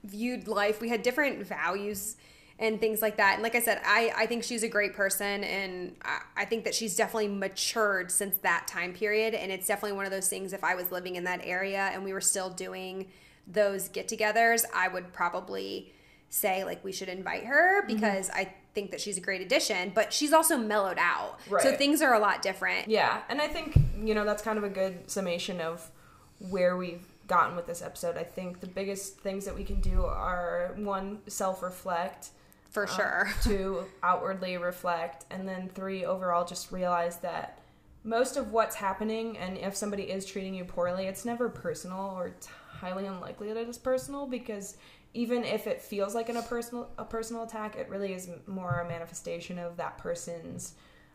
viewed 0.05 0.49
life, 0.49 0.81
we 0.81 0.89
had 0.89 1.03
different 1.03 1.47
values 1.47 2.17
and 2.59 2.81
things 2.81 3.01
like 3.01 3.17
that. 3.17 3.35
And 3.35 3.43
like 3.43 3.55
I 3.55 3.61
said, 3.61 3.81
I, 3.85 4.13
I 4.17 4.27
think 4.27 4.45
she's 4.45 4.63
a 4.63 4.69
great 4.69 4.95
person. 4.95 5.43
And 5.43 5.97
I, 6.03 6.21
I 6.37 6.45
think 6.45 6.65
that 6.65 6.75
she's 6.75 6.95
definitely 6.95 7.29
matured 7.29 8.11
since 8.11 8.37
that 8.39 8.67
time 8.69 8.93
period. 8.93 9.35
And 9.35 9.51
it's 9.51 9.67
definitely 9.67 9.97
one 9.97 10.05
of 10.05 10.11
those 10.11 10.29
things, 10.29 10.53
if 10.53 10.63
I 10.63 10.75
was 10.75 10.91
living 10.93 11.17
in 11.17 11.25
that 11.25 11.41
area 11.45 11.91
and 11.93 12.05
we 12.05 12.13
were 12.13 12.21
still 12.21 12.51
doing 12.51 13.09
those 13.47 13.89
get 13.89 14.09
togethers, 14.09 14.65
I 14.75 14.89
would 14.89 15.13
probably 15.13 15.93
say 16.29 16.65
like 16.65 16.83
we 16.83 16.93
should 16.93 17.09
invite 17.09 17.45
her 17.45 17.83
mm-hmm. 17.83 17.95
because 17.95 18.29
mm-hmm. 18.31 18.41
I 18.41 18.55
think 18.75 18.91
that 18.91 19.01
she's 19.01 19.19
a 19.19 19.21
great 19.21 19.43
addition, 19.43 19.93
but 19.95 20.13
she's 20.13 20.33
also 20.33 20.57
mellowed 20.57 20.99
out. 20.99 21.39
Right. 21.49 21.63
So 21.63 21.77
things 21.77 22.01
are 22.01 22.15
a 22.15 22.19
lot 22.19 22.43
different. 22.43 22.89
Yeah. 22.89 23.21
And 23.29 23.41
I 23.41 23.49
think, 23.49 23.77
you 24.03 24.15
know, 24.15 24.25
that's 24.25 24.43
kind 24.43 24.59
of 24.59 24.65
a 24.65 24.71
good 24.71 25.11
summation 25.11 25.61
of 25.61 25.91
where 26.39 26.77
we've 26.77 27.07
gotten 27.27 27.55
with 27.55 27.67
this 27.67 27.83
episode. 27.83 28.17
I 28.17 28.25
think 28.25 28.61
the 28.61 28.67
biggest 28.67 29.19
things 29.19 29.45
that 29.45 29.55
we 29.55 29.65
can 29.65 29.81
do 29.81 30.05
are 30.05 30.75
one, 30.77 31.21
self 31.27 31.63
reflect. 31.63 32.31
For 32.71 32.89
um, 32.89 32.97
sure. 32.97 33.31
two, 33.43 33.85
outwardly 34.03 34.57
reflect. 34.57 35.27
And 35.31 35.47
then 35.47 35.71
three, 35.75 36.05
overall, 36.05 36.47
just 36.47 36.73
realize 36.73 37.19
that 37.19 37.59
most 38.05 38.37
of 38.37 38.51
what's 38.51 38.77
happening 38.77 39.39
and 39.39 39.57
if 39.59 39.77
somebody 39.77 40.05
is 40.05 40.25
treating 40.25 40.55
you 40.55 40.65
poorly, 40.65 41.05
it's 41.05 41.25
never 41.25 41.49
personal 41.49 42.15
or 42.17 42.29
it's 42.29 42.49
highly 42.83 43.07
unlikely 43.07 43.49
that 43.49 43.57
it 43.57 43.69
is 43.69 43.79
personal 43.79 44.27
because 44.27 44.77
even 45.15 45.45
if 45.45 45.67
it 45.67 45.81
feels 45.81 46.15
like 46.15 46.29
an, 46.29 46.37
a 46.37 46.43
personal 46.43 46.91
a 46.99 47.05
personal 47.05 47.45
attack, 47.45 47.77
it 47.77 47.89
really 47.89 48.13
is 48.13 48.29
more 48.47 48.81
a 48.81 48.89
manifestation 48.89 49.59
of 49.59 49.77
that 49.77 49.97
person's 49.99 50.75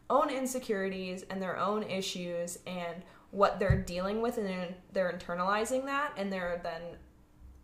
own 0.10 0.30
insecurities 0.30 1.26
and 1.30 1.42
their 1.42 1.58
own 1.58 1.84
issues 1.84 2.60
and 2.66 3.04
what 3.32 3.60
they're 3.60 3.82
dealing 3.82 4.22
with, 4.22 4.38
and 4.38 4.74
they're 4.94 5.12
internalizing 5.12 5.86
that, 5.86 6.14
and 6.16 6.32
they're 6.32 6.62
then 6.64 6.82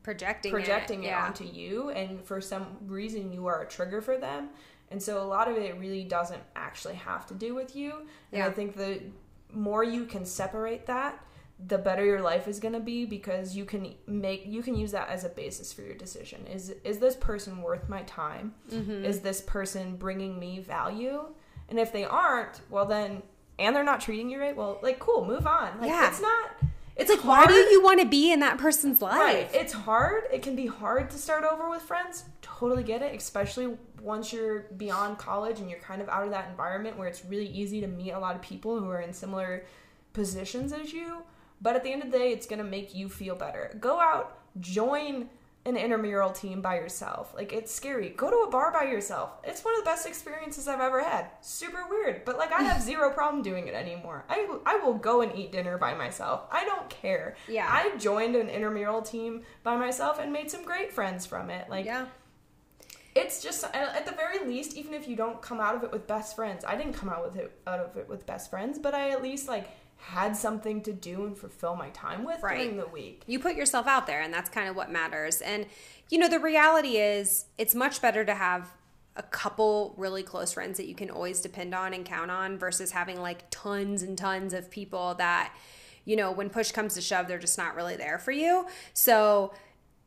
projecting 0.04 0.52
projecting 0.52 1.04
it, 1.04 1.08
it 1.08 1.10
yeah. 1.12 1.26
onto 1.26 1.46
you, 1.46 1.90
and 1.92 2.22
for 2.22 2.42
some 2.42 2.68
reason 2.86 3.32
you 3.32 3.46
are 3.46 3.62
a 3.62 3.68
trigger 3.68 4.02
for 4.02 4.18
them. 4.18 4.50
And 4.92 5.02
so 5.02 5.24
a 5.24 5.26
lot 5.26 5.48
of 5.48 5.58
it 5.58 5.80
really 5.80 6.04
doesn't 6.04 6.44
actually 6.56 6.96
have 6.96 7.26
to 7.28 7.34
do 7.34 7.56
with 7.56 7.76
you. 7.76 7.92
And 8.32 8.40
yeah. 8.40 8.48
I 8.48 8.52
think 8.52 8.76
the 8.76 9.02
more 9.52 9.84
you 9.84 10.06
can 10.06 10.26
separate 10.26 10.86
that, 10.88 11.26
the 11.68 11.78
better 11.78 12.04
your 12.04 12.22
life 12.22 12.48
is 12.48 12.60
going 12.60 12.74
to 12.74 12.80
be 12.80 13.06
because 13.06 13.56
you 13.56 13.66
can 13.66 13.94
make 14.08 14.46
you 14.46 14.62
can 14.62 14.76
use 14.76 14.92
that 14.92 15.10
as 15.10 15.24
a 15.24 15.30
basis 15.30 15.72
for 15.72 15.82
your 15.82 15.96
decision. 15.96 16.46
Is 16.48 16.74
is 16.84 17.00
this 17.00 17.16
person 17.16 17.62
worth 17.62 17.88
my 17.88 18.02
time? 18.04 18.54
Mm-hmm. 18.72 19.06
is 19.06 19.22
this 19.22 19.42
person 19.42 19.96
bringing 19.96 20.40
me 20.40 20.60
value? 20.60 21.26
And 21.70 21.80
if 21.80 21.92
they 21.92 22.04
aren't 22.04 22.62
well 22.70 22.86
then 22.86 23.24
and 23.60 23.76
they're 23.76 23.84
not 23.84 24.02
treating 24.02 24.30
you 24.30 24.40
right 24.40 24.56
well 24.56 24.80
like 24.82 25.00
cool 25.00 25.26
move 25.26 25.48
on. 25.48 25.80
Like 25.80 25.90
yeah. 25.90 26.10
it's 26.10 26.22
not 26.22 26.52
it's, 26.96 27.10
it's 27.10 27.12
like 27.12 27.20
hard. 27.22 27.50
why 27.50 27.56
do 27.56 27.60
you 27.72 27.82
want 27.82 28.00
to 28.02 28.06
be 28.06 28.32
in 28.32 28.40
that 28.42 28.58
person's 28.58 29.02
life? 29.02 29.20
Right 29.20 29.50
it's 29.54 29.74
hard. 29.74 30.24
It 30.32 30.42
can 30.42 30.56
be 30.56 30.68
hard 30.68 31.10
to 31.12 31.18
start 31.18 31.44
over 31.44 31.70
with 31.70 31.82
friends. 31.82 32.26
Totally 32.42 32.84
get 32.84 33.02
it 33.02 33.16
especially 33.16 33.78
once 34.02 34.34
you're 34.34 34.62
beyond 34.76 35.18
college 35.18 35.60
and 35.60 35.70
you're 35.70 35.80
kind 35.80 36.02
of 36.02 36.10
out 36.10 36.24
of 36.24 36.32
that 36.32 36.50
environment 36.50 36.98
where 36.98 37.08
it's 37.08 37.24
really 37.24 37.48
easy 37.48 37.80
to 37.80 37.88
meet 37.88 38.12
a 38.12 38.20
lot 38.20 38.36
of 38.36 38.42
people 38.42 38.78
who 38.78 38.90
are 38.90 39.00
in 39.00 39.14
similar 39.14 39.64
positions 40.12 40.74
as 40.74 40.92
you 40.92 41.24
but 41.64 41.76
at 41.76 41.84
the 41.84 41.92
end 41.92 42.04
of 42.04 42.12
the 42.12 42.20
day, 42.20 42.32
it's 42.32 42.46
gonna 42.46 42.64
make 42.64 42.94
you 42.94 43.10
feel 43.10 43.36
better. 43.36 43.76
Go 43.80 44.00
out, 44.00 44.38
join 44.60 45.30
an 45.66 45.78
intramural 45.78 46.30
team 46.32 46.62
by 46.62 46.76
yourself. 46.76 47.34
Like 47.34 47.54
it's 47.54 47.74
scary. 47.74 48.10
Go 48.10 48.30
to 48.30 48.48
a 48.48 48.50
bar 48.50 48.72
by 48.72 48.84
yourself. 48.84 49.32
It's 49.46 49.64
one 49.64 49.74
of 49.76 49.80
the 49.82 49.86
best 49.86 50.06
experiences 50.06 50.68
I've 50.68 50.82
ever 50.82 51.02
had. 51.02 51.28
Super 51.42 51.88
weird, 51.90 52.26
but 52.26 52.38
like 52.38 52.52
I 52.52 52.64
have 52.64 52.82
zero 52.92 53.10
problem 53.12 53.42
doing 53.42 53.68
it 53.68 53.74
anymore. 53.74 54.26
I 54.30 54.48
I 54.66 54.76
will 54.78 54.96
go 54.96 55.22
and 55.22 55.34
eat 55.38 55.52
dinner 55.52 55.78
by 55.78 55.94
myself. 55.94 56.42
I 56.52 56.66
don't 56.66 56.90
care. 56.90 57.36
Yeah. 57.48 57.68
I 57.70 57.96
joined 57.98 58.36
an 58.36 58.50
intramural 58.50 59.02
team 59.02 59.44
by 59.64 59.78
myself 59.78 60.20
and 60.20 60.34
made 60.34 60.52
some 60.52 60.66
great 60.66 60.92
friends 60.92 61.26
from 61.26 61.50
it. 61.50 61.70
Like 61.70 61.86
Yeah. 61.86 62.08
It's 63.16 63.44
just 63.44 63.64
uh, 63.64 63.70
at 63.74 64.08
the 64.08 64.12
very 64.14 64.44
least, 64.44 64.76
even 64.76 64.94
if 64.96 65.08
you 65.08 65.16
don't 65.16 65.40
come 65.40 65.60
out 65.60 65.76
of 65.76 65.84
it 65.84 65.92
with 65.92 66.08
best 66.08 66.36
friends, 66.36 66.66
I 66.66 66.76
didn't 66.76 66.94
come 66.94 67.10
out 67.10 67.24
with 67.24 67.36
it 67.36 67.52
out 67.68 67.80
of 67.80 67.96
it 67.96 68.10
with 68.10 68.26
best 68.26 68.50
friends, 68.50 68.80
but 68.80 68.96
I 68.96 69.12
at 69.12 69.22
least 69.22 69.48
like 69.48 69.70
had 70.08 70.36
something 70.36 70.82
to 70.82 70.92
do 70.92 71.26
and 71.26 71.38
fulfill 71.38 71.76
my 71.76 71.90
time 71.90 72.24
with 72.26 72.44
right. 72.44 72.58
during 72.58 72.78
the 72.78 72.88
week. 72.88 73.24
You 73.26 73.40
put 73.40 73.56
yourself 73.56 73.88
out 73.88 74.06
there, 74.06 74.22
and 74.22 74.34
that's 74.34 74.50
kind 74.50 74.68
of 74.68 74.76
what 74.76 74.92
matters. 74.92 75.42
And, 75.42 75.66
you 76.10 76.18
know, 76.18 76.28
the 76.28 76.40
reality 76.40 76.98
is 76.98 77.46
it's 77.58 77.74
much 77.74 78.02
better 78.02 78.26
to 78.26 78.36
have 78.36 78.70
a 79.16 79.24
couple 79.24 79.94
really 79.98 80.22
close 80.22 80.54
friends 80.54 80.78
that 80.78 80.88
you 80.88 80.96
can 80.96 81.10
always 81.10 81.40
depend 81.40 81.74
on 81.74 81.94
and 81.94 82.04
count 82.04 82.32
on 82.32 82.58
versus 82.58 82.92
having 82.92 83.22
like 83.22 83.50
tons 83.50 84.02
and 84.02 84.18
tons 84.18 84.54
of 84.54 84.70
people 84.70 85.14
that, 85.16 85.56
you 86.04 86.16
know, 86.16 86.32
when 86.32 86.50
push 86.50 86.72
comes 86.72 86.96
to 86.96 87.02
shove, 87.02 87.28
they're 87.28 87.40
just 87.40 87.58
not 87.58 87.76
really 87.76 87.96
there 87.96 88.18
for 88.18 88.32
you. 88.32 88.68
So, 88.94 89.54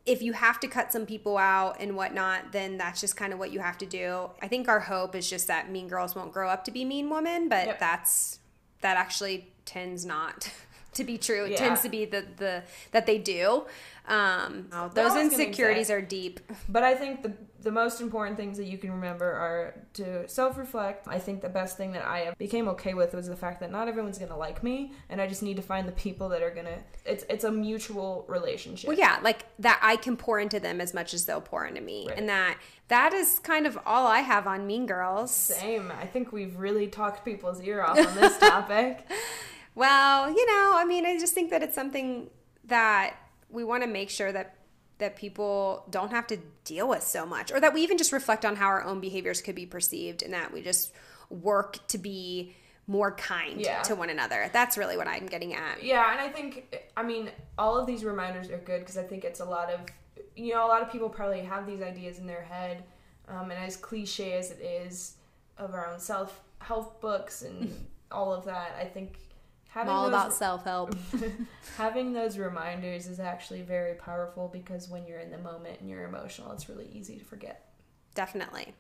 if 0.05 0.23
you 0.23 0.35
have 0.35 0.61
to 0.61 0.69
cut 0.69 0.93
some 0.93 1.05
people 1.05 1.37
out 1.37 1.81
and 1.81 1.97
whatnot, 1.97 2.53
then 2.53 2.79
that's 2.79 3.01
just 3.01 3.17
kind 3.17 3.33
of 3.33 3.41
what 3.41 3.51
you 3.51 3.59
have 3.59 3.77
to 3.79 3.87
do. 3.87 4.31
I 4.41 4.47
think 4.47 4.69
our 4.69 4.79
hope 4.79 5.17
is 5.17 5.29
just 5.29 5.49
that 5.49 5.69
mean 5.69 5.89
girls 5.89 6.15
won't 6.15 6.33
grow 6.33 6.49
up 6.49 6.65
to 6.67 6.71
be 6.71 6.85
mean 6.85 7.11
women, 7.11 7.49
but 7.49 7.67
yep. 7.67 7.81
that's 7.81 8.39
that 8.87 8.97
actually 8.97 9.49
tends 9.65 10.07
not 10.07 10.49
to 10.95 11.03
be 11.03 11.19
true. 11.19 11.45
It 11.45 11.53
yeah. 11.53 11.57
tends 11.59 11.83
to 11.83 11.89
be 11.89 12.05
the 12.05 12.25
the 12.37 12.63
that 12.93 13.07
they 13.07 13.19
do. 13.19 13.65
Um, 14.09 14.69
those 14.95 15.17
insecurities 15.17 15.91
are 15.91 16.01
deep. 16.01 16.39
But 16.69 16.85
I 16.85 16.95
think 16.95 17.25
the 17.25 17.33
the 17.67 17.73
most 17.73 18.01
important 18.01 18.37
things 18.37 18.57
that 18.59 18.67
you 18.67 18.79
can 18.79 18.93
remember 18.93 19.27
are 19.29 19.75
to 19.95 20.29
self 20.29 20.57
reflect. 20.57 21.09
I 21.09 21.19
think 21.19 21.43
the 21.43 21.49
best 21.49 21.77
thing 21.77 21.91
that 21.93 22.07
I 22.07 22.33
became 22.39 22.69
okay 22.69 22.95
with 22.95 23.13
was 23.13 23.27
the 23.27 23.35
fact 23.35 23.59
that 23.59 23.73
not 23.73 23.89
everyone's 23.89 24.19
gonna 24.19 24.37
like 24.37 24.63
me, 24.63 24.93
and 25.11 25.21
I 25.21 25.27
just 25.27 25.43
need 25.43 25.57
to 25.57 25.63
find 25.63 25.89
the 25.89 25.93
people 25.93 26.29
that 26.29 26.43
are 26.43 26.53
gonna. 26.53 26.79
It's 27.05 27.25
it's 27.29 27.43
a 27.43 27.51
mutual 27.51 28.25
relationship. 28.29 28.87
Well, 28.87 28.97
yeah, 28.97 29.19
like 29.21 29.47
that 29.59 29.81
I 29.83 29.97
can 29.97 30.17
pour 30.17 30.39
into 30.39 30.61
them 30.61 30.81
as 30.81 30.95
much 30.95 31.13
as 31.13 31.25
they'll 31.25 31.41
pour 31.41 31.67
into 31.67 31.81
me, 31.81 32.07
right. 32.07 32.17
and 32.17 32.29
that 32.29 32.57
that 32.87 33.13
is 33.13 33.41
kind 33.41 33.67
of 33.67 33.77
all 33.85 34.07
I 34.07 34.21
have 34.21 34.47
on 34.47 34.65
Mean 34.65 34.87
Girls. 34.87 35.33
Same. 35.33 35.91
I 35.91 36.07
think 36.07 36.31
we've 36.31 36.57
really 36.57 36.87
talked 36.87 37.25
people's 37.25 37.61
ear 37.63 37.83
off 37.83 37.99
on 37.99 38.15
this 38.15 38.39
topic. 38.39 39.11
well, 39.75 40.31
you 40.31 40.47
know, 40.47 40.73
I 40.77 40.85
mean, 40.87 41.05
I 41.05 41.19
just 41.19 41.35
think 41.35 41.51
that 41.51 41.65
it's 41.65 41.75
something 41.75 42.31
that 42.67 43.17
we 43.51 43.65
want 43.65 43.83
to 43.83 43.89
make 43.89 44.11
sure 44.11 44.31
that 44.31 44.55
that 44.99 45.17
people 45.17 45.85
don't 45.91 46.11
have 46.11 46.27
to 46.27 46.39
deal 46.65 46.89
with 46.89 47.03
so 47.03 47.27
much 47.27 47.53
or 47.53 47.61
that 47.61 47.75
we 47.75 47.83
even 47.83 47.99
just 47.99 48.13
reflect 48.13 48.45
on 48.45 48.57
how 48.57 48.67
our 48.67 48.83
own 48.83 49.01
behaviors 49.01 49.43
could 49.43 49.55
be 49.55 49.67
perceived 49.67 50.23
and 50.23 50.33
that 50.33 50.53
we 50.53 50.63
just 50.63 50.93
work 51.29 51.87
to 51.89 51.99
be 51.99 52.55
more 52.87 53.13
kind 53.13 53.61
yeah. 53.61 53.83
to 53.83 53.95
one 53.95 54.11
another. 54.11 54.49
That's 54.53 54.79
really 54.79 54.97
what 54.97 55.09
I'm 55.09 55.27
getting 55.27 55.55
at. 55.55 55.83
Yeah, 55.83 56.13
and 56.13 56.21
I 56.21 56.29
think 56.29 56.87
I 56.97 57.03
mean 57.03 57.31
all 57.59 57.77
of 57.77 57.87
these 57.87 58.05
reminders 58.05 58.49
are 58.51 58.59
good 58.59 58.81
because 58.81 58.97
I 58.97 59.03
think 59.03 59.25
it's 59.25 59.41
a 59.41 59.45
lot 59.45 59.71
of 59.71 59.81
you 60.37 60.55
know 60.55 60.65
a 60.65 60.69
lot 60.69 60.83
of 60.83 60.91
people 60.91 61.09
probably 61.09 61.41
have 61.41 61.67
these 61.67 61.83
ideas 61.83 62.19
in 62.19 62.27
their 62.27 62.43
head, 62.43 62.85
um, 63.29 63.51
and 63.51 63.65
as 63.65 63.77
cliche 63.77 64.35
as 64.35 64.51
it 64.51 64.61
is 64.61 65.17
of 65.59 65.75
our 65.75 65.89
own 65.89 65.99
self 65.99 66.41
help 66.61 67.01
books 67.01 67.43
and 67.43 67.73
all 68.13 68.33
of 68.33 68.45
that, 68.45 68.77
I 68.81 68.85
think 68.85 69.19
having 69.77 69.93
all 69.93 70.07
about 70.07 70.33
self 70.33 70.65
help. 70.65 70.95
having 71.77 72.13
those 72.13 72.39
reminders 72.39 73.07
is 73.07 73.21
actually 73.21 73.63
very 73.63 73.95
powerful 73.95 74.49
because 74.53 74.89
when 74.89 75.07
you're 75.07 75.21
in 75.21 75.31
the 75.31 75.39
moment 75.39 75.81
and 75.81 75.91
you're 75.91 76.05
emotional, 76.05 76.51
it's 76.53 76.69
really 76.69 76.89
easy 76.93 77.17
to 77.17 77.25
forget. 77.25 77.69
Definitely. 78.15 78.75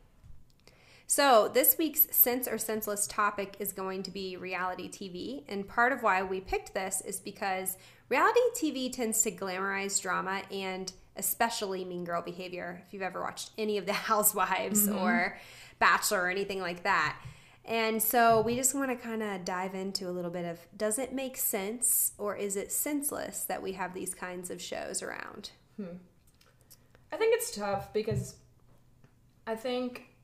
So, 1.06 1.48
this 1.52 1.76
week's 1.78 2.08
sense 2.16 2.48
or 2.48 2.58
senseless 2.58 3.06
topic 3.06 3.56
is 3.60 3.72
going 3.72 4.02
to 4.04 4.10
be 4.10 4.36
reality 4.36 4.88
TV. 4.88 5.44
And 5.48 5.68
part 5.68 5.92
of 5.92 6.02
why 6.02 6.22
we 6.22 6.40
picked 6.40 6.74
this 6.74 7.00
is 7.02 7.20
because 7.20 7.76
reality 8.08 8.40
TV 8.56 8.90
tends 8.90 9.22
to 9.22 9.30
glamorize 9.30 10.00
drama 10.00 10.42
and 10.50 10.92
especially 11.16 11.84
mean 11.84 12.04
girl 12.04 12.22
behavior. 12.22 12.82
If 12.86 12.94
you've 12.94 13.02
ever 13.02 13.20
watched 13.20 13.50
any 13.58 13.76
of 13.78 13.86
the 13.86 13.92
Housewives 14.10 14.88
mm-hmm. 14.88 14.98
or 14.98 15.38
Bachelor 15.78 16.22
or 16.22 16.30
anything 16.30 16.60
like 16.60 16.84
that. 16.84 17.20
And 17.66 18.00
so 18.00 18.40
we 18.42 18.54
just 18.54 18.74
want 18.74 18.90
to 18.90 18.96
kind 18.96 19.22
of 19.22 19.44
dive 19.44 19.74
into 19.74 20.08
a 20.08 20.12
little 20.12 20.30
bit 20.30 20.44
of 20.44 20.60
does 20.76 20.98
it 20.98 21.12
make 21.12 21.36
sense 21.36 22.12
or 22.16 22.36
is 22.36 22.56
it 22.56 22.70
senseless 22.70 23.44
that 23.44 23.60
we 23.60 23.72
have 23.72 23.92
these 23.92 24.14
kinds 24.14 24.50
of 24.50 24.62
shows 24.62 25.02
around? 25.02 25.50
Hmm. 25.76 25.96
I 27.12 27.16
think 27.16 27.34
it's 27.34 27.54
tough 27.54 27.92
because 27.92 28.36
I 29.46 29.56
think 29.56 30.16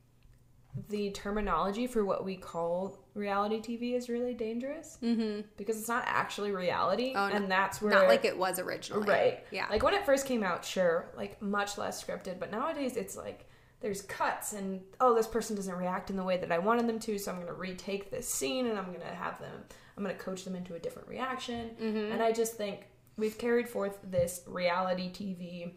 the 0.89 1.11
terminology 1.11 1.85
for 1.85 2.03
what 2.03 2.25
we 2.25 2.35
call 2.35 2.97
reality 3.13 3.59
TV 3.61 3.95
is 3.95 4.09
really 4.09 4.33
dangerous 4.33 4.97
mm-hmm. 5.03 5.41
because 5.55 5.77
it's 5.77 5.87
not 5.87 6.03
actually 6.07 6.51
reality, 6.51 7.13
Oh, 7.15 7.27
no. 7.29 7.35
and 7.35 7.51
that's 7.51 7.81
where 7.81 7.93
Not 7.93 8.07
like 8.07 8.25
it 8.25 8.37
was 8.37 8.57
originally. 8.57 9.07
right, 9.07 9.43
Yeah. 9.51 9.67
Like 9.69 9.83
when 9.83 9.93
it 9.93 10.05
first 10.05 10.25
came 10.25 10.43
out, 10.43 10.65
sure, 10.65 11.11
like 11.15 11.41
much 11.41 11.77
less 11.77 12.03
scripted, 12.03 12.39
but 12.39 12.51
nowadays 12.51 12.97
it's 12.97 13.15
like 13.15 13.47
there's 13.83 14.01
cuts 14.01 14.53
and 14.53 14.81
oh, 14.99 15.13
this 15.13 15.27
person 15.27 15.55
doesn't 15.55 15.75
react 15.75 16.09
in 16.09 16.15
the 16.15 16.23
way 16.23 16.37
that 16.37 16.51
I 16.51 16.57
wanted 16.57 16.87
them 16.87 16.97
to, 17.01 17.19
so 17.19 17.31
I'm 17.31 17.39
gonna 17.39 17.53
retake 17.53 18.09
this 18.09 18.27
scene 18.27 18.65
and 18.65 18.79
I'm 18.79 18.91
gonna 18.91 19.05
have 19.13 19.37
them, 19.39 19.61
I'm 19.95 20.03
gonna 20.03 20.15
coach 20.15 20.43
them 20.45 20.55
into 20.55 20.73
a 20.73 20.79
different 20.79 21.07
reaction, 21.07 21.71
Mm-hmm. 21.79 22.11
and 22.13 22.23
I 22.23 22.31
just 22.31 22.55
think 22.55 22.87
we've 23.17 23.37
carried 23.37 23.69
forth 23.69 23.99
this 24.03 24.41
reality 24.47 25.11
TV 25.11 25.73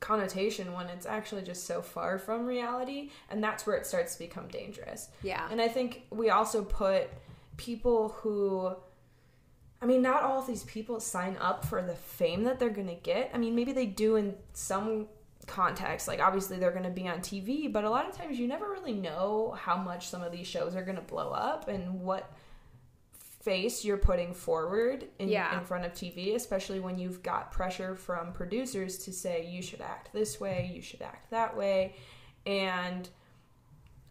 connotation 0.00 0.72
when 0.72 0.86
it's 0.88 1.06
actually 1.06 1.42
just 1.42 1.64
so 1.64 1.80
far 1.80 2.18
from 2.18 2.44
reality 2.44 3.10
and 3.30 3.42
that's 3.42 3.64
where 3.66 3.76
it 3.76 3.86
starts 3.86 4.14
to 4.14 4.18
become 4.18 4.48
dangerous 4.48 5.08
Yeah. 5.22 5.46
and 5.48 5.62
i 5.62 5.68
think 5.68 6.02
we 6.10 6.28
also 6.30 6.64
put 6.64 7.08
people 7.56 8.08
who 8.18 8.74
i 9.80 9.86
mean 9.86 10.02
not 10.02 10.24
all 10.24 10.40
of 10.40 10.46
these 10.48 10.64
people 10.64 10.98
sign 10.98 11.36
up 11.40 11.64
for 11.64 11.80
the 11.82 11.94
fame 11.94 12.42
that 12.44 12.58
they're 12.58 12.68
gonna 12.70 12.96
get 12.96 13.30
i 13.32 13.38
mean 13.38 13.54
maybe 13.54 13.70
they 13.72 13.86
do 13.86 14.16
in 14.16 14.34
some 14.52 15.06
context 15.46 16.06
like 16.08 16.20
obviously 16.20 16.56
they're 16.58 16.70
gonna 16.70 16.90
be 16.90 17.08
on 17.08 17.18
tv 17.18 17.70
but 17.72 17.84
a 17.84 17.90
lot 17.90 18.08
of 18.08 18.16
times 18.16 18.38
you 18.38 18.46
never 18.46 18.70
really 18.70 18.92
know 18.92 19.56
how 19.58 19.76
much 19.76 20.08
some 20.08 20.22
of 20.22 20.30
these 20.30 20.46
shows 20.46 20.76
are 20.76 20.82
gonna 20.84 21.00
blow 21.00 21.30
up 21.30 21.68
and 21.68 22.00
what 22.00 22.30
face 23.42 23.84
you're 23.84 23.96
putting 23.96 24.32
forward 24.32 25.04
in, 25.18 25.28
Yeah. 25.28 25.58
in 25.58 25.64
front 25.64 25.84
of 25.84 25.92
TV, 25.94 26.36
especially 26.36 26.78
when 26.78 26.96
you've 26.96 27.24
got 27.24 27.50
pressure 27.50 27.96
from 27.96 28.32
producers 28.32 28.98
to 28.98 29.12
say 29.12 29.44
you 29.44 29.60
should 29.60 29.80
act 29.80 30.12
this 30.12 30.38
way, 30.38 30.70
you 30.72 30.80
should 30.80 31.02
act 31.02 31.28
that 31.30 31.56
way. 31.56 31.96
And 32.46 33.08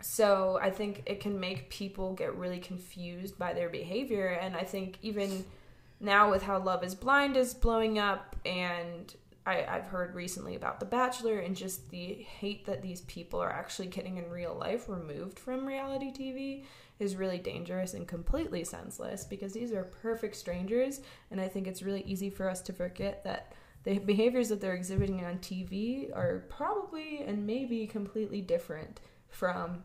so 0.01 0.59
I 0.61 0.69
think 0.69 1.03
it 1.05 1.21
can 1.21 1.39
make 1.39 1.69
people 1.69 2.13
get 2.13 2.35
really 2.35 2.59
confused 2.59 3.37
by 3.39 3.53
their 3.53 3.69
behavior. 3.69 4.27
And 4.27 4.53
I 4.53 4.63
think 4.65 4.97
even 5.01 5.45
now 6.01 6.29
with 6.29 6.43
how 6.43 6.59
Love 6.59 6.83
is 6.83 6.93
Blind 6.93 7.37
is 7.37 7.53
blowing 7.53 7.97
up, 7.99 8.35
and 8.45 9.15
I, 9.51 9.75
I've 9.75 9.85
heard 9.85 10.15
recently 10.15 10.55
about 10.55 10.79
The 10.79 10.85
Bachelor 10.85 11.39
and 11.39 11.55
just 11.55 11.89
the 11.89 12.13
hate 12.13 12.65
that 12.65 12.81
these 12.81 13.01
people 13.01 13.39
are 13.39 13.51
actually 13.51 13.87
getting 13.87 14.17
in 14.17 14.29
real 14.29 14.55
life 14.55 14.87
removed 14.87 15.37
from 15.37 15.65
reality 15.65 16.11
TV 16.11 16.65
is 16.99 17.15
really 17.15 17.39
dangerous 17.39 17.93
and 17.93 18.07
completely 18.07 18.63
senseless 18.63 19.25
because 19.25 19.53
these 19.53 19.73
are 19.73 19.83
perfect 19.83 20.35
strangers. 20.35 21.01
And 21.31 21.41
I 21.41 21.47
think 21.47 21.67
it's 21.67 21.83
really 21.83 22.03
easy 22.03 22.29
for 22.29 22.49
us 22.49 22.61
to 22.61 22.73
forget 22.73 23.23
that 23.23 23.53
the 23.83 23.99
behaviors 24.13 24.49
that 24.49 24.61
they're 24.61 24.75
exhibiting 24.75 25.25
on 25.25 25.39
TV 25.39 26.15
are 26.15 26.45
probably 26.49 27.23
and 27.25 27.45
maybe 27.45 27.87
completely 27.87 28.41
different 28.41 29.01
from 29.27 29.83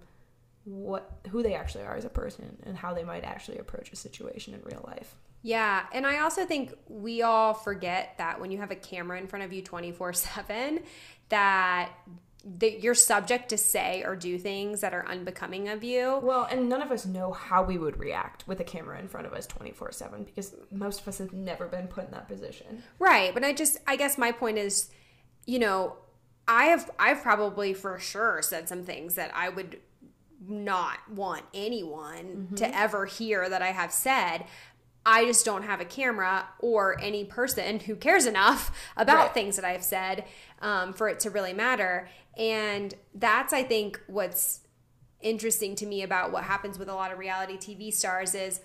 what 0.65 1.21
who 1.31 1.43
they 1.43 1.55
actually 1.55 1.85
are 1.85 1.97
as 1.97 2.05
a 2.05 2.11
person 2.11 2.57
and 2.65 2.77
how 2.77 2.93
they 2.93 3.05
might 3.05 3.25
actually 3.25 3.59
approach 3.59 3.93
a 3.93 3.97
situation 3.97 4.53
in 4.53 4.61
real 4.65 4.85
life. 4.87 5.17
Yeah, 5.47 5.87
and 5.93 6.05
I 6.05 6.19
also 6.19 6.45
think 6.45 6.75
we 6.89 7.23
all 7.23 7.55
forget 7.55 8.15
that 8.19 8.41
when 8.41 8.51
you 8.51 8.59
have 8.59 8.73
a 8.73 8.75
camera 8.75 9.17
in 9.17 9.29
front 9.29 9.45
of 9.45 9.53
you 9.53 9.63
24/7 9.63 10.83
that 11.29 11.93
that 12.59 12.81
you're 12.81 12.97
subject 12.97 13.49
to 13.51 13.57
say 13.57 14.03
or 14.03 14.17
do 14.17 14.39
things 14.39 14.81
that 14.81 14.93
are 14.93 15.07
unbecoming 15.07 15.69
of 15.69 15.85
you. 15.85 16.19
Well, 16.21 16.49
and 16.51 16.69
none 16.69 16.83
of 16.83 16.91
us 16.91 17.07
know 17.07 17.31
how 17.31 17.63
we 17.63 17.79
would 17.79 17.97
react 17.97 18.49
with 18.49 18.59
a 18.59 18.65
camera 18.65 18.99
in 18.99 19.07
front 19.07 19.25
of 19.29 19.33
us 19.35 19.47
24/7 19.47 20.25
because 20.25 20.57
most 20.73 21.03
of 21.03 21.07
us 21.07 21.19
have 21.19 21.33
never 21.33 21.69
been 21.69 21.87
put 21.87 22.07
in 22.07 22.11
that 22.11 22.27
position. 22.27 22.83
Right, 22.99 23.33
but 23.33 23.45
I 23.45 23.53
just 23.53 23.79
I 23.87 23.95
guess 23.95 24.19
my 24.19 24.33
point 24.33 24.59
is, 24.59 24.91
you 25.45 25.61
know, 25.61 25.99
I 26.49 26.65
have 26.65 26.91
I've 26.99 27.23
probably 27.23 27.73
for 27.73 28.01
sure 28.01 28.43
said 28.43 28.69
some 28.69 28.83
things 28.83 29.15
that 29.15 29.31
I 29.33 29.51
would 29.51 29.79
not 30.45 30.99
want 31.09 31.45
anyone 31.55 32.25
mm-hmm. 32.25 32.55
to 32.57 32.77
ever 32.77 33.07
hear 33.07 33.49
that 33.49 33.63
I 33.63 33.71
have 33.71 33.93
said. 33.93 34.45
I 35.09 35.25
just 35.25 35.45
don't 35.45 35.63
have 35.63 35.81
a 35.81 35.85
camera 35.85 36.49
or 36.59 37.01
any 37.01 37.25
person 37.25 37.79
who 37.81 37.95
cares 37.95 38.27
enough 38.27 38.77
about 38.97 39.27
Right. 39.27 39.35
things 39.35 39.55
that 39.57 39.65
I've 39.65 39.85
said 39.85 40.25
um, 40.61 40.93
for 40.93 41.09
it 41.09 41.21
to 41.21 41.31
really 41.31 41.53
matter. 41.53 42.09
And 42.37 42.93
that's, 43.15 43.53
I 43.53 43.63
think, 43.63 44.01
what's 44.09 44.61
interesting 45.21 45.77
to 45.77 45.87
me 45.87 46.03
about 46.03 46.33
what 46.33 46.43
happens 46.45 46.79
with 46.79 46.89
a 46.89 46.95
lot 46.95 47.13
of 47.13 47.19
reality 47.19 47.57
TV 47.57 47.93
stars 47.95 48.35
is 48.35 48.61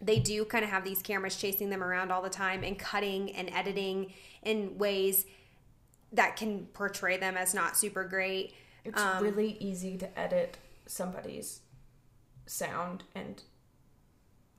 they 0.00 0.18
do 0.18 0.44
kind 0.44 0.64
of 0.64 0.70
have 0.70 0.84
these 0.84 1.00
cameras 1.02 1.36
chasing 1.36 1.70
them 1.70 1.82
around 1.82 2.12
all 2.12 2.20
the 2.22 2.28
time 2.30 2.62
and 2.62 2.78
cutting 2.78 3.32
and 3.32 3.48
editing 3.50 4.12
in 4.42 4.76
ways 4.76 5.24
that 6.12 6.36
can 6.36 6.66
portray 6.74 7.16
them 7.16 7.36
as 7.36 7.54
not 7.54 7.76
super 7.76 8.04
great. 8.04 8.52
It's 8.84 9.02
really 9.20 9.56
easy 9.60 9.96
to 9.96 10.18
edit 10.18 10.58
somebody's 10.86 11.60
sound 12.46 13.04
and 13.14 13.42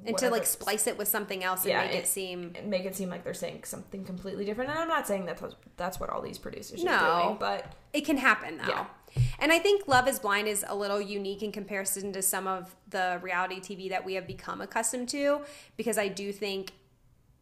And 0.06 0.18
to 0.18 0.30
like 0.30 0.46
splice 0.46 0.88
it 0.88 0.98
with 0.98 1.08
something 1.08 1.44
else 1.44 1.62
and 1.62 1.70
Yeah, 1.70 1.82
make 1.86 1.96
it, 1.96 2.00
it- 2.00 2.08
seem 2.08 2.52
and 2.56 2.68
make 2.70 2.86
it 2.86 2.96
seem 2.96 3.10
like 3.10 3.24
they're 3.24 3.34
saying 3.34 3.64
something 3.64 4.04
completely 4.04 4.46
different. 4.46 4.70
And 4.70 4.80
I'm 4.80 4.88
not 4.88 5.08
saying 5.08 5.26
that 5.26 5.38
that's, 5.38 5.56
that's 5.78 6.00
what 6.00 6.10
all 6.10 6.22
these 6.22 6.38
producers 6.38 6.84
No. 6.84 6.92
are 6.94 7.24
doing, 7.24 7.38
but 7.40 7.74
it 7.94 8.02
can 8.06 8.18
happen 8.18 8.58
though. 8.58 8.68
Yeah. 8.68 8.86
And 9.40 9.52
I 9.54 9.60
think 9.60 9.88
Love 9.88 10.08
is 10.10 10.20
Blind 10.20 10.48
is 10.50 10.66
a 10.68 10.76
little 10.76 11.00
unique 11.02 11.42
in 11.42 11.52
comparison 11.54 12.12
to 12.14 12.22
some 12.22 12.46
of 12.48 12.76
the 12.90 13.20
reality 13.24 13.62
TV 13.62 13.90
that 13.90 14.04
we 14.04 14.16
have 14.16 14.28
become 14.28 14.60
accustomed 14.60 15.08
to 15.10 15.42
because 15.78 15.98
I 15.98 16.10
do 16.10 16.32
think 16.34 16.74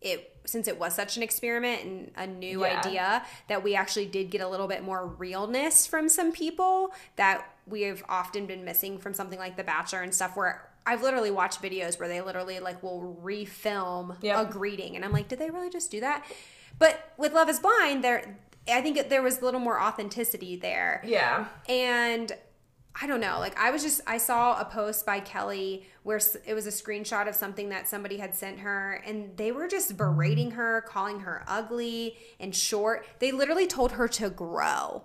it 0.01 0.29
since 0.45 0.67
it 0.67 0.77
was 0.77 0.93
such 0.93 1.15
an 1.17 1.23
experiment 1.23 1.83
and 1.83 2.11
a 2.15 2.27
new 2.27 2.63
Yeah. 2.65 2.79
idea 2.79 3.25
that 3.47 3.63
we 3.63 3.75
actually 3.75 4.05
did 4.05 4.29
get 4.29 4.41
a 4.41 4.47
little 4.47 4.67
bit 4.67 4.83
more 4.83 5.07
realness 5.07 5.87
from 5.87 6.07
some 6.09 6.31
people 6.33 6.93
that 7.15 7.45
we 7.65 7.83
have 7.83 8.03
often 8.09 8.45
been 8.45 8.63
missing 8.65 8.97
from 8.99 9.13
something 9.13 9.39
like 9.39 9.55
The 9.57 9.63
Bachelor 9.63 10.01
and 10.01 10.13
stuff 10.13 10.35
where 10.35 10.69
I've 10.85 11.01
literally 11.01 11.31
watched 11.31 11.61
videos 11.61 11.99
where 11.99 12.07
they 12.07 12.21
literally 12.21 12.59
like 12.59 12.83
will 12.83 13.17
refilm 13.23 14.17
Yep. 14.21 14.49
a 14.49 14.51
greeting 14.51 14.95
and 14.95 15.03
I'm 15.05 15.11
like, 15.11 15.27
did 15.27 15.39
they 15.39 15.49
really 15.49 15.69
just 15.69 15.91
do 15.91 15.99
that? 16.01 16.25
But 16.79 17.13
with 17.17 17.33
Love 17.33 17.49
is 17.49 17.59
Blind, 17.59 18.03
there 18.03 18.37
I 18.67 18.81
think 18.81 19.09
there 19.09 19.21
was 19.21 19.39
a 19.39 19.45
little 19.45 19.59
more 19.59 19.79
authenticity 19.79 20.55
there. 20.55 21.01
yeah. 21.05 21.47
And 21.67 22.31
I 23.01 23.07
don't 23.07 23.19
know. 23.21 23.39
Like 23.39 23.57
I 23.57 23.71
was 23.71 23.81
just 23.81 24.01
I 24.05 24.17
saw 24.19 24.59
a 24.61 24.65
post 24.65 25.05
by 25.05 25.19
Kelly 25.19 25.87
where 26.03 26.19
it 26.45 26.53
was 26.53 26.67
a 26.67 26.69
screenshot 26.69 27.27
of 27.27 27.33
something 27.35 27.69
that 27.69 27.87
somebody 27.87 28.17
had 28.17 28.35
sent 28.35 28.59
her 28.59 29.01
and 29.05 29.35
they 29.35 29.51
were 29.51 29.67
just 29.67 29.97
berating 29.97 30.51
her, 30.51 30.81
calling 30.87 31.21
her 31.21 31.43
ugly 31.47 32.17
and 32.39 32.55
short. 32.55 33.05
They 33.19 33.31
literally 33.31 33.65
told 33.67 33.93
her 33.93 34.07
to 34.09 34.29
grow. 34.29 35.03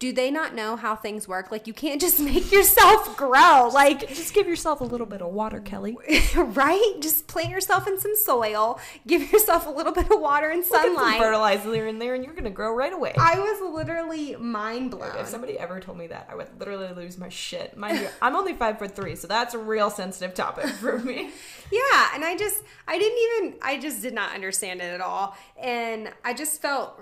Do 0.00 0.12
they 0.14 0.30
not 0.30 0.54
know 0.54 0.76
how 0.76 0.96
things 0.96 1.28
work? 1.28 1.50
Like 1.50 1.66
you 1.66 1.74
can't 1.74 2.00
just 2.00 2.18
make 2.32 2.50
yourself 2.50 3.16
grow. 3.18 3.70
Like 3.72 4.08
Just 4.08 4.32
give 4.32 4.48
yourself 4.48 4.80
a 4.80 4.84
little 4.84 5.06
bit 5.06 5.20
of 5.20 5.30
water, 5.30 5.60
Kelly. 5.60 5.94
right? 6.34 6.94
Just 7.00 7.26
plant 7.26 7.50
yourself 7.50 7.86
in 7.86 8.00
some 8.00 8.16
soil, 8.16 8.80
give 9.06 9.30
yourself 9.30 9.66
a 9.66 9.70
little 9.70 9.92
bit 9.92 10.10
of 10.10 10.18
water 10.18 10.48
and 10.48 10.62
Get 10.62 10.72
some 10.72 10.96
sunlight. 10.96 11.18
fertilizer 11.20 11.86
in 11.86 11.98
there 11.98 12.14
and 12.14 12.24
you're 12.24 12.32
gonna 12.34 12.48
grow 12.48 12.74
right 12.74 12.94
away. 12.94 13.12
I 13.18 13.38
was 13.38 13.74
literally 13.74 14.36
mind 14.36 14.90
blown. 14.90 15.14
If 15.18 15.28
somebody 15.28 15.58
ever 15.58 15.80
told 15.80 15.98
me 15.98 16.06
that, 16.06 16.28
I 16.30 16.34
would 16.34 16.48
literally 16.58 16.92
lose 16.94 17.18
my 17.18 17.28
shit. 17.28 17.76
Mind 17.76 17.98
you, 17.98 18.08
I'm 18.22 18.34
only 18.34 18.54
five 18.54 18.78
foot 18.78 18.96
three, 18.96 19.16
so 19.16 19.28
that's 19.28 19.52
a 19.52 19.58
real 19.58 19.90
sensitive 19.90 20.32
topic 20.32 20.66
for 20.80 20.98
me. 20.98 21.30
Yeah, 21.70 22.14
and 22.14 22.24
I 22.24 22.36
just 22.38 22.62
I 22.88 22.98
didn't 22.98 23.18
even 23.18 23.60
I 23.60 23.78
just 23.78 24.00
did 24.00 24.14
not 24.14 24.34
understand 24.34 24.80
it 24.80 24.94
at 24.94 25.02
all. 25.02 25.36
And 25.60 26.10
I 26.24 26.32
just 26.32 26.62
felt 26.62 26.98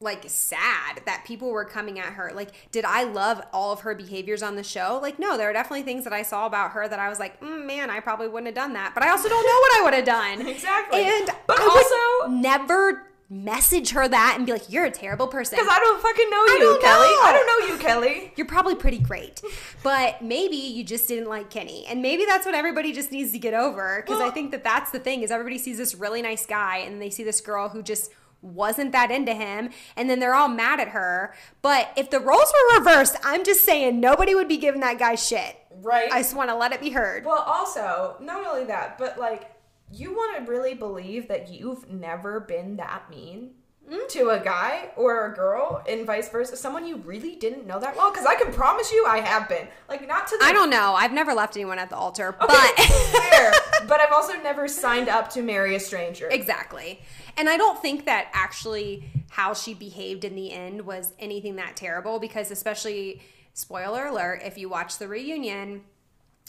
like 0.00 0.22
sad 0.28 1.00
that 1.06 1.24
people 1.26 1.50
were 1.50 1.64
coming 1.64 1.98
at 1.98 2.12
her. 2.12 2.30
Like, 2.34 2.50
did 2.70 2.84
I 2.84 3.02
love 3.02 3.42
all 3.52 3.72
of 3.72 3.80
her 3.80 3.94
behaviors 3.94 4.42
on 4.44 4.54
the 4.56 4.62
show? 4.62 4.98
Like, 5.02 5.18
no, 5.18 5.36
there 5.36 5.50
are 5.50 5.52
definitely 5.52 5.82
things 5.82 6.04
that 6.04 6.12
I 6.12 6.22
saw 6.22 6.46
about 6.46 6.70
her 6.72 6.86
that 6.86 6.98
I 7.00 7.08
was 7.08 7.18
like, 7.18 7.40
mm, 7.40 7.66
man, 7.66 7.90
I 7.90 7.98
probably 8.00 8.28
wouldn't 8.28 8.46
have 8.46 8.54
done 8.54 8.74
that. 8.74 8.94
But 8.94 9.02
I 9.02 9.10
also 9.10 9.28
don't 9.28 9.44
know 9.44 9.58
what 9.60 9.76
I 9.80 9.84
would 9.84 9.94
have 9.94 10.04
done. 10.04 10.46
Exactly. 10.58 11.02
And 11.02 11.30
But 11.46 11.58
I 11.60 11.64
would 11.64 12.26
also- 12.30 12.32
never 12.32 13.04
message 13.30 13.90
her 13.90 14.08
that 14.08 14.34
and 14.38 14.46
be 14.46 14.52
like, 14.52 14.70
"You're 14.72 14.86
a 14.86 14.90
terrible 14.90 15.26
person." 15.26 15.58
Because 15.58 15.70
I 15.70 15.78
don't 15.78 16.00
fucking 16.00 16.30
know 16.30 16.44
you, 16.46 16.78
Kelly. 16.80 17.08
know. 17.08 17.20
I 17.22 17.32
don't 17.32 17.46
know 17.68 17.74
you, 17.74 17.78
Kelly. 17.78 18.32
You're 18.36 18.46
probably 18.46 18.74
pretty 18.74 18.98
great, 18.98 19.42
but 19.82 20.22
maybe 20.22 20.56
you 20.56 20.82
just 20.82 21.06
didn't 21.08 21.28
like 21.28 21.50
Kenny, 21.50 21.84
and 21.86 22.00
maybe 22.00 22.24
that's 22.24 22.46
what 22.46 22.54
everybody 22.54 22.92
just 22.92 23.12
needs 23.12 23.32
to 23.32 23.38
get 23.38 23.52
over. 23.52 24.02
Because 24.04 24.20
I 24.22 24.30
think 24.30 24.50
that 24.52 24.64
that's 24.64 24.92
the 24.92 24.98
thing 24.98 25.22
is 25.22 25.30
everybody 25.30 25.58
sees 25.58 25.76
this 25.76 25.94
really 25.94 26.22
nice 26.22 26.46
guy, 26.46 26.78
and 26.78 27.02
they 27.02 27.10
see 27.10 27.22
this 27.22 27.42
girl 27.42 27.68
who 27.68 27.82
just 27.82 28.10
wasn't 28.40 28.92
that 28.92 29.10
into 29.10 29.34
him, 29.34 29.70
and 29.96 30.08
then 30.08 30.20
they're 30.20 30.34
all 30.34 30.48
mad 30.48 30.80
at 30.80 30.88
her. 30.88 31.34
But 31.62 31.90
if 31.96 32.10
the 32.10 32.20
roles 32.20 32.52
were 32.52 32.78
reversed, 32.78 33.16
I'm 33.24 33.44
just 33.44 33.64
saying 33.64 34.00
nobody 34.00 34.34
would 34.34 34.48
be 34.48 34.56
giving 34.56 34.80
that 34.80 34.98
guy 34.98 35.14
shit. 35.14 35.56
Right. 35.70 36.10
I 36.12 36.20
just 36.20 36.36
want 36.36 36.50
to 36.50 36.56
let 36.56 36.72
it 36.72 36.80
be 36.80 36.90
heard. 36.90 37.24
Well, 37.24 37.42
also, 37.46 38.16
not 38.20 38.46
only 38.46 38.64
that, 38.64 38.98
but 38.98 39.18
like, 39.18 39.52
you 39.92 40.12
want 40.12 40.36
to 40.36 40.50
really 40.50 40.74
believe 40.74 41.28
that 41.28 41.48
you've 41.48 41.90
never 41.90 42.40
been 42.40 42.76
that 42.76 43.08
mean 43.10 43.52
Mm-hmm. 43.88 44.06
to 44.10 44.30
a 44.30 44.40
guy 44.40 44.90
or 44.96 45.32
a 45.32 45.34
girl, 45.34 45.82
and 45.88 46.06
vice 46.06 46.28
versa, 46.28 46.56
someone 46.58 46.86
you 46.86 46.96
really 46.96 47.36
didn't 47.36 47.66
know 47.66 47.80
that 47.80 47.96
well. 47.96 48.10
Because 48.10 48.26
I 48.26 48.34
can 48.34 48.52
promise 48.52 48.92
you, 48.92 49.06
I 49.06 49.20
have 49.20 49.48
been. 49.48 49.66
Like, 49.88 50.06
not 50.06 50.26
to 50.26 50.36
the 50.36 50.44
I 50.44 50.52
don't 50.52 50.68
know. 50.68 50.94
I've 50.94 51.12
never 51.12 51.32
left 51.32 51.56
anyone 51.56 51.78
at 51.78 51.88
the 51.88 51.96
altar, 51.96 52.36
Okay, 52.42 52.46
but 52.46 52.84
fair. 53.30 53.52
But 53.86 54.00
I've 54.00 54.12
also 54.12 54.34
never 54.42 54.68
signed 54.68 55.08
up 55.08 55.30
to 55.30 55.42
marry 55.42 55.74
a 55.74 55.80
stranger. 55.80 56.28
Exactly. 56.30 57.00
And 57.38 57.48
I 57.48 57.56
don't 57.56 57.80
think 57.80 58.04
that 58.04 58.28
actually 58.34 59.08
how 59.30 59.54
she 59.54 59.72
behaved 59.72 60.24
in 60.24 60.34
the 60.34 60.52
end 60.52 60.82
was 60.82 61.14
anything 61.18 61.56
that 61.56 61.76
terrible 61.76 62.18
because, 62.18 62.50
especially, 62.50 63.22
spoiler 63.54 64.04
alert, 64.06 64.42
if 64.44 64.58
you 64.58 64.68
watch 64.68 64.98
the 64.98 65.08
reunion, 65.08 65.84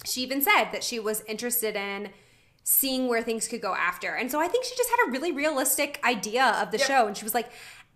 she 0.04 0.22
even 0.22 0.42
said 0.42 0.72
that 0.72 0.84
she 0.84 1.00
was 1.00 1.22
interested 1.28 1.78
in 1.78 2.10
seeing 2.64 3.08
where 3.08 3.22
things 3.22 3.48
could 3.48 3.62
go 3.62 3.74
after. 3.76 4.14
And 4.16 4.30
so 4.32 4.40
I 4.40 4.48
think 4.48 4.66
she 4.66 4.76
just 4.76 4.90
had 4.90 5.08
a 5.08 5.12
really 5.12 5.32
realistic 5.32 6.00
idea 6.04 6.46
of 6.62 6.72
the 6.72 6.78
Yep. 6.78 6.88
show. 6.88 7.08
And 7.08 7.18
she 7.18 7.24
was 7.24 7.34
like, 7.34 7.50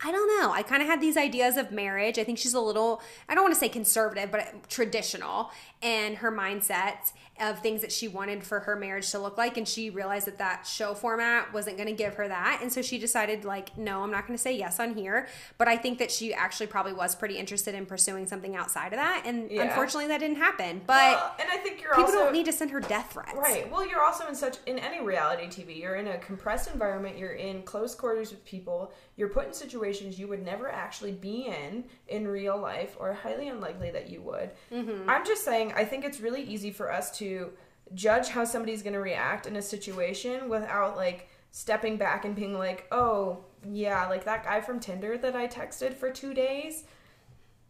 I 0.06 0.12
don't 0.12 0.28
know. 0.42 0.52
I 0.52 0.64
kind 0.64 0.82
of 0.82 0.88
had 0.90 1.00
these 1.00 1.16
ideas 1.16 1.56
of 1.56 1.72
marriage. 1.72 2.18
I 2.20 2.24
think 2.24 2.38
she's 2.38 2.54
a 2.54 2.60
little, 2.60 3.02
I 3.30 3.36
don't 3.36 3.44
want 3.44 3.54
to 3.54 3.60
say 3.60 3.70
conservative, 3.70 4.32
but 4.32 4.68
traditional 4.70 5.52
and 5.82 6.18
her 6.18 6.32
mindset 6.32 7.12
of 7.44 7.60
things 7.60 7.82
that 7.82 7.92
she 7.92 8.08
wanted 8.08 8.44
for 8.44 8.62
her 8.62 8.76
marriage 8.76 9.12
to 9.12 9.20
look 9.20 9.38
like. 9.38 9.58
And 9.58 9.68
she 9.68 9.90
realized 9.90 10.28
that 10.28 10.38
that 10.38 10.66
show 10.66 10.94
format 10.94 11.54
wasn't 11.54 11.78
going 11.78 11.90
to 11.90 11.94
give 11.96 12.16
her 12.16 12.28
that. 12.28 12.60
And 12.62 12.72
so 12.72 12.82
she 12.82 12.98
decided, 12.98 13.44
like, 13.44 13.78
no, 13.78 14.02
I'm 14.02 14.12
not 14.12 14.26
going 14.26 14.38
to 14.38 14.42
say 14.42 14.56
yes 14.56 14.80
on 14.80 14.96
here. 14.96 15.28
But 15.58 15.68
I 15.68 15.78
think 15.78 16.00
that 16.00 16.12
she 16.12 16.34
actually 16.34 16.68
probably 16.68 16.94
was 16.94 17.16
pretty 17.16 17.38
interested 17.38 17.76
in 17.76 17.86
pursuing 17.86 18.26
something 18.28 18.56
outside 18.56 18.94
of 18.94 18.98
that. 18.98 19.24
And 19.26 19.52
Yeah. 19.52 19.64
unfortunately, 19.64 20.08
that 20.08 20.20
didn't 20.20 20.38
happen. 20.38 20.82
But 20.86 21.16
Well, 21.16 21.36
and 21.40 21.50
I 21.52 21.58
think 21.58 21.82
you're 21.82 21.92
people 21.96 22.06
also 22.06 22.20
don't 22.20 22.34
need 22.34 22.46
to 22.46 22.54
send 22.54 22.72
her 22.72 22.80
death 22.80 23.12
threats. 23.14 23.34
Right. 23.36 23.70
Well, 23.70 23.86
you're 23.88 24.02
also 24.02 24.28
in 24.28 24.36
such 24.36 24.58
in 24.66 24.80
any 24.80 25.02
reality 25.02 25.48
TV. 25.48 25.80
You're 25.80 25.96
in 25.96 26.08
a 26.08 26.18
compressed 26.20 26.72
environment. 26.72 27.18
You're 27.18 27.34
in 27.34 27.64
close 27.64 27.94
quarters 27.96 28.32
with 28.32 28.46
people. 28.46 28.92
You're 29.16 29.30
put 29.30 29.48
in 29.48 29.54
situations 29.54 30.18
you 30.18 30.28
would 30.28 30.44
never 30.44 30.70
actually 30.72 31.12
be 31.12 31.46
in 31.46 31.84
in 32.14 32.28
real 32.28 32.58
life, 32.58 32.96
or 33.00 33.14
highly 33.14 33.50
unlikely 33.50 33.92
that 33.92 34.10
you 34.10 34.22
would. 34.22 34.52
Mm-hmm. 34.72 35.10
I'm 35.10 35.26
just 35.26 35.44
saying. 35.44 35.74
I 35.76 35.84
think 35.84 36.06
it's 36.06 36.20
really 36.20 36.44
easy 36.44 36.72
for 36.72 36.92
us 36.92 37.18
to 37.18 37.52
judge 37.94 38.30
how 38.30 38.46
somebody's 38.46 38.82
going 38.82 38.94
to 38.94 39.00
react 39.00 39.46
in 39.46 39.56
a 39.56 39.62
situation 39.62 40.48
without 40.48 40.96
like 40.96 41.30
stepping 41.52 41.98
back 41.98 42.24
and 42.24 42.36
being 42.36 42.58
like, 42.58 42.88
"Oh, 42.92 43.44
yeah, 43.70 44.08
like 44.08 44.26
that 44.26 44.44
guy 44.44 44.62
from 44.62 44.80
Tinder 44.80 45.18
that 45.18 45.36
I 45.36 45.48
texted 45.48 45.96
for 45.96 46.12
two 46.12 46.34
days." 46.34 46.86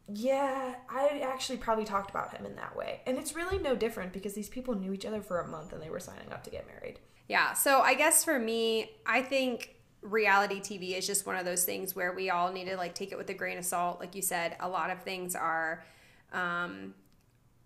Yeah, 0.07 0.75
I 0.89 1.21
actually 1.23 1.57
probably 1.57 1.85
talked 1.85 2.09
about 2.09 2.35
him 2.35 2.45
in 2.45 2.55
that 2.57 2.75
way. 2.75 3.01
And 3.05 3.17
it's 3.17 3.35
really 3.35 3.57
no 3.57 3.73
different 3.75 4.11
because 4.11 4.33
these 4.33 4.49
people 4.49 4.75
knew 4.75 4.91
each 4.91 5.05
other 5.05 5.21
for 5.21 5.39
a 5.39 5.47
month 5.47 5.71
and 5.71 5.81
they 5.81 5.89
were 5.89 6.01
signing 6.01 6.31
up 6.31 6.43
to 6.43 6.49
get 6.49 6.67
married. 6.67 6.99
Yeah. 7.29 7.53
So 7.53 7.79
I 7.79 7.93
guess 7.93 8.23
for 8.23 8.37
me, 8.37 8.91
I 9.05 9.21
think 9.21 9.75
reality 10.03 10.59
TV 10.59 10.97
is 10.97 11.07
just 11.07 11.25
one 11.25 11.35
of 11.35 11.45
those 11.45 11.63
things 11.63 11.95
where 11.95 12.13
we 12.13 12.29
all 12.29 12.51
need 12.51 12.65
to 12.65 12.77
like 12.77 12.93
take 12.93 13.11
it 13.11 13.17
with 13.17 13.29
a 13.29 13.33
grain 13.33 13.57
of 13.57 13.65
salt. 13.65 13.99
Like 13.99 14.15
you 14.15 14.21
said, 14.21 14.55
a 14.59 14.67
lot 14.67 14.89
of 14.89 15.01
things 15.03 15.35
are 15.35 15.83
um, 16.31 16.93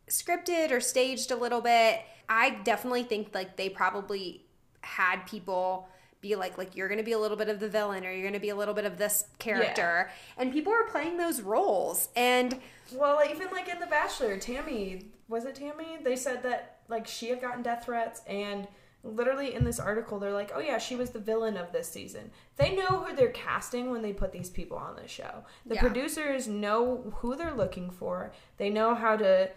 scripted 0.09 0.71
or 0.71 0.79
staged 0.79 1.31
a 1.31 1.35
little 1.35 1.61
bit. 1.61 2.01
I 2.29 2.51
definitely 2.63 3.03
think 3.03 3.33
like 3.33 3.55
they 3.55 3.69
probably 3.69 4.45
had 4.81 5.25
people 5.25 5.89
be 6.21 6.35
like 6.35 6.57
like 6.57 6.75
you're 6.75 6.87
going 6.87 6.97
to 6.97 7.03
be 7.03 7.11
a 7.11 7.19
little 7.19 7.37
bit 7.37 7.49
of 7.49 7.59
the 7.59 7.69
villain 7.69 8.05
or 8.05 8.11
you're 8.11 8.21
going 8.21 8.33
to 8.33 8.39
be 8.39 8.49
a 8.49 8.55
little 8.55 8.73
bit 8.73 8.85
of 8.85 8.97
this 8.97 9.25
character 9.37 10.09
and 10.37 10.51
people 10.51 10.73
are 10.73 10.85
playing 10.89 11.17
those 11.17 11.41
roles 11.41 12.09
and 12.15 12.59
Well, 12.91 13.21
even 13.29 13.49
like 13.51 13.69
in 13.69 13.79
The 13.79 13.85
Bachelor, 13.85 14.37
Tammy, 14.37 15.11
was 15.27 15.45
it 15.45 15.55
Tammy? 15.55 15.97
They 16.03 16.15
said 16.15 16.41
that 16.43 16.79
like 16.87 17.05
she 17.05 17.29
had 17.29 17.41
gotten 17.41 17.61
death 17.61 17.85
threats 17.85 18.21
and 18.27 18.67
literally 19.03 19.53
in 19.53 19.63
this 19.63 19.79
article 19.79 20.19
they're 20.19 20.33
like, 20.33 20.51
"Oh 20.53 20.59
yeah, 20.59 20.77
she 20.77 20.95
was 20.95 21.11
the 21.11 21.19
villain 21.19 21.55
of 21.57 21.71
this 21.71 21.87
season." 21.89 22.31
They 22.57 22.75
know 22.75 22.87
who 23.03 23.15
they're 23.15 23.29
casting 23.29 23.89
when 23.91 24.01
they 24.01 24.13
put 24.13 24.31
these 24.31 24.49
people 24.49 24.77
on 24.77 24.95
the 24.95 25.07
show. 25.07 25.43
The 25.65 25.75
Yeah. 25.75 25.81
producers 25.81 26.47
know 26.47 27.13
who 27.17 27.35
they're 27.35 27.53
looking 27.53 27.89
for. 27.89 28.31
They 28.57 28.69
know 28.69 28.95
how 28.95 29.15
to 29.17 29.49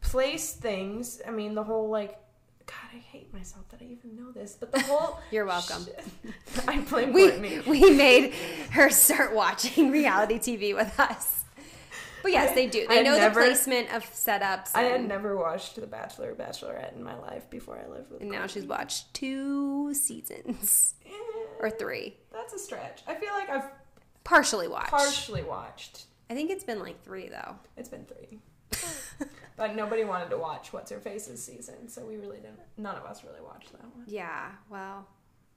place 0.00 0.52
things. 0.54 1.20
I 1.26 1.30
mean, 1.30 1.54
the 1.54 1.64
whole 1.64 1.88
like 1.88 2.18
God, 2.66 2.90
I 2.94 2.98
hate 2.98 3.32
myself 3.32 3.66
that 3.70 3.80
I 3.80 3.86
even 3.86 4.14
know 4.14 4.30
this, 4.30 4.54
but 4.60 4.72
the 4.72 4.80
whole 4.80 5.18
You're 5.30 5.46
welcome. 5.46 5.86
I 6.68 6.80
blame 6.80 7.14
we 7.14 7.30
Courtney. 7.30 7.60
we 7.66 7.90
made 7.92 8.34
her 8.72 8.90
start 8.90 9.34
watching 9.34 9.90
reality 10.00 10.38
TV 10.38 10.74
with 10.74 10.98
us. 11.00 11.37
But 12.22 12.32
yes, 12.32 12.54
they 12.54 12.66
do. 12.66 12.84
I 12.84 12.86
They 12.86 12.94
had 12.96 13.04
know 13.04 13.16
never- 13.18 13.40
the 13.40 13.46
placement 13.46 13.94
of 13.94 14.04
setups. 14.04 14.70
I 14.74 14.82
had 14.82 15.06
never 15.06 15.36
watched 15.36 15.76
The 15.76 15.86
Bachelor 15.86 16.32
or 16.32 16.34
Bachelorette 16.34 16.94
in 16.96 17.02
my 17.02 17.16
life 17.16 17.48
before 17.50 17.78
I 17.78 17.88
lived 17.88 18.10
with 18.10 18.20
And 18.20 18.30
now 18.30 18.46
she's 18.46 18.64
watched 18.66 19.12
two 19.14 19.94
seasons 19.94 20.94
Eh, 21.06 21.10
or 21.60 21.70
three, 21.70 22.16
That's 22.32 22.52
a 22.52 22.58
stretch. 22.58 23.02
I 23.06 23.14
feel 23.14 23.32
like 23.32 23.48
I've 23.48 23.70
partially 24.24 24.68
watched. 24.68 24.90
partially 24.90 25.42
watched. 25.42 26.04
I 26.30 26.34
think 26.34 26.50
it's 26.50 26.64
been 26.64 26.80
like 26.80 27.02
three 27.04 27.28
though. 27.28 27.56
It's 27.76 27.88
been 27.88 28.04
three. 28.04 28.40
but 29.56 29.74
nobody 29.74 30.04
wanted 30.04 30.28
to 30.30 30.36
watch 30.38 30.72
What's 30.72 30.90
Her 30.90 31.00
Face's 31.00 31.42
season, 31.42 31.88
so 31.88 32.04
we 32.04 32.16
really 32.16 32.36
didn't. 32.36 32.58
None 32.76 32.96
of 32.96 33.04
us 33.04 33.24
really 33.24 33.40
watched 33.40 33.72
that 33.72 33.82
one. 33.82 34.04
Yeah. 34.06 34.50
Well, 34.68 35.06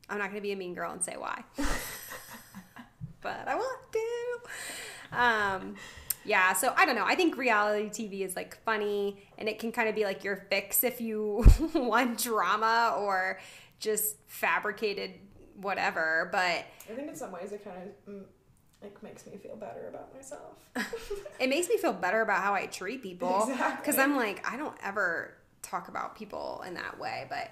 I'm 0.10 0.18
not 0.18 0.30
gonna 0.30 0.42
be 0.42 0.54
a 0.54 0.56
mean 0.56 0.74
girl 0.74 0.92
and 0.94 1.04
say 1.04 1.18
why, 1.18 1.44
but 3.22 3.48
I 3.48 3.56
want 3.56 3.80
to. 3.92 5.18
Um, 5.18 5.76
yeah. 6.26 6.54
So 6.54 6.74
I 6.76 6.86
don't 6.86 6.96
know. 6.96 7.06
I 7.06 7.16
think 7.16 7.38
reality 7.38 7.90
TV 7.90 8.22
is 8.26 8.36
like 8.36 8.58
funny, 8.64 9.24
and 9.38 9.50
it 9.50 9.60
can 9.60 9.72
kind 9.72 9.90
of 9.90 9.96
be 9.96 10.04
like 10.04 10.24
your 10.24 10.46
fix 10.50 10.84
if 10.84 11.02
you 11.02 11.46
want 11.76 12.18
drama 12.18 12.96
or 12.98 13.40
just 13.80 14.18
fabricated 14.28 15.12
whatever. 15.56 16.30
But 16.32 16.66
I 16.90 16.96
think 16.96 17.10
in 17.10 17.16
some 17.16 17.32
ways 17.32 17.52
it 17.52 17.64
kind 17.64 17.78
of 17.78 18.14
mm, 18.14 18.24
like 18.82 19.02
makes 19.04 19.26
me 19.26 19.38
feel 19.38 19.56
better 19.56 19.88
about 19.90 20.14
myself. 20.14 20.58
it 21.40 21.50
makes 21.50 21.70
me 21.70 21.78
feel 21.78 21.94
better 21.94 22.22
about 22.22 22.42
how 22.42 22.54
I 22.54 22.66
treat 22.68 23.02
people. 23.02 23.44
Exactly. 23.50 23.78
Because 23.78 23.98
I'm 23.98 24.16
like, 24.16 24.46
I 24.50 24.58
don't 24.58 24.76
ever 24.84 25.36
talk 25.62 25.88
about 25.88 26.16
people 26.16 26.64
in 26.68 26.74
that 26.76 27.00
way. 27.00 27.26
But 27.30 27.52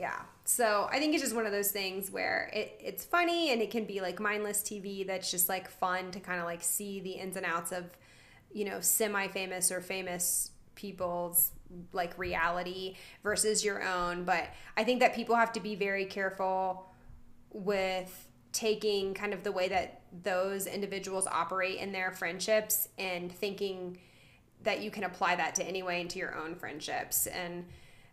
yeah. 0.00 0.22
So 0.46 0.88
I 0.90 0.98
think 0.98 1.12
it's 1.12 1.22
just 1.22 1.36
one 1.36 1.44
of 1.44 1.52
those 1.52 1.70
things 1.70 2.10
where 2.10 2.50
it, 2.54 2.80
it's 2.82 3.04
funny 3.04 3.52
and 3.52 3.60
it 3.60 3.70
can 3.70 3.84
be 3.84 4.00
like 4.00 4.18
mindless 4.18 4.62
TV 4.62 5.06
that's 5.06 5.30
just 5.30 5.50
like 5.50 5.68
fun 5.68 6.10
to 6.12 6.20
kind 6.20 6.40
of 6.40 6.46
like 6.46 6.62
see 6.62 7.00
the 7.00 7.10
ins 7.10 7.36
and 7.36 7.44
outs 7.44 7.70
of, 7.70 7.84
you 8.50 8.64
know, 8.64 8.80
semi 8.80 9.28
famous 9.28 9.70
or 9.70 9.82
famous 9.82 10.52
people's 10.74 11.52
like 11.92 12.18
reality 12.18 12.96
versus 13.22 13.62
your 13.62 13.86
own. 13.86 14.24
But 14.24 14.48
I 14.74 14.84
think 14.84 15.00
that 15.00 15.14
people 15.14 15.36
have 15.36 15.52
to 15.52 15.60
be 15.60 15.74
very 15.74 16.06
careful 16.06 16.88
with 17.50 18.26
taking 18.52 19.12
kind 19.12 19.34
of 19.34 19.44
the 19.44 19.52
way 19.52 19.68
that 19.68 20.00
those 20.22 20.66
individuals 20.66 21.26
operate 21.26 21.76
in 21.76 21.92
their 21.92 22.10
friendships 22.10 22.88
and 22.98 23.30
thinking 23.30 23.98
that 24.62 24.80
you 24.80 24.90
can 24.90 25.04
apply 25.04 25.36
that 25.36 25.54
to 25.56 25.62
any 25.62 25.82
way 25.82 26.00
into 26.00 26.18
your 26.18 26.34
own 26.34 26.54
friendships 26.54 27.26
and 27.26 27.66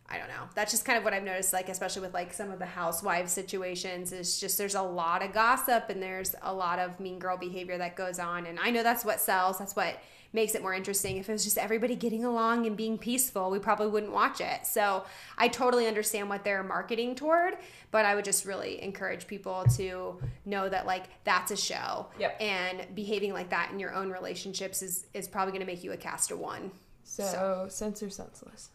I 0.09 0.17
don't 0.17 0.29
know. 0.29 0.43
That's 0.55 0.71
just 0.71 0.85
kind 0.85 0.97
of 0.97 1.03
what 1.03 1.13
I've 1.13 1.23
noticed, 1.23 1.51
like, 1.51 1.67
especially 1.67 2.01
with 2.01 2.13
like 2.13 2.33
some 2.33 2.49
of 2.49 2.59
the 2.59 2.65
housewives 2.65 3.31
situations, 3.31 4.13
is 4.13 4.39
just 4.39 4.57
there's 4.57 4.75
a 4.75 4.81
lot 4.81 5.21
of 5.21 5.33
gossip 5.33 5.89
and 5.89 6.01
there's 6.01 6.33
a 6.41 6.53
lot 6.53 6.79
of 6.79 6.99
mean 6.99 7.19
girl 7.19 7.37
behavior 7.37 7.77
that 7.77 7.97
goes 7.97 8.17
on. 8.17 8.45
And 8.45 8.57
I 8.59 8.71
know 8.71 8.83
that's 8.83 9.03
what 9.03 9.19
sells, 9.19 9.59
that's 9.59 9.75
what 9.75 9.99
makes 10.31 10.55
it 10.55 10.61
more 10.61 10.73
interesting. 10.73 11.17
If 11.17 11.27
it 11.27 11.31
was 11.33 11.43
just 11.43 11.57
everybody 11.57 11.95
getting 11.95 12.23
along 12.23 12.65
and 12.65 12.77
being 12.77 12.97
peaceful, 12.97 13.49
we 13.49 13.59
probably 13.59 13.87
wouldn't 13.87 14.11
watch 14.11 14.39
it. 14.39 14.65
So 14.65 15.03
I 15.37 15.49
totally 15.49 15.87
understand 15.87 16.29
what 16.29 16.43
they're 16.43 16.63
marketing 16.63 17.15
toward, 17.15 17.57
but 17.91 18.05
I 18.05 18.15
would 18.15 18.25
just 18.25 18.45
really 18.45 18.81
encourage 18.81 19.27
people 19.27 19.65
to 19.75 20.19
know 20.45 20.69
that 20.69 20.85
like 20.85 21.05
that's 21.25 21.51
a 21.51 21.57
show. 21.57 22.07
Yep. 22.19 22.41
And 22.41 22.95
behaving 22.95 23.33
like 23.33 23.49
that 23.49 23.71
in 23.71 23.79
your 23.79 23.93
own 23.93 24.09
relationships 24.09 24.81
is 24.81 25.05
is 25.13 25.27
probably 25.27 25.51
gonna 25.51 25.65
make 25.65 25.83
you 25.83 25.91
a 25.91 25.97
cast 25.97 26.31
of 26.31 26.39
one. 26.39 26.71
So, 27.03 27.67
censor 27.69 28.09
senseless. 28.09 28.69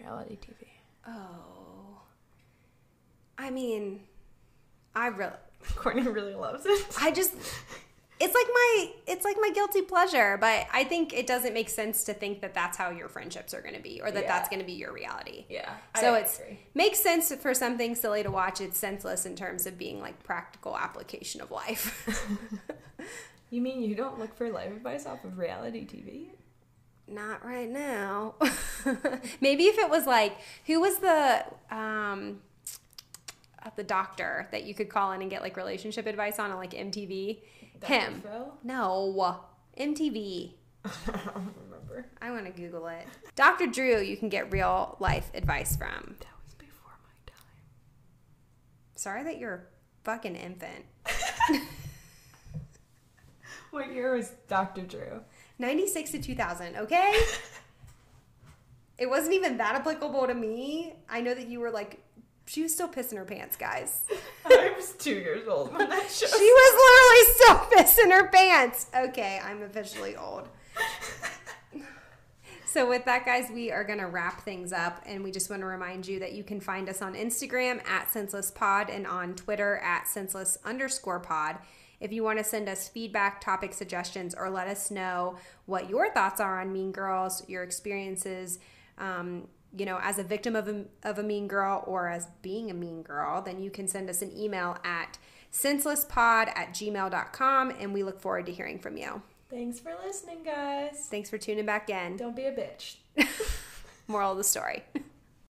Reality 0.00 0.36
TV. 0.36 0.66
Oh. 1.06 2.00
I 3.38 3.50
mean, 3.50 4.00
I 4.94 5.08
really, 5.08 5.32
Courtney 5.76 6.02
really 6.02 6.34
loves 6.34 6.64
it. 6.66 6.86
I 7.00 7.10
just, 7.10 7.32
it's 8.18 8.34
like 8.34 8.46
my 8.52 8.92
it's 9.06 9.24
like 9.24 9.36
my 9.40 9.50
guilty 9.54 9.80
pleasure, 9.82 10.36
but 10.38 10.66
I 10.72 10.84
think 10.84 11.12
it 11.14 11.26
doesn't 11.26 11.54
make 11.54 11.70
sense 11.70 12.04
to 12.04 12.14
think 12.14 12.42
that 12.42 12.52
that's 12.54 12.76
how 12.76 12.90
your 12.90 13.08
friendships 13.08 13.54
are 13.54 13.62
going 13.62 13.74
to 13.74 13.80
be 13.80 14.00
or 14.02 14.10
that 14.10 14.24
Yeah. 14.24 14.28
that's 14.28 14.48
going 14.48 14.60
to 14.60 14.66
be 14.66 14.72
your 14.74 14.92
reality. 14.92 15.46
Yeah. 15.48 15.70
So 15.98 16.14
it's 16.14 16.40
makes 16.74 16.98
sense 17.00 17.34
for 17.34 17.54
something 17.54 17.94
silly 17.94 18.22
to 18.22 18.30
watch. 18.30 18.60
It's 18.60 18.78
senseless 18.78 19.24
in 19.26 19.36
terms 19.36 19.66
of 19.66 19.78
being 19.78 20.00
like 20.00 20.22
practical 20.22 20.76
application 20.76 21.40
of 21.40 21.50
life. 21.50 22.08
You 23.52 23.60
mean 23.60 23.82
you 23.82 23.96
don't 23.96 24.16
look 24.20 24.36
for 24.36 24.48
life 24.48 24.70
advice 24.70 25.06
off 25.06 25.24
of 25.24 25.36
reality 25.36 25.84
TV? 25.84 26.26
Not 27.08 27.44
right 27.44 27.68
now. 27.68 28.34
Maybe 29.40 29.64
if 29.64 29.78
it 29.78 29.88
was 29.88 30.06
like 30.06 30.36
who 30.66 30.80
was 30.80 30.98
the 30.98 31.44
um 31.70 32.40
the 33.76 33.84
doctor 33.84 34.48
that 34.52 34.64
you 34.64 34.74
could 34.74 34.88
call 34.88 35.12
in 35.12 35.20
and 35.20 35.30
get 35.30 35.42
like 35.42 35.56
relationship 35.56 36.06
advice 36.06 36.38
on 36.38 36.50
on 36.50 36.56
like 36.56 36.72
MTV? 36.72 37.40
Dr. 37.80 37.92
Him. 37.92 38.20
Phil? 38.20 38.54
No. 38.64 39.40
MTV. 39.78 40.52
I 40.84 40.88
don't 41.34 41.54
remember. 41.64 42.06
I 42.20 42.30
want 42.30 42.46
to 42.46 42.52
Google 42.52 42.86
it. 42.88 43.06
Dr. 43.36 43.66
Drew, 43.66 44.00
you 44.00 44.16
can 44.16 44.28
get 44.28 44.52
real 44.52 44.96
life 44.98 45.30
advice 45.34 45.76
from. 45.76 46.16
That 46.20 46.28
was 46.44 46.54
before 46.54 46.92
my 47.02 47.32
time. 47.32 47.36
Sorry 48.96 49.22
that 49.24 49.38
you're 49.38 49.54
a 49.54 49.60
fucking 50.04 50.36
infant. 50.36 50.84
What 53.70 53.92
year 53.92 54.16
was 54.16 54.32
Dr. 54.48 54.82
Drew? 54.82 55.20
96 55.58 56.10
to 56.12 56.18
2000, 56.20 56.76
okay? 56.76 57.14
It 59.00 59.08
wasn't 59.08 59.32
even 59.32 59.56
that 59.56 59.74
applicable 59.74 60.26
to 60.26 60.34
me. 60.34 60.92
I 61.08 61.22
know 61.22 61.34
that 61.34 61.48
you 61.48 61.58
were 61.58 61.70
like, 61.70 62.02
she 62.46 62.62
was 62.62 62.74
still 62.74 62.88
pissing 62.88 63.16
her 63.16 63.24
pants, 63.24 63.56
guys. 63.56 64.02
I 64.44 64.72
was 64.76 64.92
two 64.92 65.14
years 65.14 65.48
old 65.48 65.72
when 65.72 65.88
that 65.88 66.10
show. 66.10 66.26
She 66.26 66.52
was 66.52 66.74
literally 66.86 67.34
still 67.34 67.56
pissing 68.06 68.12
her 68.12 68.28
pants. 68.28 68.90
Okay, 68.94 69.40
I'm 69.42 69.62
officially 69.62 70.16
old. 70.16 70.48
So, 72.72 72.88
with 72.88 73.04
that, 73.06 73.26
guys, 73.26 73.50
we 73.52 73.72
are 73.72 73.82
going 73.82 73.98
to 73.98 74.06
wrap 74.06 74.42
things 74.42 74.72
up. 74.72 75.02
And 75.04 75.24
we 75.24 75.32
just 75.32 75.50
want 75.50 75.62
to 75.62 75.66
remind 75.66 76.06
you 76.06 76.20
that 76.20 76.34
you 76.34 76.44
can 76.44 76.60
find 76.60 76.88
us 76.88 77.02
on 77.02 77.16
Instagram 77.16 77.84
at 77.84 78.12
Senseless 78.12 78.52
Pod 78.52 78.88
and 78.88 79.08
on 79.08 79.34
Twitter 79.34 79.78
at 79.78 80.06
Senseless 80.06 80.56
underscore 80.64 81.18
pod. 81.18 81.58
If 81.98 82.12
you 82.12 82.22
want 82.22 82.38
to 82.38 82.44
send 82.44 82.68
us 82.68 82.88
feedback, 82.88 83.40
topic 83.40 83.74
suggestions, 83.74 84.36
or 84.36 84.48
let 84.48 84.68
us 84.68 84.88
know 84.88 85.34
what 85.66 85.90
your 85.90 86.14
thoughts 86.14 86.40
are 86.40 86.60
on 86.60 86.72
Mean 86.72 86.92
Girls, 86.92 87.42
your 87.48 87.64
experiences, 87.64 88.60
um, 89.00 89.48
you 89.76 89.86
know, 89.86 89.98
as 90.02 90.18
a 90.18 90.22
victim 90.22 90.54
of 90.54 90.68
a, 90.68 90.84
of 91.02 91.18
a 91.18 91.22
mean 91.22 91.48
girl 91.48 91.84
or 91.86 92.08
as 92.08 92.26
being 92.42 92.70
a 92.70 92.74
mean 92.74 93.02
girl, 93.02 93.42
then 93.42 93.60
you 93.60 93.70
can 93.70 93.88
send 93.88 94.10
us 94.10 94.22
an 94.22 94.36
email 94.36 94.76
at 94.84 95.18
senselesspod 95.52 96.48
at 96.56 96.72
gmail.com. 96.72 97.70
And 97.78 97.92
we 97.92 98.02
look 98.02 98.20
forward 98.20 98.46
to 98.46 98.52
hearing 98.52 98.78
from 98.78 98.96
you. 98.96 99.22
Thanks 99.48 99.80
for 99.80 99.92
listening, 100.04 100.44
guys. 100.44 101.08
Thanks 101.10 101.28
for 101.28 101.38
tuning 101.38 101.66
back 101.66 101.90
in. 101.90 102.16
Don't 102.16 102.36
be 102.36 102.44
a 102.44 102.52
bitch. 102.52 102.96
Moral 104.06 104.32
of 104.32 104.38
the 104.38 104.44
story. 104.44 104.84